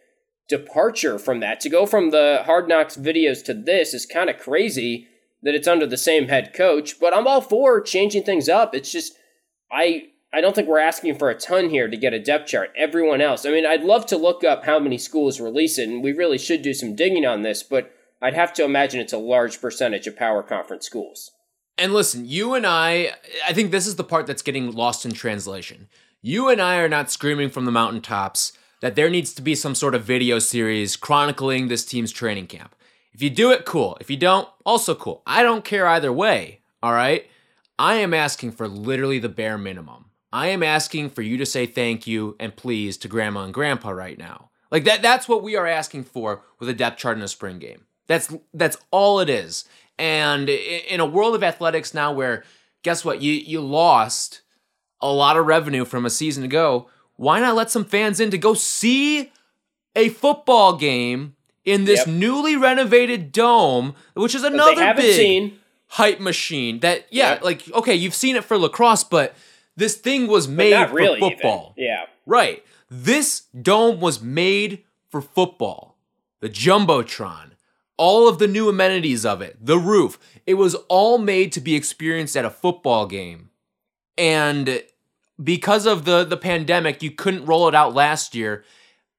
departure 0.50 1.20
from 1.20 1.40
that. 1.42 1.60
To 1.62 1.70
go 1.70 1.86
from 1.86 2.10
the 2.10 2.42
Hard 2.46 2.68
Knocks 2.68 2.98
videos 2.98 3.44
to 3.46 3.54
this 3.54 3.94
is 3.94 4.08
kind 4.08 4.30
of 4.30 4.40
crazy 4.40 5.08
that 5.44 5.54
it's 5.54 5.68
under 5.68 5.86
the 5.86 5.98
same 5.98 6.28
head 6.30 6.54
coach, 6.54 7.00
but 7.00 7.16
I'm 7.16 7.28
all 7.28 7.42
for 7.42 7.80
changing 7.80 8.24
things 8.24 8.50
up. 8.50 8.74
It's 8.74 8.92
just 8.92 9.14
I 9.72 10.08
I 10.34 10.40
don't 10.40 10.56
think 10.56 10.70
we're 10.70 10.80
asking 10.80 11.18
for 11.18 11.30
a 11.30 11.38
ton 11.38 11.70
here 11.70 11.90
to 11.90 11.98
get 11.98 12.14
a 12.14 12.20
depth 12.20 12.48
chart. 12.48 12.72
Everyone 12.78 13.20
else, 13.20 13.46
I 13.46 13.52
mean, 13.52 13.66
I'd 13.66 13.84
love 13.84 14.06
to 14.08 14.18
look 14.18 14.44
up 14.44 14.64
how 14.64 14.80
many 14.80 14.98
schools 14.98 15.42
release 15.42 15.78
it, 15.78 15.90
and 15.90 16.02
we 16.02 16.14
really 16.14 16.38
should 16.38 16.62
do 16.62 16.74
some 16.74 16.96
digging 16.96 17.26
on 17.26 17.42
this, 17.42 17.64
but 17.64 17.94
I'd 18.22 18.34
have 18.34 18.54
to 18.54 18.64
imagine 18.64 19.02
it's 19.02 19.12
a 19.12 19.18
large 19.18 19.60
percentage 19.60 20.08
of 20.08 20.16
power 20.16 20.42
conference 20.42 20.86
schools. 20.86 21.32
And 21.78 21.94
listen, 21.94 22.26
you 22.26 22.54
and 22.54 22.66
I, 22.66 23.14
I 23.48 23.54
think 23.54 23.72
this 23.72 23.88
is 23.88 23.96
the 23.98 24.04
part 24.04 24.26
that's 24.26 24.42
getting 24.42 24.72
lost 24.72 25.06
in 25.06 25.12
translation. 25.12 25.90
You 26.22 26.48
and 26.48 26.62
I 26.62 26.78
are 26.78 26.90
not 26.90 27.12
screaming 27.12 27.50
from 27.50 27.66
the 27.66 27.72
mountaintops 27.72 28.54
that 28.82 28.96
there 28.96 29.10
needs 29.10 29.34
to 29.34 29.42
be 29.42 29.56
some 29.56 29.76
sort 29.76 29.96
of 29.96 30.04
video 30.04 30.40
series 30.40 30.96
chronicling 30.96 31.68
this 31.68 31.84
team's 31.84 32.12
training 32.12 32.48
camp. 32.48 32.76
If 33.14 33.22
you 33.22 33.30
do 33.30 33.52
it, 33.52 33.66
cool. 33.66 33.98
If 34.00 34.10
you 34.10 34.18
don't, 34.18 34.48
also 34.66 34.96
cool. 34.96 35.24
I 35.26 35.44
don't 35.44 35.66
care 35.66 35.88
either 35.88 36.14
way, 36.14 36.62
all 36.82 36.94
right? 36.94 37.28
I 37.78 37.96
am 37.96 38.14
asking 38.14 38.52
for 38.54 38.68
literally 38.68 39.20
the 39.20 39.30
bare 39.30 39.58
minimum. 39.58 40.06
I 40.34 40.48
am 40.48 40.64
asking 40.64 41.10
for 41.10 41.22
you 41.22 41.38
to 41.38 41.46
say 41.46 41.66
thank 41.66 42.08
you 42.08 42.36
and 42.40 42.56
please 42.56 42.98
to 42.98 43.08
grandma 43.08 43.44
and 43.44 43.54
grandpa 43.54 43.90
right 43.90 44.18
now. 44.18 44.50
Like 44.72 44.86
that 44.86 45.02
that's 45.02 45.28
what 45.28 45.44
we 45.44 45.56
are 45.58 45.68
asking 45.68 46.06
for 46.06 46.44
with 46.60 46.70
a 46.70 46.74
depth 46.74 46.98
chart 46.98 47.18
in 47.18 47.24
a 47.24 47.28
spring 47.28 47.60
game. 47.60 47.86
That's 48.08 48.34
that's 48.54 48.78
all 48.92 49.20
it 49.20 49.30
is. 49.30 49.66
And 50.00 50.50
in 50.50 51.00
a 51.00 51.06
world 51.06 51.36
of 51.36 51.44
athletics 51.44 51.94
now 51.94 52.12
where 52.14 52.44
guess 52.84 53.04
what? 53.04 53.22
You 53.22 53.34
you 53.34 53.60
lost 53.62 54.42
a 55.02 55.12
lot 55.12 55.36
of 55.38 55.46
revenue 55.46 55.84
from 55.86 56.06
a 56.06 56.10
season 56.10 56.44
ago. 56.44 56.88
Why 57.18 57.40
not 57.40 57.56
let 57.56 57.70
some 57.70 57.86
fans 57.86 58.20
in 58.20 58.32
to 58.32 58.38
go 58.38 58.54
see 58.54 59.32
a 59.96 60.10
football 60.10 60.78
game 60.78 61.36
in 61.66 61.84
this 61.86 62.00
Yep. 62.00 62.08
newly 62.08 62.56
renovated 62.56 63.32
dome, 63.32 63.94
which 64.16 64.34
is 64.34 64.44
another 64.44 64.94
big 64.96 65.14
seen. 65.16 65.60
hype 65.88 66.20
machine. 66.22 66.80
That 66.80 67.06
yeah, 67.12 67.32
Yep. 67.34 67.44
like 67.44 67.72
okay, 67.74 67.94
you've 67.96 68.16
seen 68.16 68.36
it 68.38 68.46
for 68.46 68.58
lacrosse, 68.58 69.04
but 69.04 69.36
this 69.76 69.96
thing 69.96 70.28
was 70.28 70.48
made 70.48 70.88
for 70.90 70.96
really 70.96 71.18
even. 71.18 71.30
football. 71.30 71.74
Yeah. 71.78 72.06
Right. 72.26 72.64
This 72.90 73.44
dome 73.60 74.00
was 74.00 74.22
made 74.22 74.84
for 75.10 75.22
football. 75.22 75.98
The 76.42 76.50
Jumbotron, 76.50 77.52
all 77.98 78.28
of 78.28 78.40
the 78.40 78.48
new 78.48 78.68
amenities 78.68 79.26
of 79.26 79.42
it, 79.42 79.58
the 79.64 79.78
roof, 79.78 80.18
it 80.46 80.56
was 80.56 80.76
all 80.90 81.18
made 81.18 81.52
to 81.54 81.62
be 81.62 81.76
experienced 81.76 82.36
at 82.36 82.46
a 82.46 82.50
football 82.50 83.06
game. 83.06 83.50
And 84.18 84.84
because 85.42 85.86
of 85.86 86.06
the 86.06 86.24
the 86.24 86.38
pandemic, 86.38 87.02
you 87.02 87.12
couldn't 87.12 87.46
roll 87.46 87.68
it 87.68 87.76
out 87.76 87.94
last 87.94 88.36
year. 88.36 88.64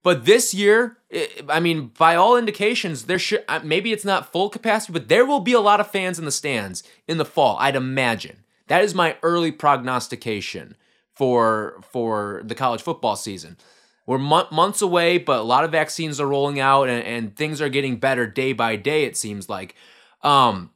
But 0.02 0.24
this 0.24 0.52
year, 0.52 0.98
i 1.12 1.28
I 1.48 1.60
mean, 1.60 1.92
by 1.96 2.16
all 2.16 2.36
indications, 2.36 3.04
there 3.04 3.18
should 3.18 3.44
uh, 3.48 3.60
maybe 3.62 3.92
it's 3.92 4.04
not 4.04 4.32
full 4.32 4.50
capacity, 4.50 4.92
but 4.92 5.08
there 5.08 5.24
will 5.24 5.40
be 5.40 5.52
a 5.52 5.60
lot 5.60 5.80
of 5.80 5.90
fans 5.90 6.18
in 6.18 6.24
the 6.24 6.32
stands 6.32 6.82
in 7.06 7.18
the 7.18 7.24
fall. 7.24 7.56
I'd 7.58 7.76
imagine 7.76 8.41
that 8.72 8.84
is 8.84 8.94
my 8.94 9.18
early 9.22 9.52
prognostication 9.52 10.76
for 11.14 11.78
for 11.92 12.40
the 12.42 12.54
college 12.54 12.80
football 12.80 13.16
season. 13.16 13.58
We're 14.06 14.16
mon- 14.16 14.46
months 14.50 14.80
away, 14.80 15.18
but 15.18 15.40
a 15.40 15.42
lot 15.42 15.64
of 15.64 15.70
vaccines 15.70 16.18
are 16.18 16.26
rolling 16.26 16.58
out, 16.58 16.88
and, 16.88 17.04
and 17.04 17.36
things 17.36 17.60
are 17.60 17.68
getting 17.68 17.96
better 17.96 18.26
day 18.26 18.54
by 18.54 18.76
day. 18.76 19.04
It 19.04 19.14
seems 19.14 19.50
like. 19.50 19.74
Um, 20.22 20.70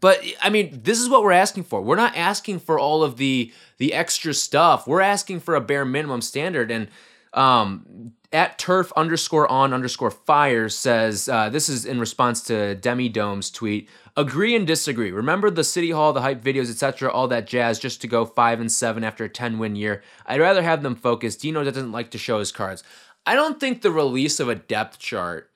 but 0.00 0.24
I 0.40 0.48
mean, 0.48 0.80
this 0.82 0.98
is 0.98 1.10
what 1.10 1.22
we're 1.22 1.32
asking 1.32 1.64
for. 1.64 1.82
We're 1.82 1.96
not 1.96 2.16
asking 2.16 2.60
for 2.60 2.78
all 2.78 3.02
of 3.02 3.18
the 3.18 3.52
the 3.76 3.92
extra 3.92 4.32
stuff. 4.32 4.86
We're 4.86 5.02
asking 5.02 5.40
for 5.40 5.54
a 5.54 5.60
bare 5.60 5.84
minimum 5.84 6.22
standard. 6.22 6.70
And 6.70 6.88
um, 7.34 8.14
at 8.32 8.58
turf 8.58 8.92
underscore 8.96 9.46
on 9.50 9.74
underscore 9.74 10.10
fire 10.10 10.70
says 10.70 11.28
uh, 11.28 11.50
this 11.50 11.68
is 11.68 11.84
in 11.84 12.00
response 12.00 12.40
to 12.44 12.76
Demi 12.76 13.10
Dome's 13.10 13.50
tweet. 13.50 13.90
Agree 14.16 14.54
and 14.54 14.66
disagree. 14.66 15.10
Remember 15.10 15.50
the 15.50 15.64
city 15.64 15.90
hall, 15.90 16.12
the 16.12 16.22
hype 16.22 16.42
videos, 16.42 16.70
etc., 16.70 17.10
all 17.10 17.26
that 17.28 17.48
jazz, 17.48 17.80
just 17.80 18.00
to 18.00 18.06
go 18.06 18.24
five 18.24 18.60
and 18.60 18.70
seven 18.70 19.02
after 19.02 19.24
a 19.24 19.28
ten 19.28 19.58
win 19.58 19.74
year. 19.74 20.02
I'd 20.24 20.40
rather 20.40 20.62
have 20.62 20.82
them 20.82 20.94
focus. 20.94 21.36
Dino 21.36 21.64
doesn't 21.64 21.90
like 21.90 22.10
to 22.12 22.18
show 22.18 22.38
his 22.38 22.52
cards. 22.52 22.84
I 23.26 23.34
don't 23.34 23.58
think 23.58 23.82
the 23.82 23.90
release 23.90 24.38
of 24.38 24.48
a 24.48 24.54
depth 24.54 24.98
chart 25.00 25.50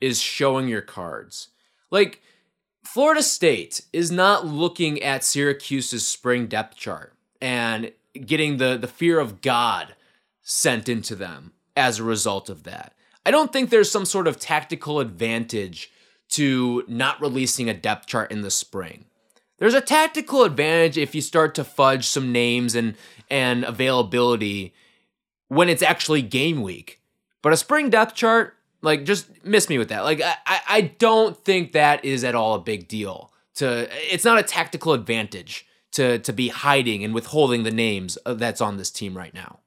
is 0.00 0.20
showing 0.20 0.66
your 0.66 0.80
cards. 0.80 1.48
Like 1.90 2.20
Florida 2.82 3.22
State 3.22 3.82
is 3.92 4.10
not 4.10 4.46
looking 4.46 5.00
at 5.02 5.22
Syracuse's 5.22 6.06
spring 6.06 6.46
depth 6.46 6.76
chart 6.76 7.14
and 7.40 7.92
getting 8.26 8.56
the, 8.56 8.76
the 8.76 8.88
fear 8.88 9.20
of 9.20 9.40
God 9.40 9.94
sent 10.42 10.88
into 10.88 11.14
them 11.14 11.52
as 11.76 11.98
a 11.98 12.04
result 12.04 12.48
of 12.48 12.64
that. 12.64 12.94
I 13.24 13.30
don't 13.30 13.52
think 13.52 13.70
there's 13.70 13.90
some 13.90 14.06
sort 14.06 14.26
of 14.26 14.40
tactical 14.40 14.98
advantage 14.98 15.92
to 16.30 16.84
not 16.88 17.20
releasing 17.20 17.68
a 17.68 17.74
depth 17.74 18.06
chart 18.06 18.30
in 18.30 18.42
the 18.42 18.50
spring. 18.50 19.06
There's 19.58 19.74
a 19.74 19.80
tactical 19.80 20.44
advantage 20.44 20.96
if 20.96 21.14
you 21.14 21.20
start 21.20 21.54
to 21.56 21.64
fudge 21.64 22.06
some 22.06 22.32
names 22.32 22.74
and 22.74 22.94
and 23.30 23.64
availability 23.64 24.74
when 25.48 25.68
it's 25.68 25.82
actually 25.82 26.22
game 26.22 26.62
week. 26.62 27.00
But 27.42 27.52
a 27.52 27.56
spring 27.56 27.90
depth 27.90 28.14
chart, 28.14 28.54
like 28.82 29.04
just 29.04 29.44
miss 29.44 29.68
me 29.68 29.78
with 29.78 29.88
that. 29.90 30.04
Like 30.04 30.22
I, 30.22 30.60
I- 30.68 30.80
don't 30.98 31.36
think 31.44 31.72
that 31.72 32.04
is 32.04 32.24
at 32.24 32.34
all 32.34 32.54
a 32.54 32.60
big 32.60 32.88
deal. 32.88 33.32
To 33.56 33.88
it's 34.12 34.24
not 34.24 34.38
a 34.38 34.42
tactical 34.42 34.92
advantage 34.94 35.66
to 35.92 36.18
to 36.20 36.32
be 36.32 36.48
hiding 36.48 37.04
and 37.04 37.12
withholding 37.12 37.64
the 37.64 37.70
names 37.70 38.16
uh, 38.24 38.34
that's 38.34 38.60
on 38.60 38.76
this 38.76 38.90
team 38.90 39.16
right 39.16 39.34
now. 39.34 39.58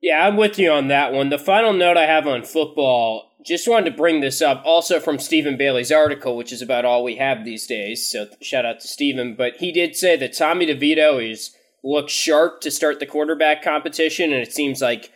Yeah, 0.00 0.26
I'm 0.26 0.36
with 0.36 0.58
you 0.58 0.70
on 0.70 0.88
that 0.88 1.12
one. 1.12 1.28
The 1.30 1.38
final 1.38 1.72
note 1.72 1.96
I 1.96 2.06
have 2.06 2.26
on 2.26 2.42
football, 2.42 3.32
just 3.46 3.68
wanted 3.68 3.90
to 3.90 3.96
bring 3.96 4.20
this 4.20 4.42
up 4.42 4.62
also 4.64 4.98
from 4.98 5.18
Stephen 5.18 5.56
Bailey's 5.56 5.92
article, 5.92 6.36
which 6.36 6.52
is 6.52 6.60
about 6.60 6.84
all 6.84 7.04
we 7.04 7.16
have 7.16 7.44
these 7.44 7.66
days. 7.66 8.06
So 8.06 8.26
shout 8.42 8.66
out 8.66 8.80
to 8.80 8.88
Stephen. 8.88 9.36
But 9.36 9.56
he 9.58 9.70
did 9.70 9.94
say 9.94 10.16
that 10.16 10.36
Tommy 10.36 10.66
DeVito 10.66 11.30
is 11.30 11.54
looks 11.84 12.12
sharp 12.12 12.60
to 12.62 12.70
start 12.70 12.98
the 12.98 13.06
quarterback 13.06 13.62
competition, 13.62 14.32
and 14.32 14.42
it 14.42 14.52
seems 14.52 14.82
like 14.82 15.12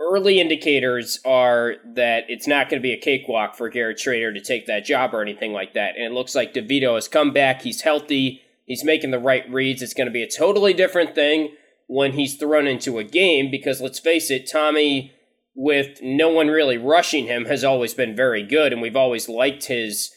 early 0.00 0.40
indicators 0.40 1.20
are 1.24 1.76
that 1.94 2.24
it's 2.28 2.48
not 2.48 2.68
going 2.68 2.80
to 2.80 2.86
be 2.86 2.92
a 2.92 3.00
cakewalk 3.00 3.54
for 3.54 3.68
Garrett 3.68 3.98
Shrader 3.98 4.34
to 4.34 4.40
take 4.40 4.66
that 4.66 4.84
job 4.84 5.14
or 5.14 5.22
anything 5.22 5.52
like 5.52 5.74
that. 5.74 5.94
And 5.94 6.04
it 6.04 6.12
looks 6.12 6.34
like 6.34 6.54
DeVito 6.54 6.96
has 6.96 7.06
come 7.06 7.32
back. 7.32 7.62
He's 7.62 7.82
healthy. 7.82 8.42
He's 8.66 8.84
making 8.84 9.12
the 9.12 9.18
right 9.20 9.48
reads. 9.48 9.82
It's 9.82 9.94
going 9.94 10.06
to 10.08 10.12
be 10.12 10.22
a 10.22 10.30
totally 10.30 10.72
different 10.72 11.14
thing 11.14 11.54
when 11.86 12.12
he's 12.12 12.36
thrown 12.36 12.66
into 12.66 12.98
a 12.98 13.04
game 13.04 13.50
because 13.50 13.80
let's 13.80 13.98
face 13.98 14.30
it, 14.30 14.50
Tommy, 14.50 15.12
with 15.60 16.00
no 16.00 16.30
one 16.30 16.48
really 16.48 16.78
rushing 16.78 17.26
him, 17.26 17.44
has 17.44 17.62
always 17.62 17.92
been 17.92 18.16
very 18.16 18.42
good, 18.42 18.72
and 18.72 18.80
we've 18.80 18.96
always 18.96 19.28
liked 19.28 19.66
his 19.66 20.10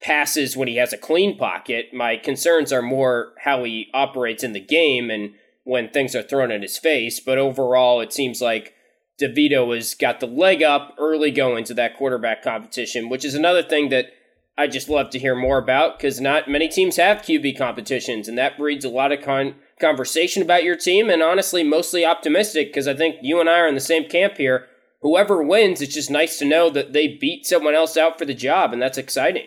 passes 0.00 0.56
when 0.56 0.68
he 0.68 0.76
has 0.76 0.92
a 0.92 0.96
clean 0.96 1.36
pocket. 1.36 1.86
My 1.92 2.16
concerns 2.16 2.72
are 2.72 2.80
more 2.80 3.32
how 3.42 3.64
he 3.64 3.88
operates 3.92 4.44
in 4.44 4.52
the 4.52 4.60
game 4.60 5.10
and 5.10 5.32
when 5.64 5.88
things 5.88 6.14
are 6.14 6.22
thrown 6.22 6.52
in 6.52 6.62
his 6.62 6.78
face. 6.78 7.18
But 7.18 7.36
overall, 7.36 8.00
it 8.00 8.12
seems 8.12 8.40
like 8.40 8.74
DeVito 9.20 9.74
has 9.74 9.96
got 9.96 10.20
the 10.20 10.28
leg 10.28 10.62
up 10.62 10.94
early 11.00 11.32
going 11.32 11.64
to 11.64 11.74
that 11.74 11.96
quarterback 11.96 12.40
competition, 12.40 13.08
which 13.08 13.24
is 13.24 13.34
another 13.34 13.64
thing 13.64 13.88
that 13.88 14.12
I 14.56 14.68
just 14.68 14.88
love 14.88 15.10
to 15.10 15.18
hear 15.18 15.34
more 15.34 15.58
about 15.58 15.98
because 15.98 16.20
not 16.20 16.48
many 16.48 16.68
teams 16.68 16.94
have 16.94 17.22
QB 17.22 17.58
competitions, 17.58 18.28
and 18.28 18.38
that 18.38 18.56
breeds 18.56 18.84
a 18.84 18.88
lot 18.88 19.10
of 19.10 19.20
con- 19.20 19.56
conversation 19.80 20.42
about 20.42 20.64
your 20.64 20.76
team, 20.76 21.08
and 21.10 21.22
honestly, 21.22 21.62
mostly 21.64 22.04
optimistic 22.04 22.68
because 22.68 22.86
I 22.86 22.94
think 22.94 23.16
you 23.22 23.40
and 23.40 23.48
I 23.48 23.58
are 23.60 23.68
in 23.68 23.74
the 23.74 23.80
same 23.80 24.08
camp 24.08 24.36
here. 24.36 24.66
Whoever 25.02 25.42
wins, 25.42 25.80
it's 25.80 25.94
just 25.94 26.10
nice 26.10 26.38
to 26.38 26.44
know 26.44 26.68
that 26.70 26.92
they 26.92 27.08
beat 27.08 27.46
someone 27.46 27.74
else 27.74 27.96
out 27.96 28.18
for 28.18 28.24
the 28.26 28.34
job, 28.34 28.72
and 28.72 28.82
that's 28.82 28.98
exciting. 28.98 29.46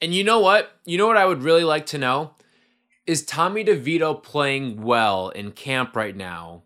And 0.00 0.14
you 0.14 0.22
know 0.22 0.38
what? 0.38 0.70
You 0.84 0.96
know 0.98 1.08
what 1.08 1.16
I 1.16 1.26
would 1.26 1.42
really 1.42 1.64
like 1.64 1.86
to 1.86 1.98
know? 1.98 2.34
Is 3.06 3.24
Tommy 3.24 3.64
DeVito 3.64 4.22
playing 4.22 4.82
well 4.82 5.30
in 5.30 5.50
camp 5.52 5.96
right 5.96 6.14
now 6.14 6.62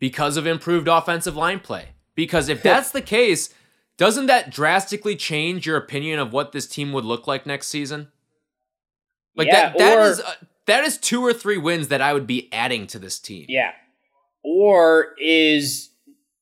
because 0.00 0.36
of 0.36 0.46
improved 0.46 0.88
offensive 0.88 1.36
line 1.36 1.60
play? 1.60 1.90
Because 2.16 2.48
if 2.48 2.62
that's 2.64 2.90
the 2.90 3.02
case, 3.02 3.54
doesn't 3.98 4.26
that 4.26 4.50
drastically 4.50 5.14
change 5.14 5.64
your 5.66 5.76
opinion 5.76 6.18
of 6.18 6.32
what 6.32 6.50
this 6.52 6.66
team 6.66 6.92
would 6.92 7.04
look 7.04 7.26
like 7.28 7.46
next 7.46 7.68
season? 7.68 8.10
Like 9.36 9.46
Yeah, 9.46 9.68
that 9.68 9.78
that 9.78 9.98
or- 9.98 10.10
is 10.10 10.20
uh, 10.20 10.34
that 10.66 10.84
is 10.84 10.96
two 10.98 11.20
or 11.22 11.32
three 11.32 11.58
wins 11.58 11.88
that 11.88 12.00
I 12.00 12.12
would 12.12 12.26
be 12.26 12.48
adding 12.52 12.86
to 12.88 12.98
this 12.98 13.18
team. 13.18 13.46
Yeah. 13.48 13.72
Or 14.44 15.14
is 15.20 15.90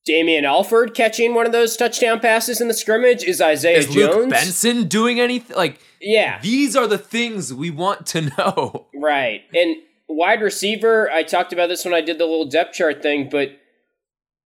Damien 0.07 0.45
Alford 0.45 0.95
catching 0.95 1.35
one 1.35 1.47
of 1.47 1.53
those 1.53 1.77
touchdown 1.77 2.21
passes 2.21 2.61
in 2.61 2.69
the 2.69 2.75
scrimmage? 2.75 3.23
Is 3.25 3.41
Isaiah 3.41 3.79
Is 3.79 3.87
Jones? 3.87 4.17
Luke 4.17 4.31
Benson 4.31 4.89
doing 4.89 5.21
anything? 5.21 5.57
Like 5.57 5.81
Yeah. 6.01 6.41
these 6.41 6.75
are 6.77 6.87
the 6.87 6.99
things 6.99 7.53
we 7.53 7.71
want 7.71 8.07
to 8.07 8.23
know. 8.37 8.87
Right. 9.03 9.43
And 9.55 9.77
wide 10.09 10.43
receiver, 10.43 11.11
I 11.11 11.23
talked 11.23 11.55
about 11.55 11.69
this 11.69 11.85
when 11.87 11.95
I 11.95 12.03
did 12.03 12.19
the 12.19 12.27
little 12.27 12.45
depth 12.45 12.75
chart 12.75 13.03
thing, 13.03 13.31
but 13.31 13.49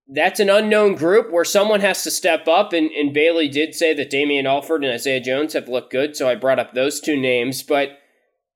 that's 0.07 0.39
an 0.39 0.49
unknown 0.49 0.95
group 0.95 1.33
where 1.33 1.45
someone 1.45 1.81
has 1.81 2.05
to 2.05 2.11
step 2.11 2.47
up. 2.47 2.72
And, 2.72 2.91
and 2.93 3.12
Bailey 3.12 3.49
did 3.49 3.75
say 3.75 3.95
that 3.95 4.11
Damien 4.11 4.47
Alford 4.47 4.85
and 4.85 4.93
Isaiah 4.93 5.20
Jones 5.20 5.55
have 5.55 5.68
looked 5.68 5.91
good, 5.91 6.14
so 6.16 6.29
I 6.29 6.35
brought 6.37 6.61
up 6.61 6.72
those 6.75 7.01
two 7.01 7.16
names. 7.20 7.62
But 7.64 7.99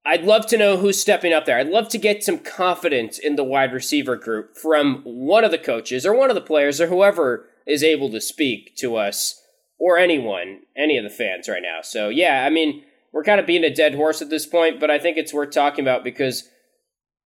I'd 0.09 0.25
love 0.25 0.47
to 0.47 0.57
know 0.57 0.79
who's 0.79 0.99
stepping 0.99 1.35
up 1.35 1.45
there. 1.45 1.59
I'd 1.59 1.69
love 1.69 1.91
to 1.91 1.99
get 1.99 2.25
some 2.25 2.39
confidence 2.39 3.19
in 3.19 3.37
the 3.37 3.45
wide 3.45 3.75
receiver 3.75 4.17
group 4.17 4.57
from 4.57 5.03
one 5.05 5.45
of 5.45 5.51
the 5.51 5.59
coaches 5.59 6.07
or 6.07 6.15
one 6.15 6.31
of 6.31 6.35
the 6.35 6.41
players 6.41 6.81
or 6.81 6.87
whoever 6.87 7.47
is 7.67 7.85
able 7.85 8.11
to 8.13 8.21
speak 8.21 8.75
to 8.77 8.97
us 8.97 9.43
or 9.79 9.99
anyone, 9.99 10.61
any 10.75 10.97
of 10.97 11.05
the 11.05 11.11
fans 11.11 11.47
right 11.47 11.63
now. 11.63 11.81
So, 11.83 12.09
yeah, 12.09 12.47
I 12.47 12.49
mean, 12.49 12.85
we're 13.13 13.23
kind 13.23 13.39
of 13.39 13.47
being 13.47 13.65
a 13.65 13.75
dead 13.75 13.95
horse 13.95 14.23
at 14.23 14.31
this 14.31 14.47
point, 14.47 14.81
but 14.81 14.91
I 14.91 14.99
think 14.99 15.19
it's 15.19 15.35
worth 15.35 15.51
talking 15.51 15.85
about 15.85 16.05
because 16.05 16.49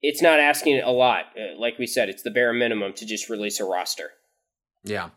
it's 0.00 0.20
not 0.20 0.40
asking 0.40 0.80
a 0.80 0.90
lot. 0.90 1.26
Uh, 1.38 1.56
like 1.56 1.78
we 1.78 1.86
said, 1.86 2.08
it's 2.08 2.24
the 2.24 2.32
bare 2.32 2.52
minimum 2.52 2.94
to 2.94 3.06
just 3.06 3.28
release 3.28 3.60
a 3.60 3.64
roster. 3.64 4.10
Yeah. 4.82 5.10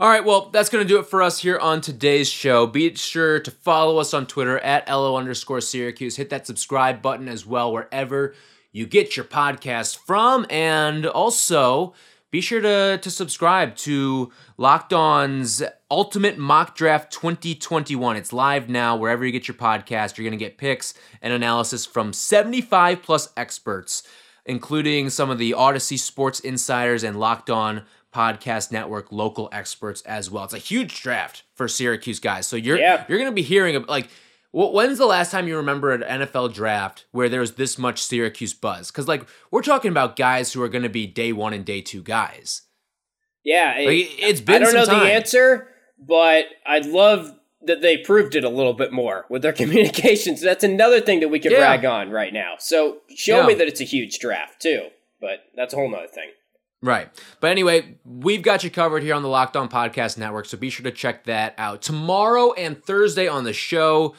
All 0.00 0.08
right, 0.08 0.24
well, 0.24 0.50
that's 0.50 0.68
going 0.68 0.86
to 0.86 0.88
do 0.88 1.00
it 1.00 1.06
for 1.06 1.24
us 1.24 1.40
here 1.40 1.58
on 1.58 1.80
today's 1.80 2.28
show. 2.28 2.68
Be 2.68 2.94
sure 2.94 3.40
to 3.40 3.50
follow 3.50 3.98
us 3.98 4.14
on 4.14 4.26
Twitter 4.26 4.60
at 4.60 4.88
LO 4.88 5.16
underscore 5.16 5.60
Syracuse. 5.60 6.14
Hit 6.14 6.30
that 6.30 6.46
subscribe 6.46 7.02
button 7.02 7.26
as 7.26 7.44
well 7.44 7.72
wherever 7.72 8.32
you 8.70 8.86
get 8.86 9.16
your 9.16 9.24
podcast 9.24 9.98
from. 9.98 10.46
And 10.50 11.04
also, 11.04 11.94
be 12.30 12.40
sure 12.40 12.60
to, 12.60 13.00
to 13.02 13.10
subscribe 13.10 13.74
to 13.78 14.30
Locked 14.56 14.92
On's 14.92 15.64
Ultimate 15.90 16.38
Mock 16.38 16.76
Draft 16.76 17.12
2021. 17.12 18.16
It's 18.16 18.32
live 18.32 18.68
now 18.68 18.94
wherever 18.94 19.26
you 19.26 19.32
get 19.32 19.48
your 19.48 19.56
podcast. 19.56 20.16
You're 20.16 20.28
going 20.28 20.38
to 20.38 20.44
get 20.44 20.58
picks 20.58 20.94
and 21.20 21.32
analysis 21.32 21.84
from 21.84 22.12
75 22.12 23.02
plus 23.02 23.30
experts, 23.36 24.04
including 24.46 25.10
some 25.10 25.28
of 25.28 25.38
the 25.38 25.54
Odyssey 25.54 25.96
Sports 25.96 26.38
Insiders 26.38 27.02
and 27.02 27.18
Locked 27.18 27.50
On 27.50 27.82
Podcast 28.14 28.72
Network 28.72 29.12
local 29.12 29.48
experts 29.52 30.00
as 30.02 30.30
well. 30.30 30.44
It's 30.44 30.54
a 30.54 30.58
huge 30.58 31.02
draft 31.02 31.42
for 31.54 31.68
Syracuse 31.68 32.20
guys. 32.20 32.46
So 32.46 32.56
you're 32.56 32.78
Yeah. 32.78 33.04
you're 33.08 33.18
going 33.18 33.30
to 33.30 33.34
be 33.34 33.42
hearing 33.42 33.84
like 33.86 34.08
when's 34.52 34.96
the 34.98 35.04
last 35.06 35.30
time 35.30 35.46
you 35.46 35.56
remember 35.56 35.92
an 35.92 36.02
NFL 36.02 36.54
draft 36.54 37.04
where 37.12 37.28
there 37.28 37.40
was 37.40 37.54
this 37.56 37.76
much 37.78 38.02
Syracuse 38.02 38.54
buzz? 38.54 38.90
Cuz 38.90 39.06
like 39.06 39.24
we're 39.50 39.62
talking 39.62 39.90
about 39.90 40.16
guys 40.16 40.52
who 40.52 40.62
are 40.62 40.68
going 40.68 40.82
to 40.84 40.88
be 40.88 41.06
day 41.06 41.32
1 41.32 41.52
and 41.52 41.64
day 41.64 41.80
2 41.82 42.02
guys. 42.02 42.62
Yeah, 43.44 43.76
it- 43.78 43.86
Like, 43.86 44.28
it's 44.30 44.40
been 44.40 44.62
I 44.62 44.64
don't 44.64 44.74
know 44.74 44.84
time. 44.86 45.04
the 45.06 45.12
answer, 45.12 45.68
but 45.98 46.46
I'd 46.66 46.86
love 46.86 47.34
that 47.62 47.82
they 47.82 47.96
proved 47.98 48.34
it 48.36 48.44
a 48.44 48.48
little 48.48 48.72
bit 48.72 48.92
more 48.92 49.26
with 49.28 49.42
their 49.42 49.52
communications. 49.62 50.40
That's 50.40 50.64
another 50.64 51.00
thing 51.00 51.20
that 51.20 51.28
we 51.28 51.38
can 51.40 51.52
Yeah. 51.52 51.58
brag 51.58 51.84
on 51.84 52.10
right 52.10 52.32
now. 52.32 52.54
So 52.58 52.98
show 53.14 53.40
Yeah. 53.40 53.46
me 53.46 53.54
that 53.54 53.68
it's 53.68 53.80
a 53.80 53.84
huge 53.84 54.18
draft 54.18 54.62
too. 54.62 54.88
But 55.20 55.40
that's 55.56 55.74
a 55.74 55.76
whole 55.76 55.90
nother 55.90 56.06
thing. 56.06 56.30
Right. 56.80 57.08
But 57.40 57.50
anyway, 57.50 57.96
we've 58.04 58.42
got 58.42 58.62
you 58.62 58.70
covered 58.70 59.02
here 59.02 59.14
on 59.14 59.22
the 59.22 59.28
Locked 59.28 59.56
On 59.56 59.68
Podcast 59.68 60.16
Network, 60.16 60.46
so 60.46 60.56
be 60.56 60.70
sure 60.70 60.84
to 60.84 60.92
check 60.92 61.24
that 61.24 61.54
out. 61.58 61.82
Tomorrow 61.82 62.52
and 62.52 62.82
Thursday 62.82 63.26
on 63.26 63.42
the 63.42 63.52
show, 63.52 64.14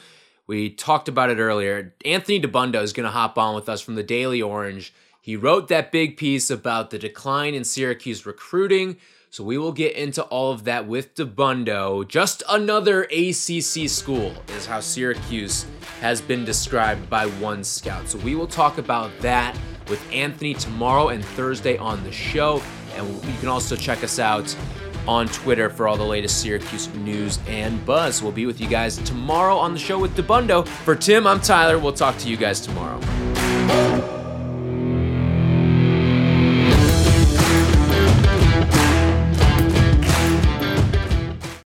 we 0.46 0.68
talked 0.68 1.08
about 1.08 1.30
it 1.30 1.38
earlier. 1.38 1.94
Anthony 2.04 2.38
Dabbundo 2.40 2.82
is 2.82 2.92
going 2.92 3.04
to 3.04 3.10
hop 3.10 3.38
on 3.38 3.54
with 3.54 3.68
us 3.68 3.80
from 3.80 3.94
the 3.94 4.02
Daily 4.02 4.42
Orange. 4.42 4.92
He 5.22 5.36
wrote 5.36 5.68
that 5.68 5.90
big 5.90 6.18
piece 6.18 6.50
about 6.50 6.90
the 6.90 6.98
decline 6.98 7.54
in 7.54 7.64
Syracuse 7.64 8.26
recruiting, 8.26 8.98
so 9.30 9.44
we 9.44 9.58
will 9.58 9.72
get 9.72 9.94
into 9.94 10.24
all 10.24 10.50
of 10.50 10.64
that 10.64 10.88
with 10.88 11.14
Dabbundo. 11.14 12.06
Just 12.08 12.42
another 12.50 13.04
ACC 13.04 13.88
school 13.88 14.34
is 14.48 14.66
how 14.66 14.80
Syracuse 14.80 15.66
has 16.00 16.20
been 16.20 16.44
described 16.44 17.08
by 17.08 17.26
one 17.26 17.62
scout. 17.62 18.08
So 18.08 18.18
we 18.18 18.34
will 18.34 18.48
talk 18.48 18.78
about 18.78 19.12
that 19.20 19.56
with 19.88 20.04
Anthony 20.12 20.54
tomorrow 20.54 21.08
and 21.08 21.24
Thursday 21.24 21.76
on 21.78 22.02
the 22.02 22.10
show. 22.10 22.60
And 22.96 23.08
you 23.24 23.38
can 23.38 23.48
also 23.48 23.76
check 23.76 24.02
us 24.02 24.18
out 24.18 24.54
on 25.06 25.28
Twitter 25.28 25.70
for 25.70 25.86
all 25.86 25.96
the 25.96 26.04
latest 26.04 26.40
Syracuse 26.40 26.92
news 26.96 27.38
and 27.46 27.84
buzz. 27.86 28.22
We'll 28.22 28.32
be 28.32 28.46
with 28.46 28.60
you 28.60 28.66
guys 28.68 28.98
tomorrow 28.98 29.56
on 29.56 29.72
the 29.72 29.78
show 29.78 29.98
with 29.98 30.16
Dabbundo. 30.16 30.66
For 30.66 30.96
Tim, 30.96 31.28
I'm 31.28 31.40
Tyler. 31.40 31.78
We'll 31.78 31.92
talk 31.92 32.18
to 32.18 32.28
you 32.28 32.36
guys 32.36 32.60
tomorrow. 32.60 33.00